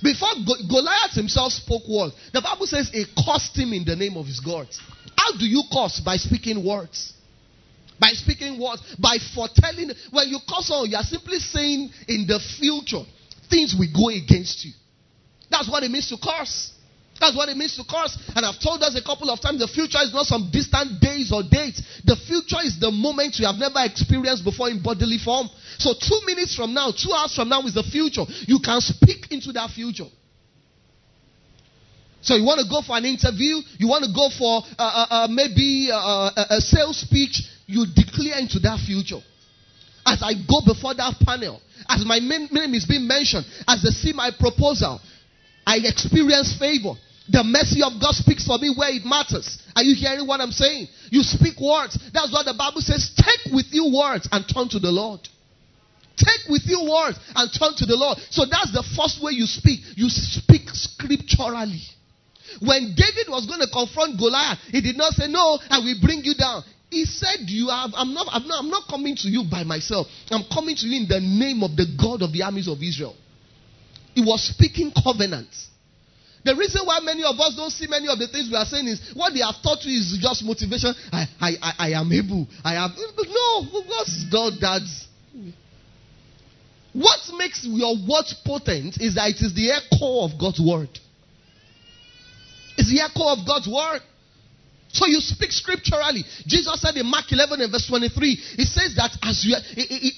Before 0.00 0.28
Goliath 0.46 1.14
himself 1.14 1.52
spoke 1.52 1.82
words, 1.88 2.14
the 2.32 2.40
Bible 2.40 2.66
says 2.66 2.90
he 2.90 3.06
cursed 3.26 3.58
him 3.58 3.72
in 3.72 3.84
the 3.84 3.96
name 3.96 4.16
of 4.16 4.26
his 4.26 4.38
God. 4.38 4.68
How 5.16 5.36
do 5.36 5.44
you 5.44 5.64
curse? 5.72 5.98
By 5.98 6.16
speaking 6.16 6.64
words. 6.64 7.12
By 7.98 8.10
speaking 8.10 8.60
words. 8.60 8.82
By 9.00 9.18
foretelling. 9.34 9.90
When 10.12 10.28
you 10.28 10.38
curse 10.48 10.70
on, 10.70 10.88
you 10.88 10.96
are 10.96 11.02
simply 11.02 11.40
saying 11.40 11.90
in 12.06 12.28
the 12.28 12.38
future, 12.38 13.02
things 13.50 13.74
will 13.76 13.90
go 13.92 14.10
against 14.10 14.64
you. 14.64 14.70
That's 15.50 15.68
what 15.68 15.82
it 15.82 15.90
means 15.90 16.08
to 16.10 16.16
curse. 16.22 16.70
That's 17.20 17.36
what 17.36 17.48
it 17.48 17.56
means 17.56 17.76
to 17.76 17.84
curse. 17.84 18.16
And 18.34 18.46
I've 18.46 18.60
told 18.60 18.82
us 18.82 18.94
a 18.94 19.02
couple 19.02 19.30
of 19.30 19.40
times 19.40 19.58
the 19.58 19.68
future 19.68 19.98
is 20.02 20.12
not 20.12 20.26
some 20.26 20.50
distant 20.52 21.00
days 21.00 21.32
or 21.32 21.42
dates. 21.42 21.82
The 22.04 22.16
future 22.16 22.62
is 22.62 22.78
the 22.78 22.90
moment 22.90 23.38
you 23.38 23.46
have 23.46 23.56
never 23.56 23.82
experienced 23.82 24.44
before 24.44 24.70
in 24.70 24.82
bodily 24.82 25.18
form. 25.18 25.50
So, 25.78 25.94
two 25.94 26.20
minutes 26.26 26.54
from 26.54 26.74
now, 26.74 26.90
two 26.90 27.12
hours 27.12 27.34
from 27.34 27.48
now 27.48 27.62
is 27.62 27.74
the 27.74 27.82
future. 27.82 28.24
You 28.46 28.58
can 28.62 28.80
speak 28.80 29.30
into 29.30 29.52
that 29.52 29.70
future. 29.70 30.06
So 32.20 32.34
you 32.34 32.44
want 32.44 32.60
to 32.60 32.68
go 32.68 32.82
for 32.82 32.96
an 32.96 33.04
interview, 33.04 33.62
you 33.78 33.88
want 33.88 34.04
to 34.04 34.10
go 34.12 34.28
for 34.36 34.62
uh, 34.78 34.82
uh, 34.82 35.06
uh, 35.10 35.28
maybe 35.30 35.88
uh, 35.90 35.96
uh, 35.96 36.58
a 36.58 36.60
sales 36.60 36.98
speech, 36.98 37.42
you 37.66 37.86
declare 37.86 38.38
into 38.38 38.58
that 38.60 38.80
future. 38.80 39.22
As 40.04 40.22
I 40.22 40.34
go 40.34 40.60
before 40.66 40.94
that 40.94 41.14
panel, 41.24 41.60
as 41.88 42.04
my 42.04 42.18
name 42.18 42.74
is 42.74 42.86
being 42.86 43.06
mentioned, 43.06 43.46
as 43.66 43.82
they 43.82 43.90
see 43.90 44.12
my 44.12 44.30
proposal, 44.36 45.00
I 45.66 45.76
experience 45.84 46.56
favor. 46.58 46.94
The 47.28 47.44
mercy 47.44 47.82
of 47.82 48.00
God 48.00 48.14
speaks 48.14 48.46
for 48.46 48.56
me 48.58 48.72
where 48.74 48.88
it 48.88 49.04
matters. 49.04 49.60
Are 49.76 49.82
you 49.82 49.94
hearing 49.94 50.26
what 50.26 50.40
I'm 50.40 50.52
saying? 50.52 50.88
You 51.10 51.22
speak 51.22 51.60
words. 51.60 51.98
That's 52.12 52.32
what 52.32 52.46
the 52.46 52.54
Bible 52.56 52.80
says. 52.80 53.12
Take 53.16 53.52
with 53.52 53.66
you 53.70 53.92
words 53.92 54.28
and 54.32 54.44
turn 54.48 54.68
to 54.70 54.78
the 54.78 54.90
Lord. 54.90 55.20
Take 56.16 56.48
with 56.48 56.62
you 56.66 56.88
words 56.88 57.18
and 57.36 57.46
turn 57.52 57.76
to 57.76 57.86
the 57.86 57.96
Lord. 57.96 58.18
So 58.30 58.44
that's 58.48 58.72
the 58.72 58.82
first 58.96 59.22
way 59.22 59.32
you 59.32 59.46
speak. 59.46 59.80
You 59.94 60.08
speak 60.08 60.68
scripturally. 60.72 61.84
When 62.60 62.96
David 62.96 63.28
was 63.28 63.46
going 63.46 63.60
to 63.60 63.68
confront 63.68 64.18
Goliath, 64.18 64.58
he 64.72 64.80
did 64.80 64.96
not 64.96 65.12
say, 65.12 65.28
No, 65.28 65.60
I 65.70 65.78
will 65.78 66.00
bring 66.00 66.24
you 66.24 66.34
down. 66.34 66.64
He 66.90 67.04
said, 67.04 67.44
You 67.46 67.68
have 67.68 67.90
I'm 67.94 68.14
not, 68.14 68.26
I'm 68.30 68.48
not 68.48 68.64
I'm 68.64 68.70
not 68.70 68.88
coming 68.88 69.14
to 69.16 69.28
you 69.28 69.44
by 69.44 69.62
myself. 69.62 70.06
I'm 70.30 70.44
coming 70.52 70.74
to 70.76 70.86
you 70.86 71.02
in 71.02 71.08
the 71.08 71.20
name 71.20 71.62
of 71.62 71.76
the 71.76 71.86
God 72.00 72.22
of 72.22 72.32
the 72.32 72.42
armies 72.42 72.68
of 72.68 72.82
Israel. 72.82 73.14
He 74.14 74.22
was 74.24 74.42
speaking 74.42 74.90
covenants. 74.90 75.68
The 76.48 76.56
reason 76.56 76.80
why 76.86 77.00
many 77.00 77.24
of 77.24 77.38
us 77.38 77.54
don't 77.56 77.68
see 77.68 77.86
many 77.86 78.08
of 78.08 78.18
the 78.18 78.26
things 78.26 78.48
we 78.48 78.56
are 78.56 78.64
saying 78.64 78.88
is 78.88 79.12
what 79.12 79.34
they 79.34 79.40
have 79.40 79.60
taught 79.62 79.84
you 79.84 79.92
is 79.92 80.16
just 80.16 80.42
motivation. 80.42 80.94
I, 81.12 81.28
I, 81.38 81.50
I, 81.60 81.72
I 81.76 81.88
am 82.00 82.10
able. 82.10 82.48
I 82.64 82.72
have. 82.72 82.96
No, 82.96 83.68
God's 83.84 84.24
God, 84.32 84.54
that. 84.64 84.80
What 86.94 87.20
makes 87.36 87.68
your 87.68 87.92
words 88.08 88.32
potent 88.46 88.96
is 88.96 89.16
that 89.16 89.28
it 89.28 89.44
is 89.44 89.52
the 89.52 89.76
echo 89.76 90.24
of 90.24 90.40
God's 90.40 90.58
word. 90.58 90.88
It's 92.78 92.88
the 92.88 93.04
echo 93.04 93.28
of 93.28 93.44
God's 93.46 93.68
word. 93.68 94.00
So 94.98 95.06
you 95.06 95.22
speak 95.22 95.54
scripturally. 95.54 96.26
Jesus 96.42 96.74
said 96.82 96.96
in 96.98 97.06
Mark 97.06 97.30
11 97.30 97.62
and 97.62 97.70
verse 97.70 97.86
23, 97.86 98.34
he 98.34 98.64
says 98.66 98.98
that 98.98 99.14
as 99.22 99.46
you, 99.46 99.54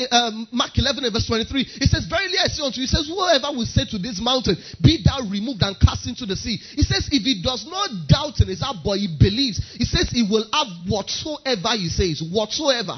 um, 0.09 0.49
Mark 0.51 0.73
11 0.73 1.05
and 1.05 1.13
verse 1.13 1.29
23, 1.29 1.85
he 1.85 1.85
says, 1.85 2.09
Verily 2.09 2.41
I 2.41 2.49
say 2.49 2.65
unto 2.65 2.81
you, 2.81 2.89
he 2.89 2.93
says, 2.93 3.05
Whoever 3.05 3.53
will 3.53 3.69
say 3.69 3.85
to 3.93 3.99
this 4.01 4.17
mountain, 4.25 4.57
Be 4.81 5.05
thou 5.05 5.29
removed 5.29 5.61
and 5.61 5.77
cast 5.77 6.09
into 6.09 6.25
the 6.25 6.35
sea. 6.35 6.57
He 6.57 6.81
says, 6.81 7.13
If 7.13 7.29
he 7.29 7.45
does 7.45 7.69
not 7.69 8.09
doubt 8.09 8.41
in 8.41 8.49
his 8.49 8.65
heart, 8.65 8.81
but 8.81 8.97
he 8.97 9.13
believes, 9.13 9.61
he 9.77 9.85
says, 9.85 10.09
He 10.09 10.25
will 10.25 10.49
have 10.49 10.89
whatsoever 10.89 11.77
he 11.77 11.93
says. 11.93 12.25
Whatsoever. 12.25 12.97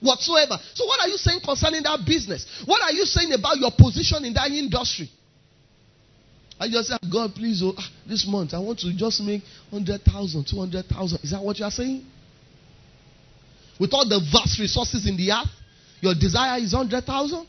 Whatsoever. 0.00 0.56
So 0.72 0.88
what 0.88 1.04
are 1.04 1.08
you 1.08 1.20
saying 1.20 1.44
concerning 1.44 1.84
that 1.84 2.00
business? 2.08 2.48
What 2.64 2.80
are 2.80 2.92
you 2.92 3.04
saying 3.04 3.32
about 3.36 3.60
your 3.60 3.76
position 3.76 4.24
in 4.24 4.32
that 4.40 4.48
industry? 4.48 5.12
I 6.58 6.68
just 6.68 6.88
said, 6.88 7.00
God, 7.10 7.34
please, 7.34 7.62
oh, 7.64 7.74
ah, 7.76 7.90
this 8.08 8.26
month 8.28 8.54
I 8.54 8.60
want 8.60 8.78
to 8.80 8.94
just 8.96 9.20
make 9.20 9.42
100,000, 9.70 10.46
200,000. 10.48 11.18
Is 11.22 11.30
that 11.32 11.42
what 11.42 11.58
you 11.58 11.64
are 11.64 11.70
saying? 11.70 12.04
With 13.80 13.92
all 13.92 14.08
the 14.08 14.20
vast 14.32 14.60
resources 14.60 15.06
in 15.08 15.16
the 15.16 15.32
earth, 15.32 15.50
your 16.00 16.14
desire 16.14 16.60
is 16.60 16.72
100,000? 16.72 17.46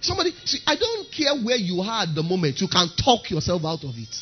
Somebody, 0.00 0.32
see, 0.44 0.60
I 0.66 0.76
don't 0.76 1.12
care 1.12 1.36
where 1.44 1.56
you 1.56 1.82
are 1.82 2.04
at 2.04 2.14
the 2.14 2.22
moment, 2.22 2.60
you 2.60 2.68
can 2.68 2.88
talk 2.96 3.30
yourself 3.30 3.62
out 3.64 3.84
of 3.84 3.94
it. 3.96 4.16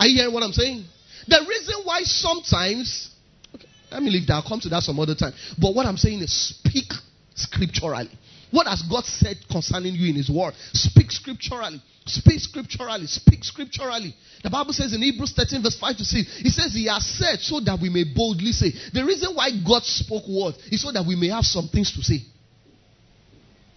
Are 0.00 0.06
you 0.06 0.16
hearing 0.16 0.34
what 0.34 0.42
I'm 0.42 0.52
saying? 0.52 0.84
The 1.28 1.46
reason 1.48 1.74
why 1.84 2.02
sometimes, 2.02 3.10
okay, 3.54 3.68
let 3.92 4.02
me 4.02 4.10
leave 4.10 4.26
that, 4.26 4.34
I'll 4.34 4.48
come 4.48 4.58
to 4.60 4.68
that 4.70 4.82
some 4.82 4.98
other 4.98 5.14
time. 5.14 5.32
But 5.60 5.76
what 5.76 5.86
I'm 5.86 5.96
saying 5.96 6.18
is 6.20 6.32
speak 6.32 6.90
scripturally. 7.36 8.10
What 8.52 8.66
has 8.66 8.82
God 8.82 9.04
said 9.04 9.38
concerning 9.50 9.94
you 9.94 10.10
in 10.10 10.14
His 10.14 10.30
Word? 10.30 10.52
Speak 10.74 11.10
scripturally. 11.10 11.82
Speak 12.04 12.38
scripturally. 12.38 13.06
Speak 13.06 13.42
scripturally. 13.42 14.14
The 14.44 14.50
Bible 14.50 14.74
says 14.74 14.92
in 14.92 15.00
Hebrews 15.00 15.32
13, 15.32 15.62
verse 15.62 15.78
5 15.78 15.96
to 15.96 16.04
6, 16.04 16.36
He 16.36 16.50
says, 16.50 16.74
He 16.74 16.86
has 16.86 17.04
said 17.04 17.40
so 17.40 17.60
that 17.60 17.78
we 17.80 17.88
may 17.88 18.04
boldly 18.04 18.52
say. 18.52 18.70
The 18.92 19.04
reason 19.04 19.34
why 19.34 19.50
God 19.66 19.82
spoke 19.84 20.28
words 20.28 20.58
is 20.70 20.82
so 20.82 20.92
that 20.92 21.04
we 21.06 21.16
may 21.16 21.28
have 21.28 21.44
some 21.44 21.68
things 21.68 21.92
to 21.96 22.02
say. 22.02 22.20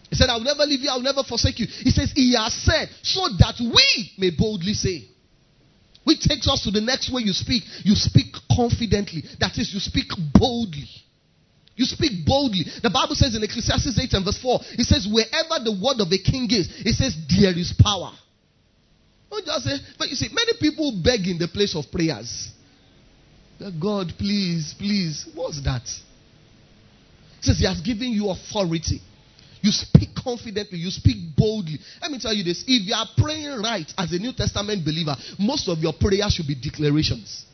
He 0.10 0.16
said, 0.16 0.28
I 0.30 0.36
will 0.36 0.44
never 0.44 0.64
leave 0.64 0.82
you, 0.82 0.90
I 0.90 0.96
will 0.96 1.08
never 1.08 1.24
forsake 1.24 1.60
you. 1.60 1.68
He 1.68 1.92
says, 1.92 2.12
He 2.14 2.36
has 2.36 2.54
said 2.54 2.90
so 3.02 3.30
that 3.40 3.56
we 3.60 4.12
may 4.18 4.32
boldly 4.38 4.74
say. 4.74 5.08
Which 6.04 6.20
takes 6.20 6.48
us 6.50 6.64
to 6.64 6.72
the 6.72 6.82
next 6.82 7.12
way 7.12 7.24
you 7.24 7.34
speak. 7.34 7.64
You 7.84 7.96
speak 7.96 8.36
confidently. 8.54 9.24
That 9.40 9.58
is, 9.58 9.74
you 9.74 9.80
speak 9.80 10.12
boldly. 10.34 10.90
You 11.76 11.86
speak 11.86 12.26
boldly. 12.26 12.64
The 12.82 12.90
Bible 12.90 13.16
says 13.16 13.36
in 13.36 13.44
Ecclesiastes 13.44 14.00
8 14.00 14.14
and 14.14 14.26
verse 14.26 14.40
4, 14.40 14.60
it 14.80 14.86
says, 14.86 15.08
Wherever 15.12 15.64
the 15.64 15.76
word 15.76 16.00
of 16.00 16.12
a 16.12 16.18
king 16.18 16.48
is, 16.50 16.72
it 16.86 16.96
says, 16.96 17.16
There 17.28 17.58
is 17.58 17.74
power. 17.78 18.12
Don't 19.30 19.46
just 19.46 19.66
say, 19.66 19.78
but 20.00 20.08
you 20.08 20.16
see, 20.16 20.30
many 20.32 20.54
people 20.60 21.02
beg 21.04 21.28
in 21.28 21.38
the 21.38 21.48
place 21.48 21.76
of 21.76 21.92
prayers. 21.92 22.52
God, 23.80 24.14
please, 24.18 24.74
please. 24.78 25.28
What's 25.36 25.62
that? 25.64 25.84
It 25.84 27.44
says, 27.44 27.60
He 27.60 27.66
has 27.66 27.82
given 27.82 28.12
you 28.12 28.30
authority. 28.30 29.02
You 29.62 29.72
speak 29.72 30.10
confidently, 30.16 30.78
you 30.78 30.92
speak 30.92 31.36
boldly. 31.36 31.80
Let 32.02 32.12
me 32.12 32.20
tell 32.20 32.34
you 32.34 32.44
this 32.44 32.64
if 32.68 32.88
you 32.88 32.94
are 32.94 33.08
praying 33.18 33.62
right 33.62 33.92
as 33.98 34.14
a 34.14 34.20
New 34.20 34.32
Testament 34.32 34.86
believer, 34.86 35.16
most 35.40 35.68
of 35.68 35.80
your 35.80 35.94
prayers 35.94 36.34
should 36.34 36.48
be 36.48 36.56
declarations. 36.56 37.46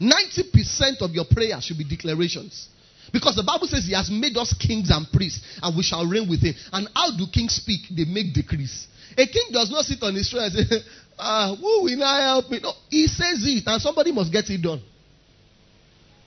90% 0.00 1.02
of 1.02 1.10
your 1.12 1.24
prayer 1.24 1.60
should 1.60 1.78
be 1.78 1.84
declarations. 1.84 2.68
Because 3.12 3.36
the 3.36 3.42
Bible 3.42 3.66
says 3.66 3.86
he 3.86 3.94
has 3.94 4.10
made 4.10 4.36
us 4.36 4.52
kings 4.54 4.90
and 4.90 5.10
priests, 5.10 5.40
and 5.62 5.76
we 5.76 5.82
shall 5.82 6.06
reign 6.06 6.28
with 6.28 6.42
him. 6.42 6.54
And 6.72 6.88
how 6.94 7.16
do 7.16 7.26
kings 7.32 7.54
speak? 7.54 7.88
They 7.90 8.04
make 8.04 8.34
decrees. 8.34 8.86
A 9.16 9.26
king 9.26 9.48
does 9.50 9.70
not 9.70 9.84
sit 9.84 10.02
on 10.02 10.14
his 10.14 10.30
throne 10.30 10.44
and 10.44 10.52
say, 10.52 10.76
ah, 11.18 11.56
who 11.58 11.84
will 11.84 12.04
I 12.04 12.20
help 12.26 12.50
me? 12.50 12.60
No, 12.62 12.72
he 12.90 13.06
says 13.06 13.42
it, 13.46 13.64
and 13.66 13.80
somebody 13.80 14.12
must 14.12 14.30
get 14.30 14.48
it 14.50 14.60
done. 14.60 14.82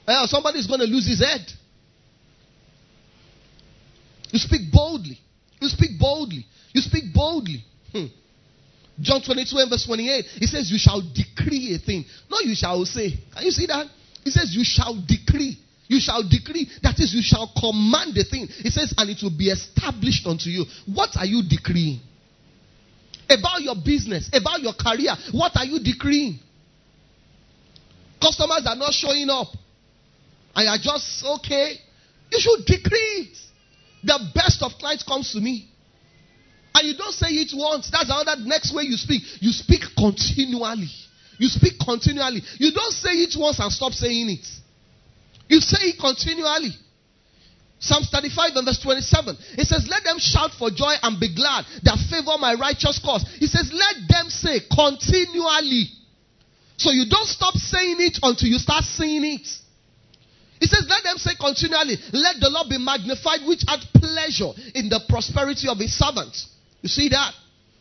Or 0.07 0.27
somebody 0.27 0.59
is 0.59 0.67
going 0.67 0.79
to 0.79 0.87
lose 0.87 1.07
his 1.07 1.19
head. 1.19 1.45
You 4.31 4.39
speak 4.39 4.71
boldly. 4.71 5.19
You 5.59 5.67
speak 5.69 5.99
boldly. 5.99 6.45
You 6.73 6.81
speak 6.81 7.13
boldly. 7.13 7.63
Hmm. 7.91 8.05
Job 8.99 9.23
22 9.23 9.57
and 9.57 9.69
verse 9.69 9.85
28, 9.85 10.25
He 10.25 10.47
says, 10.47 10.69
You 10.71 10.77
shall 10.77 11.01
decree 11.01 11.75
a 11.75 11.79
thing. 11.79 12.05
No, 12.29 12.39
you 12.39 12.55
shall 12.55 12.83
say. 12.85 13.13
Can 13.33 13.45
you 13.45 13.51
see 13.51 13.65
that? 13.67 13.87
He 14.23 14.31
says, 14.31 14.53
You 14.55 14.63
shall 14.63 14.95
decree. 15.07 15.57
You 15.91 15.99
shall 15.99 16.23
decree. 16.23 16.69
That 16.83 16.97
is, 16.99 17.13
you 17.13 17.21
shall 17.21 17.51
command 17.51 18.15
the 18.15 18.23
thing. 18.23 18.47
He 18.47 18.69
says, 18.69 18.93
and 18.95 19.09
it 19.09 19.19
will 19.21 19.37
be 19.37 19.49
established 19.49 20.25
unto 20.25 20.49
you. 20.49 20.63
What 20.85 21.17
are 21.17 21.25
you 21.25 21.43
decreeing? 21.43 21.99
About 23.29 23.61
your 23.61 23.75
business, 23.75 24.29
about 24.31 24.61
your 24.61 24.71
career. 24.71 25.11
What 25.33 25.51
are 25.57 25.65
you 25.65 25.83
decreeing? 25.83 26.39
Customers 28.21 28.63
are 28.67 28.75
not 28.77 28.93
showing 28.93 29.29
up. 29.29 29.47
And 30.55 30.63
you're 30.63 30.93
just, 30.93 31.25
okay. 31.25 31.75
You 32.31 32.39
should 32.39 32.65
decree 32.65 33.27
it. 33.27 33.37
The 34.05 34.31
best 34.33 34.63
of 34.63 34.71
clients 34.79 35.03
comes 35.03 35.33
to 35.33 35.41
me. 35.41 35.70
And 36.81 36.89
you 36.89 36.97
don't 36.97 37.13
say 37.13 37.29
it 37.29 37.53
once. 37.53 37.91
That's 37.93 38.09
another 38.09 38.41
next 38.41 38.73
way 38.73 38.89
you 38.89 38.97
speak. 38.97 39.21
You 39.37 39.51
speak 39.51 39.85
continually. 39.95 40.89
You 41.37 41.47
speak 41.47 41.77
continually. 41.77 42.41
You 42.57 42.73
don't 42.73 42.91
say 42.91 43.21
it 43.21 43.37
once 43.37 43.59
and 43.59 43.71
stop 43.71 43.93
saying 43.93 44.31
it. 44.31 44.47
You 45.47 45.61
say 45.61 45.93
it 45.93 46.01
continually. 46.01 46.73
Psalm 47.77 48.01
35 48.01 48.55
and 48.55 48.65
verse 48.65 48.81
27. 48.81 49.61
It 49.61 49.67
says, 49.69 49.85
Let 49.87 50.03
them 50.03 50.17
shout 50.17 50.57
for 50.57 50.71
joy 50.73 50.97
and 51.05 51.19
be 51.21 51.29
glad 51.29 51.69
that 51.85 52.01
favor 52.09 52.33
my 52.41 52.57
righteous 52.57 52.97
cause. 52.97 53.29
He 53.37 53.45
says, 53.45 53.69
Let 53.69 54.01
them 54.09 54.33
say 54.33 54.65
continually. 54.65 55.85
So 56.77 56.89
you 56.89 57.05
don't 57.05 57.29
stop 57.29 57.53
saying 57.53 57.97
it 57.99 58.17
until 58.23 58.49
you 58.49 58.57
start 58.57 58.85
saying 58.85 59.21
it. 59.21 59.45
He 60.59 60.65
says, 60.65 60.89
Let 60.89 61.03
them 61.03 61.17
say 61.17 61.37
continually, 61.39 62.01
Let 62.09 62.41
the 62.41 62.49
Lord 62.49 62.69
be 62.69 62.81
magnified, 62.81 63.45
which 63.45 63.61
had 63.69 63.85
pleasure 63.93 64.49
in 64.73 64.89
the 64.89 65.01
prosperity 65.07 65.69
of 65.69 65.77
his 65.77 65.93
servants. 65.93 66.49
You 66.81 66.89
see 66.89 67.09
that? 67.09 67.33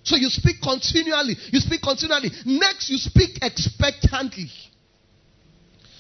So 0.02 0.16
you 0.16 0.28
speak 0.28 0.56
continually. 0.62 1.36
You 1.52 1.60
speak 1.60 1.82
continually. 1.82 2.30
Next, 2.46 2.90
you 2.90 2.98
speak 2.98 3.38
expectantly. 3.42 4.50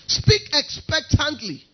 Speak 0.06 0.42
expectantly. 0.52 1.64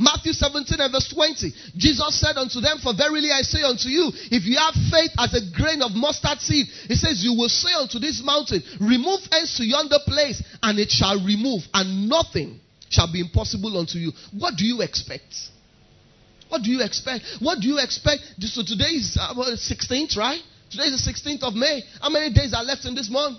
Matthew 0.00 0.32
17 0.32 0.80
and 0.80 0.92
verse 0.92 1.12
20. 1.12 1.52
Jesus 1.76 2.20
said 2.20 2.36
unto 2.36 2.60
them, 2.60 2.78
For 2.82 2.94
verily 2.96 3.30
I 3.30 3.42
say 3.42 3.60
unto 3.62 3.88
you, 3.88 4.10
if 4.32 4.48
you 4.48 4.56
have 4.56 4.72
faith 4.90 5.12
as 5.18 5.34
a 5.36 5.44
grain 5.54 5.82
of 5.82 5.92
mustard 5.92 6.40
seed, 6.40 6.66
he 6.88 6.94
says, 6.94 7.22
You 7.22 7.36
will 7.36 7.50
say 7.50 7.72
unto 7.76 7.98
this 7.98 8.22
mountain, 8.24 8.62
Remove 8.80 9.20
hence 9.30 9.58
to 9.58 9.64
yonder 9.64 9.98
place, 10.06 10.42
and 10.62 10.78
it 10.78 10.90
shall 10.90 11.22
remove, 11.22 11.62
and 11.74 12.08
nothing 12.08 12.60
shall 12.88 13.12
be 13.12 13.20
impossible 13.20 13.76
unto 13.78 13.98
you. 13.98 14.12
What 14.32 14.56
do 14.56 14.64
you 14.64 14.80
expect? 14.80 15.34
What 16.50 16.62
do 16.62 16.70
you 16.70 16.82
expect? 16.82 17.24
What 17.38 17.60
do 17.60 17.68
you 17.68 17.78
expect? 17.78 18.22
So 18.40 18.62
today 18.62 18.98
is 18.98 19.16
uh, 19.18 19.32
16th, 19.34 20.16
right? 20.18 20.40
Today 20.70 20.84
is 20.84 21.02
the 21.02 21.12
16th 21.12 21.42
of 21.42 21.54
May. 21.54 21.82
How 22.02 22.10
many 22.10 22.34
days 22.34 22.52
are 22.52 22.64
left 22.64 22.84
in 22.84 22.94
this 22.94 23.08
month? 23.08 23.38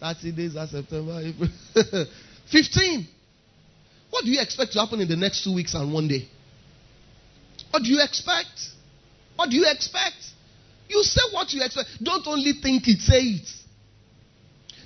30 0.00 0.32
days 0.32 0.56
are 0.56 0.66
September, 0.66 1.20
April. 1.24 1.48
15. 2.52 3.08
What 4.10 4.24
do 4.24 4.30
you 4.30 4.40
expect 4.40 4.72
to 4.72 4.80
happen 4.80 5.00
in 5.00 5.08
the 5.08 5.16
next 5.16 5.44
two 5.44 5.54
weeks 5.54 5.74
and 5.74 5.92
one 5.92 6.06
day? 6.08 6.28
What 7.70 7.82
do 7.82 7.88
you 7.88 8.02
expect? 8.02 8.52
What 9.36 9.48
do 9.48 9.56
you 9.56 9.66
expect? 9.66 10.16
You 10.88 11.02
say 11.02 11.22
what 11.32 11.52
you 11.54 11.62
expect. 11.64 11.88
Don't 12.02 12.26
only 12.26 12.52
think 12.62 12.86
it, 12.86 13.00
say 13.00 13.20
it. 13.40 13.48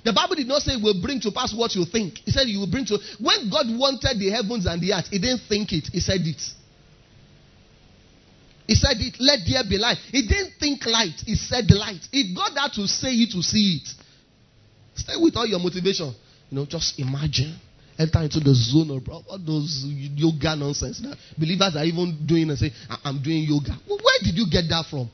The 0.05 0.13
Bible 0.13 0.35
did 0.35 0.47
not 0.47 0.61
say 0.61 0.73
it 0.73 0.81
will 0.81 1.01
bring 1.01 1.19
to 1.21 1.31
pass 1.31 1.53
what 1.53 1.75
you 1.75 1.83
think. 1.83 2.19
He 2.19 2.31
said 2.31 2.47
you 2.47 2.59
will 2.59 2.71
bring 2.71 2.85
to. 2.85 2.97
When 3.19 3.49
God 3.49 3.65
wanted 3.67 4.17
the 4.17 4.29
heavens 4.31 4.65
and 4.65 4.81
the 4.81 4.93
earth, 4.93 5.07
He 5.11 5.19
didn't 5.19 5.41
think 5.49 5.73
it. 5.73 5.89
He 5.91 5.99
said 5.99 6.21
it. 6.23 6.41
He 8.67 8.75
said 8.75 8.97
it. 8.99 9.15
Let 9.19 9.39
there 9.49 9.63
be 9.67 9.77
light. 9.77 9.97
He 10.11 10.27
didn't 10.27 10.53
think 10.59 10.85
light. 10.85 11.15
He 11.25 11.35
said 11.35 11.71
light. 11.71 12.05
He 12.11 12.35
got 12.35 12.53
that 12.55 12.73
to 12.73 12.85
say 12.87 13.13
it 13.13 13.31
to 13.31 13.41
see 13.41 13.81
it. 13.81 13.87
Stay 14.95 15.13
with 15.17 15.35
all 15.37 15.45
your 15.47 15.59
motivation. 15.59 16.13
You 16.49 16.57
know, 16.57 16.65
just 16.65 16.99
imagine 16.99 17.55
enter 17.99 18.21
into 18.21 18.39
the 18.39 18.53
zone 18.53 18.91
of 18.91 19.09
all 19.09 19.39
those 19.39 19.83
yoga 19.89 20.55
nonsense 20.55 20.99
that 21.01 21.17
believers 21.37 21.75
are 21.75 21.83
even 21.83 22.25
doing 22.25 22.49
and 22.49 22.57
say, 22.57 22.71
I'm 23.03 23.21
doing 23.21 23.43
yoga. 23.43 23.73
Where 23.87 24.19
did 24.21 24.37
you 24.37 24.45
get 24.49 24.69
that 24.69 24.85
from? 24.89 25.09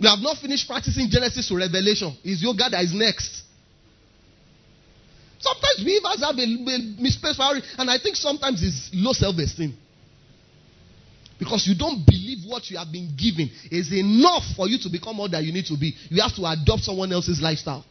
We 0.00 0.08
have 0.08 0.18
not 0.20 0.38
finished 0.38 0.66
practicing 0.66 1.08
Genesis 1.10 1.48
to 1.48 1.56
Revelation. 1.56 2.16
It's 2.24 2.42
yoga 2.42 2.70
that 2.70 2.82
is 2.82 2.94
next. 2.94 3.42
Sometimes 5.38 5.78
believers 5.78 6.22
have 6.22 6.36
a, 6.38 6.42
a 6.42 6.78
misplaced 7.00 7.38
priority, 7.38 7.66
and 7.78 7.90
I 7.90 7.98
think 7.98 8.16
sometimes 8.16 8.62
it's 8.62 8.90
low 8.92 9.12
self 9.12 9.36
esteem. 9.38 9.76
Because 11.38 11.66
you 11.68 11.74
don't 11.76 12.04
believe 12.04 12.44
what 12.46 12.68
you 12.70 12.78
have 12.78 12.90
been 12.90 13.14
given 13.16 13.48
is 13.70 13.92
enough 13.92 14.42
for 14.56 14.68
you 14.68 14.78
to 14.78 14.88
become 14.88 15.20
all 15.20 15.28
that 15.28 15.44
you 15.44 15.52
need 15.52 15.66
to 15.66 15.76
be. 15.78 15.94
You 16.10 16.20
have 16.22 16.34
to 16.34 16.44
adopt 16.44 16.82
someone 16.82 17.12
else's 17.12 17.40
lifestyle. 17.40 17.84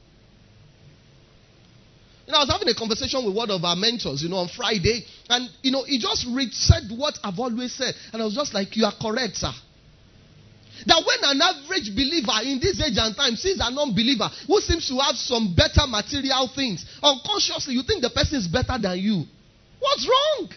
You 2.28 2.34
know, 2.34 2.40
I 2.40 2.42
was 2.44 2.52
having 2.52 2.68
a 2.68 2.76
conversation 2.76 3.24
with 3.24 3.34
one 3.34 3.50
of 3.50 3.64
our 3.64 3.78
mentors, 3.78 4.22
you 4.22 4.28
know, 4.28 4.44
on 4.44 4.50
Friday, 4.50 5.06
and 5.30 5.50
you 5.62 5.72
know, 5.72 5.86
he 5.86 5.98
just 5.98 6.28
said 6.52 6.92
what 6.92 7.18
I've 7.24 7.40
always 7.40 7.74
said, 7.74 7.96
and 8.12 8.22
I 8.22 8.26
was 8.26 8.36
just 8.36 8.54
like, 8.54 8.76
"You 8.76 8.84
are 8.84 8.94
correct, 9.00 9.38
sir." 9.38 9.54
That 10.86 11.04
when 11.08 11.20
an 11.24 11.42
average 11.42 11.96
believer 11.96 12.44
in 12.44 12.60
this 12.60 12.82
age 12.82 12.98
and 12.98 13.16
time 13.16 13.36
sees 13.38 13.60
a 13.62 13.72
non-believer 13.72 14.30
who 14.46 14.60
seems 14.60 14.88
to 14.90 15.00
have 15.00 15.16
some 15.16 15.56
better 15.56 15.88
material 15.88 16.52
things, 16.54 16.86
unconsciously 17.02 17.76
you 17.76 17.84
think 17.84 18.02
the 18.02 18.10
person 18.10 18.38
is 18.38 18.48
better 18.48 18.78
than 18.78 19.00
you. 19.00 19.26
What's 19.80 20.06
wrong? 20.06 20.50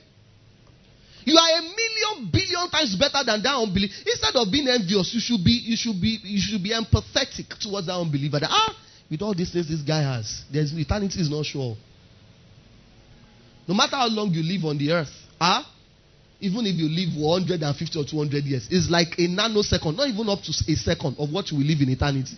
You 1.25 1.37
are 1.37 1.59
a 1.59 1.63
million 1.63 2.31
billion 2.33 2.71
times 2.71 2.97
better 2.97 3.23
than 3.25 3.43
that 3.43 3.55
unbeliever. 3.55 3.93
Instead 4.07 4.37
of 4.37 4.51
being 4.51 4.69
envious, 4.69 5.13
you 5.15 5.21
should 5.21 5.45
be 5.45 5.53
you 5.53 5.77
should 5.77 6.01
be 6.01 6.19
you 6.23 6.41
should 6.41 6.63
be 6.63 6.71
empathetic 6.71 7.59
towards 7.59 7.87
that 7.87 7.95
unbeliever. 7.95 8.41
That, 8.41 8.51
ah, 8.51 8.77
with 9.11 9.23
all 9.23 9.35
these 9.35 9.53
things 9.53 9.69
this 9.69 9.83
guy 9.83 10.03
has, 10.03 10.45
there's 10.53 10.73
eternity 10.73 11.21
is 11.21 11.31
not 11.31 11.45
sure. 11.45 11.77
No 13.69 13.75
matter 13.75 13.97
how 13.97 14.09
long 14.09 14.33
you 14.33 14.43
live 14.43 14.65
on 14.65 14.79
the 14.79 14.93
earth, 14.93 15.13
ah, 15.41 15.69
even 16.41 16.67
if 16.67 16.75
you 16.77 16.89
live 16.89 17.15
150 17.17 17.99
or 17.99 18.05
200 18.05 18.45
years, 18.45 18.69
it's 18.71 18.89
like 18.89 19.13
a 19.19 19.29
nanosecond, 19.29 19.97
not 19.97 20.09
even 20.09 20.29
up 20.29 20.41
to 20.43 20.51
a 20.51 20.77
second 20.77 21.17
of 21.19 21.31
what 21.31 21.51
you 21.51 21.59
will 21.59 21.67
live 21.67 21.81
in 21.81 21.91
eternity. 21.91 22.37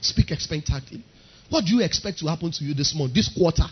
Speak 0.00 0.30
expectantly. 0.30 1.02
What 1.50 1.64
do 1.64 1.74
you 1.74 1.82
expect 1.82 2.18
to 2.20 2.26
happen 2.28 2.52
to 2.52 2.64
you 2.64 2.74
this 2.74 2.94
month, 2.94 3.12
this 3.12 3.28
quarter? 3.28 3.64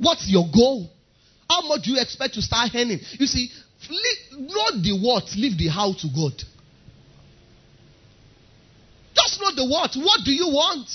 What's 0.00 0.28
your 0.28 0.48
goal? 0.52 0.90
How 1.48 1.60
much 1.68 1.82
do 1.82 1.92
you 1.92 2.00
expect 2.00 2.34
to 2.34 2.42
start 2.42 2.70
earning? 2.74 3.00
You 3.18 3.26
see, 3.26 3.50
not 4.32 4.80
the 4.82 4.98
what, 5.00 5.24
leave 5.36 5.58
the 5.58 5.68
how 5.68 5.92
to 5.92 6.08
God. 6.08 6.32
Just 9.14 9.40
not 9.40 9.54
the 9.56 9.66
what. 9.66 9.94
What 9.96 10.20
do 10.24 10.32
you 10.32 10.48
want? 10.48 10.88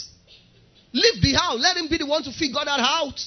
Leave 0.92 1.22
the 1.22 1.34
how. 1.40 1.56
Let 1.56 1.78
him 1.78 1.88
be 1.88 1.98
the 1.98 2.06
one 2.06 2.24
to 2.24 2.32
figure 2.32 2.64
that 2.64 2.80
out. 2.80 3.20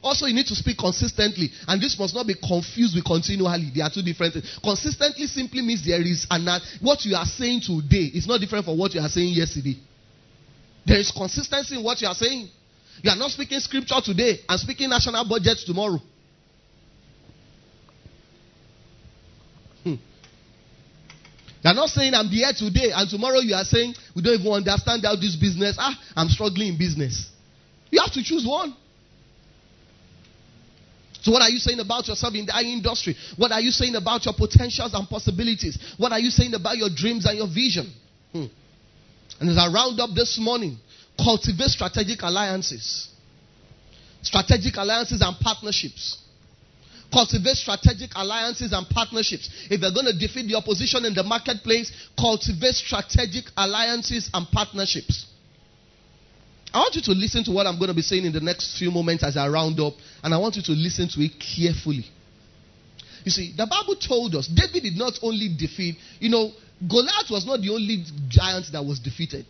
Also, 0.00 0.26
you 0.26 0.34
need 0.34 0.46
to 0.46 0.54
speak 0.54 0.78
consistently. 0.78 1.50
And 1.66 1.82
this 1.82 1.98
must 1.98 2.14
not 2.14 2.26
be 2.26 2.34
confused 2.34 2.94
with 2.94 3.04
continually. 3.04 3.72
They 3.74 3.80
are 3.80 3.90
two 3.90 4.02
different 4.02 4.34
things. 4.34 4.58
Consistently 4.62 5.26
simply 5.26 5.62
means 5.62 5.84
there 5.84 6.00
is 6.00 6.26
an 6.30 6.46
what 6.80 7.04
you 7.04 7.16
are 7.16 7.26
saying 7.26 7.62
today 7.62 8.12
is 8.14 8.28
not 8.28 8.38
different 8.38 8.64
from 8.64 8.78
what 8.78 8.94
you 8.94 9.00
are 9.00 9.08
saying 9.08 9.34
yesterday. 9.34 9.76
There 10.86 10.98
is 10.98 11.10
consistency 11.10 11.76
in 11.76 11.82
what 11.82 12.00
you 12.00 12.06
are 12.06 12.14
saying. 12.14 12.48
You 13.02 13.10
are 13.10 13.16
not 13.16 13.30
speaking 13.30 13.60
scripture 13.60 14.00
today 14.02 14.40
and 14.48 14.60
speaking 14.60 14.88
national 14.88 15.28
budgets 15.28 15.64
tomorrow. 15.64 16.00
You're 21.62 21.74
not 21.74 21.88
saying 21.88 22.14
I'm 22.14 22.28
here 22.28 22.52
today 22.56 22.92
and 22.94 23.10
tomorrow 23.10 23.40
you 23.40 23.54
are 23.54 23.64
saying 23.64 23.94
we 24.14 24.22
don't 24.22 24.40
even 24.40 24.52
understand 24.52 25.04
how 25.04 25.16
this 25.16 25.36
business. 25.36 25.76
Ah, 25.78 25.98
I'm 26.14 26.28
struggling 26.28 26.68
in 26.68 26.78
business. 26.78 27.30
You 27.90 28.00
have 28.00 28.12
to 28.12 28.22
choose 28.22 28.46
one. 28.46 28.74
So, 31.20 31.32
what 31.32 31.42
are 31.42 31.50
you 31.50 31.58
saying 31.58 31.80
about 31.80 32.06
yourself 32.06 32.32
in 32.34 32.46
the 32.46 32.54
industry? 32.60 33.16
What 33.36 33.50
are 33.50 33.60
you 33.60 33.72
saying 33.72 33.96
about 33.96 34.24
your 34.24 34.34
potentials 34.34 34.94
and 34.94 35.08
possibilities? 35.08 35.76
What 35.96 36.12
are 36.12 36.20
you 36.20 36.30
saying 36.30 36.54
about 36.54 36.76
your 36.76 36.90
dreams 36.94 37.26
and 37.26 37.36
your 37.36 37.48
vision? 37.48 37.92
Hmm. 38.32 38.46
And 39.40 39.50
as 39.50 39.58
I 39.58 39.66
round 39.72 39.98
up 40.00 40.10
this 40.14 40.38
morning, 40.40 40.78
cultivate 41.18 41.68
strategic 41.68 42.22
alliances, 42.22 43.08
strategic 44.22 44.76
alliances 44.76 45.20
and 45.20 45.36
partnerships. 45.40 46.18
Cultivate 47.10 47.56
strategic 47.56 48.10
alliances 48.16 48.72
and 48.72 48.86
partnerships. 48.90 49.48
If 49.70 49.80
you're 49.80 49.92
going 49.92 50.12
to 50.12 50.18
defeat 50.18 50.46
the 50.46 50.56
opposition 50.56 51.06
in 51.06 51.14
the 51.14 51.22
marketplace, 51.22 51.90
cultivate 52.18 52.74
strategic 52.74 53.46
alliances 53.56 54.28
and 54.34 54.46
partnerships. 54.48 55.24
I 56.72 56.80
want 56.80 56.94
you 56.96 57.02
to 57.02 57.12
listen 57.12 57.44
to 57.44 57.50
what 57.50 57.66
I'm 57.66 57.78
going 57.78 57.88
to 57.88 57.94
be 57.94 58.02
saying 58.02 58.26
in 58.26 58.32
the 58.32 58.40
next 58.40 58.78
few 58.78 58.90
moments 58.90 59.24
as 59.24 59.38
I 59.38 59.48
round 59.48 59.80
up, 59.80 59.94
and 60.22 60.34
I 60.34 60.38
want 60.38 60.56
you 60.56 60.62
to 60.64 60.72
listen 60.72 61.08
to 61.08 61.20
it 61.22 61.32
carefully. 61.40 62.04
You 63.24 63.30
see, 63.30 63.54
the 63.56 63.66
Bible 63.66 63.96
told 63.96 64.34
us 64.34 64.46
David 64.46 64.82
did 64.82 64.96
not 64.96 65.14
only 65.22 65.48
defeat, 65.56 65.96
you 66.20 66.28
know, 66.28 66.52
Goliath 66.86 67.30
was 67.30 67.46
not 67.46 67.62
the 67.62 67.70
only 67.70 68.04
giant 68.28 68.70
that 68.72 68.84
was 68.84 69.00
defeated. 69.00 69.46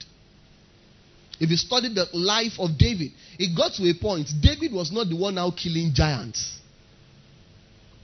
If 1.41 1.51
you 1.51 1.57
study 1.57 1.93
the 1.95 2.07
life 2.13 2.59
of 2.59 2.77
David, 2.77 3.13
it 3.39 3.57
got 3.57 3.73
to 3.75 3.89
a 3.89 3.95
point, 3.95 4.29
David 4.41 4.73
was 4.73 4.91
not 4.91 5.09
the 5.09 5.17
one 5.17 5.37
now 5.37 5.51
killing 5.51 5.93
giants. 5.95 6.59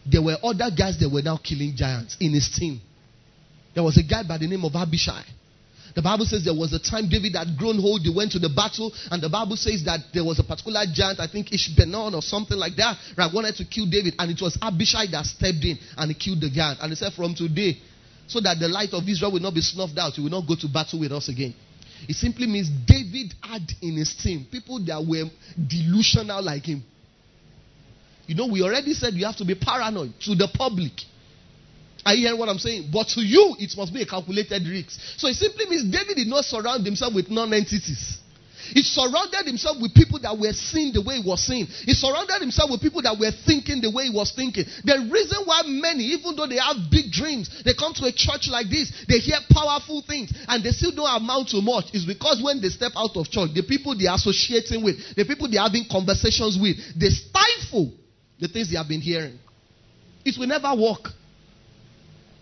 there 0.06 0.22
were 0.22 0.36
other 0.42 0.70
guys 0.76 0.98
that 1.00 1.08
were 1.08 1.22
now 1.22 1.38
killing 1.38 1.74
giants 1.74 2.16
in 2.20 2.32
his 2.32 2.48
team. 2.48 2.80
There 3.74 3.82
was 3.82 3.96
a 3.96 4.02
guy 4.02 4.22
by 4.22 4.38
the 4.38 4.46
name 4.46 4.64
of 4.64 4.74
Abishai. 4.76 5.24
The 5.94 6.02
Bible 6.02 6.24
says 6.26 6.44
there 6.44 6.54
was 6.54 6.72
a 6.72 6.78
time 6.78 7.08
David 7.08 7.36
had 7.36 7.56
grown 7.56 7.78
old, 7.78 8.02
he 8.02 8.10
went 8.14 8.32
to 8.32 8.38
the 8.38 8.48
battle, 8.48 8.92
and 9.10 9.22
the 9.22 9.28
Bible 9.28 9.56
says 9.56 9.84
that 9.84 10.00
there 10.12 10.24
was 10.24 10.38
a 10.40 10.44
particular 10.44 10.82
giant, 10.92 11.20
I 11.20 11.28
think 11.28 11.50
Ishbenon 11.50 12.14
or 12.14 12.22
something 12.22 12.58
like 12.58 12.74
that, 12.76 12.98
right, 13.16 13.32
wanted 13.32 13.54
to 13.56 13.64
kill 13.64 13.86
David, 13.86 14.14
and 14.18 14.30
it 14.30 14.42
was 14.42 14.58
Abishai 14.60 15.06
that 15.12 15.24
stepped 15.24 15.64
in 15.64 15.78
and 15.96 16.10
he 16.10 16.14
killed 16.14 16.40
the 16.40 16.50
giant. 16.50 16.80
And 16.82 16.90
he 16.90 16.96
said, 16.96 17.12
From 17.12 17.34
today, 17.34 17.78
so 18.26 18.40
that 18.40 18.58
the 18.58 18.68
light 18.68 18.92
of 18.92 19.08
Israel 19.08 19.32
will 19.32 19.40
not 19.40 19.54
be 19.54 19.60
snuffed 19.60 19.96
out, 19.98 20.16
you 20.18 20.24
will 20.24 20.30
not 20.30 20.48
go 20.48 20.56
to 20.56 20.68
battle 20.68 20.98
with 20.98 21.12
us 21.12 21.28
again. 21.28 21.54
It 22.08 22.16
simply 22.16 22.46
means 22.46 22.68
David 22.68 23.34
had 23.42 23.62
in 23.80 23.94
his 23.96 24.14
team 24.14 24.46
people 24.50 24.84
that 24.86 25.04
were 25.04 25.24
delusional 25.56 26.42
like 26.42 26.64
him. 26.66 26.82
You 28.26 28.34
know, 28.34 28.46
we 28.46 28.62
already 28.62 28.94
said 28.94 29.14
you 29.14 29.26
have 29.26 29.36
to 29.36 29.44
be 29.44 29.54
paranoid 29.54 30.12
to 30.20 30.34
the 30.34 30.48
public. 30.52 30.92
Are 32.06 32.14
you 32.14 32.26
hearing 32.26 32.38
what 32.38 32.48
I'm 32.48 32.58
saying? 32.58 32.90
But 32.92 33.08
to 33.08 33.20
you, 33.20 33.56
it 33.58 33.74
must 33.76 33.92
be 33.92 34.02
a 34.02 34.06
calculated 34.06 34.66
risk. 34.66 34.98
So 35.16 35.28
it 35.28 35.34
simply 35.34 35.66
means 35.66 35.84
David 35.84 36.16
did 36.16 36.28
not 36.28 36.44
surround 36.44 36.84
himself 36.84 37.14
with 37.14 37.30
non 37.30 37.52
entities. 37.52 38.18
He 38.72 38.82
surrounded 38.82 39.44
himself 39.44 39.76
with 39.80 39.92
people 39.92 40.18
that 40.20 40.38
were 40.38 40.52
seeing 40.52 40.92
the 40.92 41.02
way 41.02 41.20
he 41.20 41.24
was 41.26 41.44
seeing. 41.44 41.66
He 41.66 41.92
surrounded 41.92 42.40
himself 42.40 42.70
with 42.70 42.80
people 42.80 43.02
that 43.02 43.18
were 43.18 43.30
thinking 43.44 43.80
the 43.80 43.90
way 43.90 44.08
he 44.08 44.14
was 44.14 44.32
thinking. 44.32 44.64
The 44.84 45.04
reason 45.10 45.44
why 45.44 45.62
many, 45.66 46.16
even 46.16 46.36
though 46.36 46.46
they 46.46 46.56
have 46.56 46.88
big 46.90 47.12
dreams, 47.12 47.50
they 47.64 47.74
come 47.74 47.92
to 48.00 48.06
a 48.08 48.12
church 48.12 48.48
like 48.48 48.72
this, 48.72 48.88
they 49.08 49.18
hear 49.18 49.38
powerful 49.50 50.00
things, 50.06 50.32
and 50.48 50.64
they 50.64 50.70
still 50.70 50.94
don't 50.94 51.10
amount 51.10 51.52
to 51.52 51.60
much, 51.60 51.92
is 51.92 52.06
because 52.06 52.40
when 52.42 52.60
they 52.60 52.72
step 52.72 52.92
out 52.96 53.12
of 53.16 53.28
church, 53.28 53.52
the 53.52 53.62
people 53.62 53.92
they 53.92 54.06
are 54.06 54.16
associating 54.16 54.82
with, 54.82 54.96
the 55.16 55.24
people 55.24 55.50
they 55.50 55.58
are 55.58 55.68
having 55.68 55.84
conversations 55.90 56.56
with, 56.56 56.80
they 56.96 57.12
stifle 57.12 57.92
the 58.40 58.48
things 58.48 58.70
they 58.70 58.76
have 58.76 58.88
been 58.88 59.02
hearing. 59.02 59.38
It 60.24 60.38
will 60.38 60.48
never 60.48 60.72
work. 60.74 61.12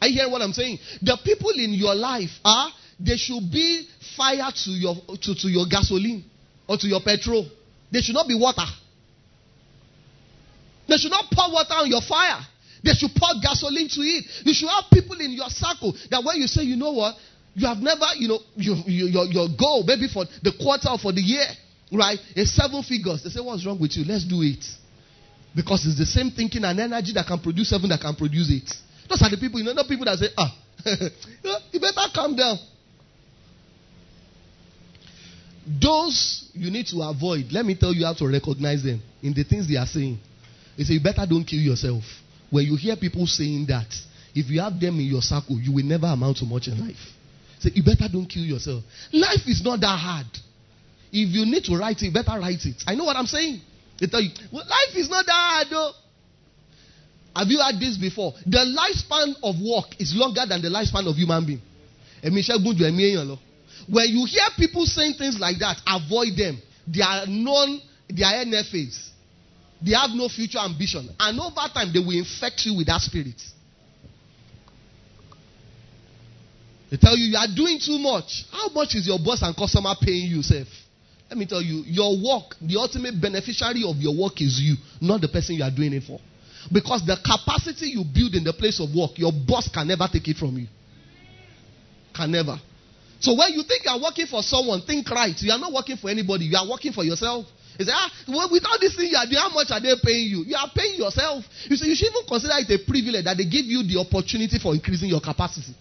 I 0.00 0.08
hear 0.08 0.28
what 0.28 0.42
I'm 0.42 0.52
saying. 0.52 0.78
The 1.00 1.16
people 1.24 1.50
in 1.50 1.74
your 1.74 1.94
life 1.94 2.30
are 2.44 2.70
they 3.04 3.16
should 3.16 3.50
be 3.50 3.88
fire 4.16 4.50
to 4.64 4.70
your 4.70 4.94
to, 5.20 5.34
to 5.34 5.48
your 5.48 5.66
gasoline 5.68 6.24
or 6.68 6.76
to 6.76 6.86
your 6.86 7.00
petrol. 7.00 7.46
They 7.90 8.00
should 8.00 8.14
not 8.14 8.28
be 8.28 8.38
water. 8.38 8.64
They 10.88 10.96
should 10.96 11.10
not 11.10 11.26
pour 11.30 11.52
water 11.52 11.74
on 11.74 11.88
your 11.90 12.02
fire. 12.02 12.40
They 12.84 12.92
should 12.92 13.10
pour 13.14 13.30
gasoline 13.42 13.88
to 13.88 14.00
it. 14.00 14.24
You 14.44 14.54
should 14.54 14.68
have 14.68 14.84
people 14.92 15.18
in 15.20 15.30
your 15.32 15.48
circle 15.48 15.94
that 16.10 16.22
when 16.24 16.36
you 16.36 16.46
say, 16.46 16.62
you 16.62 16.76
know 16.76 16.92
what, 16.92 17.14
you 17.54 17.66
have 17.66 17.78
never, 17.78 18.06
you 18.16 18.28
know, 18.28 18.40
you, 18.56 18.74
you, 18.86 19.06
your, 19.06 19.24
your 19.26 19.48
goal, 19.58 19.84
maybe 19.86 20.08
for 20.08 20.24
the 20.42 20.52
quarter 20.60 20.90
or 20.90 20.98
for 20.98 21.12
the 21.12 21.20
year, 21.20 21.46
right, 21.92 22.18
is 22.34 22.54
seven 22.54 22.82
figures. 22.82 23.22
They 23.22 23.30
say, 23.30 23.40
what's 23.40 23.64
wrong 23.64 23.78
with 23.78 23.96
you? 23.96 24.04
Let's 24.04 24.24
do 24.24 24.42
it. 24.42 24.64
Because 25.54 25.86
it's 25.86 25.98
the 25.98 26.06
same 26.06 26.30
thinking 26.30 26.64
and 26.64 26.80
energy 26.80 27.12
that 27.12 27.26
can 27.26 27.38
produce 27.38 27.70
seven 27.70 27.88
that 27.90 28.00
can 28.00 28.16
produce 28.16 28.50
eight. 28.50 28.72
Those 29.08 29.22
are 29.22 29.30
the 29.30 29.36
people, 29.36 29.60
you 29.60 29.66
know, 29.66 29.74
not 29.74 29.86
people 29.86 30.06
that 30.06 30.18
say, 30.18 30.28
ah, 30.36 30.50
you 31.72 31.78
better 31.78 32.08
calm 32.14 32.34
down. 32.34 32.58
Those 35.66 36.50
you 36.54 36.70
need 36.70 36.86
to 36.88 37.02
avoid. 37.02 37.52
Let 37.52 37.64
me 37.64 37.74
tell 37.74 37.92
you 37.92 38.04
how 38.04 38.14
to 38.14 38.26
recognize 38.26 38.82
them 38.82 39.00
in 39.22 39.32
the 39.32 39.44
things 39.44 39.68
they 39.68 39.76
are 39.76 39.86
saying. 39.86 40.18
They 40.76 40.84
say, 40.84 40.94
you 40.94 41.00
better 41.00 41.24
don't 41.28 41.44
kill 41.44 41.60
yourself. 41.60 42.02
When 42.50 42.64
you 42.64 42.76
hear 42.76 42.96
people 42.96 43.26
saying 43.26 43.66
that, 43.68 43.86
if 44.34 44.50
you 44.50 44.60
have 44.60 44.78
them 44.80 44.98
in 44.98 45.06
your 45.06 45.22
circle, 45.22 45.58
you 45.58 45.72
will 45.72 45.84
never 45.84 46.06
amount 46.06 46.38
to 46.38 46.44
much 46.44 46.68
in 46.68 46.80
life. 46.80 46.96
Say, 47.60 47.70
you 47.74 47.82
better 47.84 48.08
don't 48.10 48.26
kill 48.26 48.42
yourself. 48.42 48.82
Life 49.12 49.46
is 49.46 49.62
not 49.62 49.80
that 49.80 49.98
hard. 49.98 50.26
If 51.12 51.28
you 51.28 51.44
need 51.46 51.64
to 51.64 51.76
write 51.76 52.02
it, 52.02 52.12
better 52.12 52.38
write 52.40 52.64
it. 52.64 52.82
I 52.86 52.94
know 52.94 53.04
what 53.04 53.16
I'm 53.16 53.26
saying. 53.26 53.60
They 54.00 54.06
tell 54.06 54.20
you, 54.20 54.30
well, 54.50 54.64
life 54.64 54.96
is 54.96 55.08
not 55.08 55.26
that 55.26 55.32
hard 55.32 55.66
though. 55.70 55.92
Have 57.36 57.48
you 57.48 57.60
heard 57.62 57.78
this 57.78 57.96
before? 57.96 58.34
The 58.44 58.58
lifespan 58.58 59.34
of 59.42 59.56
work 59.60 60.00
is 60.00 60.14
longer 60.16 60.42
than 60.48 60.60
the 60.60 60.68
lifespan 60.68 61.08
of 61.08 61.16
human 61.16 61.46
being. 61.46 61.62
When 63.88 64.06
you 64.08 64.26
hear 64.26 64.46
people 64.56 64.86
saying 64.86 65.14
things 65.14 65.38
like 65.38 65.58
that, 65.58 65.80
avoid 65.86 66.36
them. 66.36 66.60
They 66.86 67.02
are 67.02 67.26
non, 67.26 67.80
they 68.08 68.22
are 68.22 68.44
NFAs. 68.44 69.10
They 69.84 69.92
have 69.92 70.10
no 70.14 70.28
future 70.28 70.58
ambition. 70.58 71.10
And 71.18 71.40
over 71.40 71.66
time, 71.74 71.92
they 71.92 71.98
will 71.98 72.16
infect 72.16 72.64
you 72.64 72.76
with 72.76 72.86
that 72.86 73.00
spirit. 73.00 73.40
They 76.90 76.96
tell 76.98 77.16
you 77.16 77.24
you 77.32 77.36
are 77.36 77.48
doing 77.54 77.80
too 77.80 77.98
much. 77.98 78.44
How 78.52 78.68
much 78.68 78.94
is 78.94 79.06
your 79.06 79.18
boss 79.18 79.42
and 79.42 79.56
customer 79.56 79.94
paying 80.00 80.30
you, 80.30 80.42
self? 80.42 80.68
Let 81.28 81.38
me 81.38 81.46
tell 81.46 81.62
you, 81.62 81.82
your 81.86 82.12
work, 82.22 82.54
the 82.60 82.76
ultimate 82.76 83.18
beneficiary 83.18 83.82
of 83.86 83.96
your 83.96 84.14
work 84.14 84.42
is 84.42 84.60
you, 84.60 84.76
not 85.00 85.22
the 85.22 85.28
person 85.28 85.54
you 85.54 85.64
are 85.64 85.70
doing 85.70 85.94
it 85.94 86.02
for. 86.02 86.20
Because 86.70 87.02
the 87.06 87.16
capacity 87.16 87.96
you 87.96 88.04
build 88.04 88.34
in 88.34 88.44
the 88.44 88.52
place 88.52 88.78
of 88.78 88.94
work, 88.94 89.12
your 89.16 89.32
boss 89.32 89.68
can 89.72 89.88
never 89.88 90.06
take 90.12 90.28
it 90.28 90.36
from 90.36 90.58
you. 90.58 90.66
Can 92.14 92.30
never. 92.30 92.60
So 93.22 93.34
when 93.34 93.54
you 93.54 93.62
think 93.62 93.84
you 93.84 93.90
are 93.90 94.02
working 94.02 94.26
for 94.26 94.42
someone, 94.42 94.82
think 94.82 95.08
right. 95.08 95.34
You 95.38 95.52
are 95.52 95.58
not 95.58 95.72
working 95.72 95.96
for 95.96 96.10
anybody. 96.10 96.46
You 96.46 96.58
are 96.58 96.68
working 96.68 96.92
for 96.92 97.04
yourself. 97.04 97.46
You 97.78 97.86
say, 97.86 97.92
ah, 97.94 98.10
well, 98.28 98.48
without 98.50 98.80
this 98.80 98.96
thing 98.96 99.10
you 99.10 99.16
are 99.16 99.24
doing, 99.24 99.38
how 99.38 99.48
much 99.48 99.70
are 99.70 99.80
they 99.80 99.94
paying 100.02 100.26
you? 100.26 100.44
You 100.44 100.56
are 100.56 100.68
paying 100.74 100.98
yourself. 100.98 101.44
You 101.70 101.76
see, 101.76 101.88
you 101.88 101.94
should 101.94 102.10
even 102.10 102.26
consider 102.26 102.54
it 102.58 102.68
a 102.68 102.82
privilege 102.84 103.24
that 103.24 103.36
they 103.38 103.46
give 103.46 103.64
you 103.64 103.86
the 103.86 104.02
opportunity 104.02 104.58
for 104.58 104.74
increasing 104.74 105.08
your 105.08 105.20
capacity. 105.20 105.72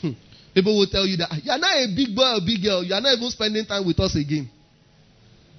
Hmm. 0.00 0.16
People 0.54 0.78
will 0.78 0.88
tell 0.88 1.06
you 1.06 1.18
that 1.18 1.28
you 1.44 1.52
are 1.52 1.60
not 1.60 1.76
a 1.76 1.86
big 1.94 2.16
boy 2.16 2.32
or 2.32 2.40
big 2.40 2.64
girl. 2.64 2.82
You 2.82 2.94
are 2.96 3.00
not 3.00 3.12
even 3.12 3.28
spending 3.28 3.66
time 3.66 3.86
with 3.86 4.00
us 4.00 4.16
again. 4.16 4.48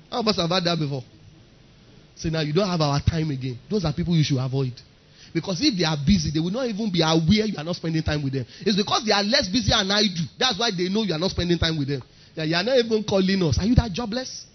How 0.10 0.22
of 0.22 0.28
us 0.28 0.38
have 0.38 0.50
had 0.50 0.66
that 0.66 0.78
before? 0.82 1.06
Say 2.18 2.30
now 2.30 2.42
you 2.42 2.52
don't 2.52 2.68
have 2.68 2.82
our 2.82 3.00
time 3.00 3.30
again. 3.30 3.60
Those 3.70 3.86
are 3.86 3.94
people 3.94 4.18
you 4.18 4.24
should 4.26 4.42
avoid. 4.42 4.74
Because 5.34 5.60
if 5.62 5.76
they 5.78 5.84
are 5.84 5.98
busy, 5.98 6.30
they 6.32 6.40
will 6.40 6.52
not 6.52 6.68
even 6.68 6.92
be 6.92 7.02
aware 7.02 7.46
you 7.50 7.58
are 7.58 7.64
not 7.64 7.76
spending 7.76 8.04
time 8.04 8.24
with 8.24 8.34
them. 8.34 8.46
It's 8.62 8.78
because 8.78 9.04
they 9.06 9.12
are 9.12 9.24
less 9.24 9.48
busy 9.48 9.70
than 9.70 9.90
I 9.90 10.04
do. 10.04 10.24
That's 10.38 10.60
why 10.60 10.70
they 10.70 10.90
know 10.90 11.02
you 11.04 11.14
are 11.14 11.20
not 11.20 11.32
spending 11.32 11.58
time 11.58 11.78
with 11.78 11.88
them. 11.88 12.04
Yeah, 12.36 12.44
you 12.44 12.56
are 12.56 12.64
not 12.64 12.78
even 12.78 13.04
calling 13.04 13.42
us. 13.42 13.58
Are 13.58 13.66
you 13.66 13.76
that 13.76 13.92
jobless? 13.92 14.46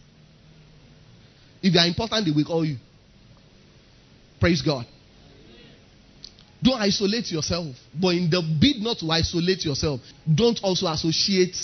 If 1.60 1.74
you 1.74 1.80
are 1.80 1.86
important, 1.86 2.26
they 2.26 2.30
will 2.30 2.44
call 2.44 2.64
you. 2.64 2.76
Praise 4.38 4.62
God. 4.62 4.86
Don't 6.62 6.80
isolate 6.80 7.30
yourself. 7.30 7.74
But 7.94 8.14
in 8.14 8.30
the 8.30 8.42
bid 8.60 8.82
not 8.82 8.98
to 8.98 9.10
isolate 9.10 9.64
yourself, 9.64 10.00
don't 10.32 10.58
also 10.62 10.86
associate 10.86 11.56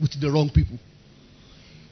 with 0.00 0.20
the 0.20 0.30
wrong 0.30 0.50
people. 0.50 0.78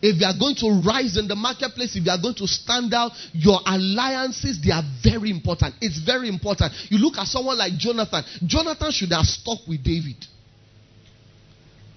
If 0.01 0.21
you 0.21 0.27
are 0.27 0.39
going 0.39 0.55
to 0.63 0.81
rise 0.87 1.17
in 1.17 1.27
the 1.27 1.35
marketplace, 1.35 1.97
if 1.97 2.07
you 2.07 2.13
are 2.13 2.21
going 2.21 2.37
to 2.37 2.47
stand 2.47 2.95
out, 2.95 3.13
your 3.33 3.59
alliances, 3.67 4.61
they 4.63 4.71
are 4.71 4.85
very 5.03 5.31
important. 5.31 5.75
It's 5.81 5.99
very 5.99 6.29
important. 6.29 6.73
You 6.89 6.99
look 6.99 7.19
at 7.19 7.27
someone 7.27 7.59
like 7.59 7.75
Jonathan. 7.75 8.23
Jonathan 8.47 8.93
should 8.93 9.11
have 9.11 9.27
stuck 9.27 9.59
with 9.67 9.83
David. 9.83 10.23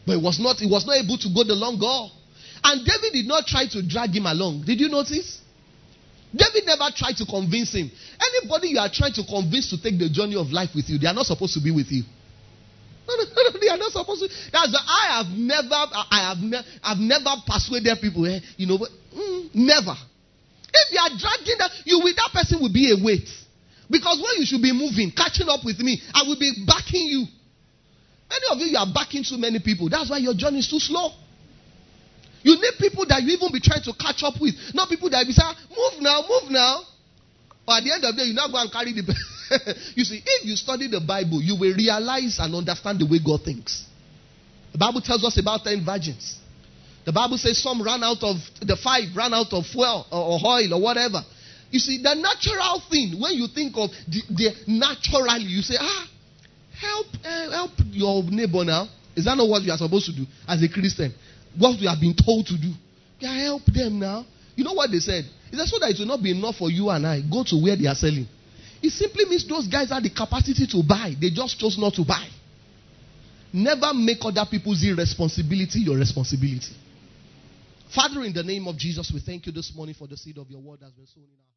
But 0.06 0.18
he 0.18 0.24
was 0.24 0.39
not, 0.39 0.58
he 0.58 0.66
was 0.66 0.86
not 0.86 0.97
able 0.97 1.18
to 1.18 1.30
go 1.30 1.43
the 1.43 1.54
long 1.54 1.78
haul. 1.78 2.12
And 2.64 2.86
David 2.86 3.14
did 3.14 3.28
not 3.28 3.45
try 3.45 3.68
to 3.68 3.86
drag 3.86 4.10
him 4.16 4.26
along. 4.26 4.64
Did 4.66 4.80
you 4.80 4.89
notice? 4.89 5.39
David 6.34 6.66
never 6.66 6.89
tried 6.95 7.18
to 7.18 7.26
convince 7.26 7.74
him. 7.74 7.91
Anybody 8.18 8.70
you 8.70 8.80
are 8.80 8.89
trying 8.91 9.14
to 9.14 9.24
convince 9.24 9.70
to 9.70 9.82
take 9.82 9.99
the 9.99 10.10
journey 10.10 10.36
of 10.36 10.49
life 10.52 10.70
with 10.74 10.89
you, 10.89 10.97
they 10.97 11.08
are 11.08 11.14
not 11.14 11.26
supposed 11.26 11.54
to 11.54 11.62
be 11.62 11.70
with 11.70 11.91
you. 11.91 12.04
They 13.62 13.70
are 13.70 13.78
not 13.78 13.91
supposed 13.93 14.26
to. 14.26 14.28
That's 14.51 14.74
why 14.74 14.82
I 14.84 15.22
have 15.22 15.30
never, 15.38 15.82
I 16.09 16.34
have, 16.34 16.41
I've 16.84 16.97
never 16.97 17.30
persuaded 17.45 18.01
people. 18.01 18.26
Eh, 18.26 18.41
you 18.57 18.66
know, 18.68 18.78
but, 18.78 18.89
mm, 19.14 19.49
never. 19.53 19.93
If 20.74 20.88
you 20.91 20.99
are 20.99 21.14
dragging 21.14 21.57
that, 21.59 21.72
you 21.86 22.01
with 22.03 22.16
that 22.18 22.32
person 22.34 22.59
will 22.59 22.74
be 22.74 22.91
a 22.91 22.97
weight. 22.97 23.30
Because 23.89 24.18
when 24.18 24.39
you 24.39 24.45
should 24.45 24.62
be 24.62 24.72
moving, 24.72 25.12
catching 25.12 25.47
up 25.47 25.62
with 25.64 25.80
me, 25.80 26.01
I 26.14 26.24
will 26.24 26.39
be 26.39 26.64
backing 26.66 27.05
you. 27.05 27.28
Many 28.32 28.45
of 28.49 28.57
you, 28.59 28.72
you 28.72 28.80
are 28.80 28.88
backing 28.88 29.24
too 29.28 29.38
many 29.38 29.59
people. 29.59 29.89
That's 29.89 30.09
why 30.09 30.18
your 30.18 30.34
journey 30.34 30.59
is 30.59 30.70
too 30.72 30.80
slow. 30.80 31.12
You 32.41 32.55
need 32.55 32.80
people 32.80 33.05
that 33.05 33.22
you 33.22 33.36
even 33.36 33.51
be 33.51 33.59
trying 33.59 33.84
to 33.84 33.93
catch 33.93 34.24
up 34.24 34.39
with, 34.39 34.55
not 34.74 34.89
people 34.89 35.09
that 35.12 35.28
be 35.28 35.34
saying, 35.34 35.53
"Move 35.70 36.01
now, 36.01 36.24
move 36.28 36.49
now." 36.49 36.82
Or 37.68 37.76
at 37.78 37.84
the 37.84 37.91
end 37.93 38.03
of 38.03 38.16
the 38.16 38.24
day, 38.24 38.28
you 38.30 38.34
now 38.34 38.47
go 38.47 38.57
and 38.57 38.72
carry 38.72 38.93
the. 38.93 39.03
you 39.95 40.04
see, 40.04 40.22
if 40.26 40.45
you 40.45 40.56
study 40.56 40.88
the 40.88 41.02
Bible, 41.02 41.41
you 41.41 41.56
will 41.56 41.74
realize 41.76 42.39
and 42.39 42.56
understand 42.56 42.99
the 42.99 43.06
way 43.06 43.20
God 43.24 43.43
thinks. 43.43 43.86
The 44.72 44.78
Bible 44.78 45.02
tells 45.02 45.24
us 45.24 45.38
about 45.38 45.64
ten 45.64 45.84
virgins. 45.84 46.39
The 47.04 47.12
Bible 47.12 47.38
says 47.38 47.62
some 47.62 47.82
ran 47.82 48.04
out 48.04 48.22
of 48.22 48.38
the 48.62 48.78
five, 48.78 49.16
ran 49.16 49.34
out 49.34 49.52
of 49.52 49.66
or, 49.76 50.39
oil 50.45 50.74
or 50.74 50.82
whatever. 50.82 51.22
You 51.72 51.80
see, 51.80 52.02
the 52.02 52.14
natural 52.14 52.82
thing 52.89 53.20
when 53.20 53.34
you 53.34 53.47
think 53.47 53.74
of 53.76 53.89
the, 54.08 54.22
the 54.30 54.49
naturally, 54.68 55.47
you 55.47 55.62
say, 55.62 55.76
ah, 55.80 56.08
help, 56.80 57.08
uh, 57.26 57.52
help 57.52 57.72
your 57.91 58.24
neighbor 58.24 58.64
now. 58.64 58.88
Is 59.16 59.26
that 59.26 59.36
not 59.36 59.47
what 59.47 59.64
you 59.64 59.72
are 59.72 59.78
supposed 59.78 60.06
to 60.06 60.16
do 60.16 60.26
as 60.47 60.62
a 60.62 60.70
Christian? 60.70 61.14
What 61.58 61.80
we 61.80 61.88
have 61.88 61.99
been 61.99 62.16
told 62.16 62.47
to 62.47 62.58
do? 62.58 62.72
Yeah, 63.20 63.36
help 63.43 63.66
them 63.66 63.99
now. 63.99 64.26
You 64.56 64.64
know 64.64 64.74
what 64.74 64.91
they 64.91 64.99
said? 64.99 65.26
He 65.49 65.58
said, 65.58 65.68
so 65.68 65.80
that 65.80 65.91
it 65.91 65.99
will 65.99 66.08
not 66.08 66.22
be 66.22 66.32
enough 66.32 66.56
for 66.56 66.70
you 66.70 66.89
and 66.89 67.06
I. 67.08 67.22
Go 67.22 67.43
to 67.43 67.56
where 67.56 67.76
they 67.76 67.88
are 67.88 67.95
selling. 67.95 68.28
It 68.82 68.91
simply 68.91 69.25
means 69.25 69.47
those 69.47 69.67
guys 69.67 69.89
had 69.89 70.03
the 70.03 70.09
capacity 70.09 70.65
to 70.67 70.84
buy. 70.84 71.13
They 71.19 71.29
just 71.29 71.59
chose 71.59 71.77
not 71.77 71.93
to 71.95 72.03
buy. 72.03 72.27
Never 73.53 73.93
make 73.93 74.19
other 74.21 74.45
people's 74.49 74.84
irresponsibility 74.84 75.79
your 75.79 75.97
responsibility. 75.97 76.75
Father, 77.93 78.23
in 78.23 78.34
the 78.34 78.43
name 78.43 78.67
of 78.67 78.77
Jesus, 78.77 79.11
we 79.13 79.19
thank 79.19 79.45
you 79.45 79.51
this 79.51 79.73
morning 79.75 79.93
for 79.93 80.07
the 80.07 80.15
seed 80.15 80.38
of 80.38 80.49
your 80.49 80.61
word 80.61 80.79
that 80.79 80.86
has 80.86 80.93
been 80.93 81.07
sown 81.07 81.25
in 81.25 81.29
our 81.29 81.51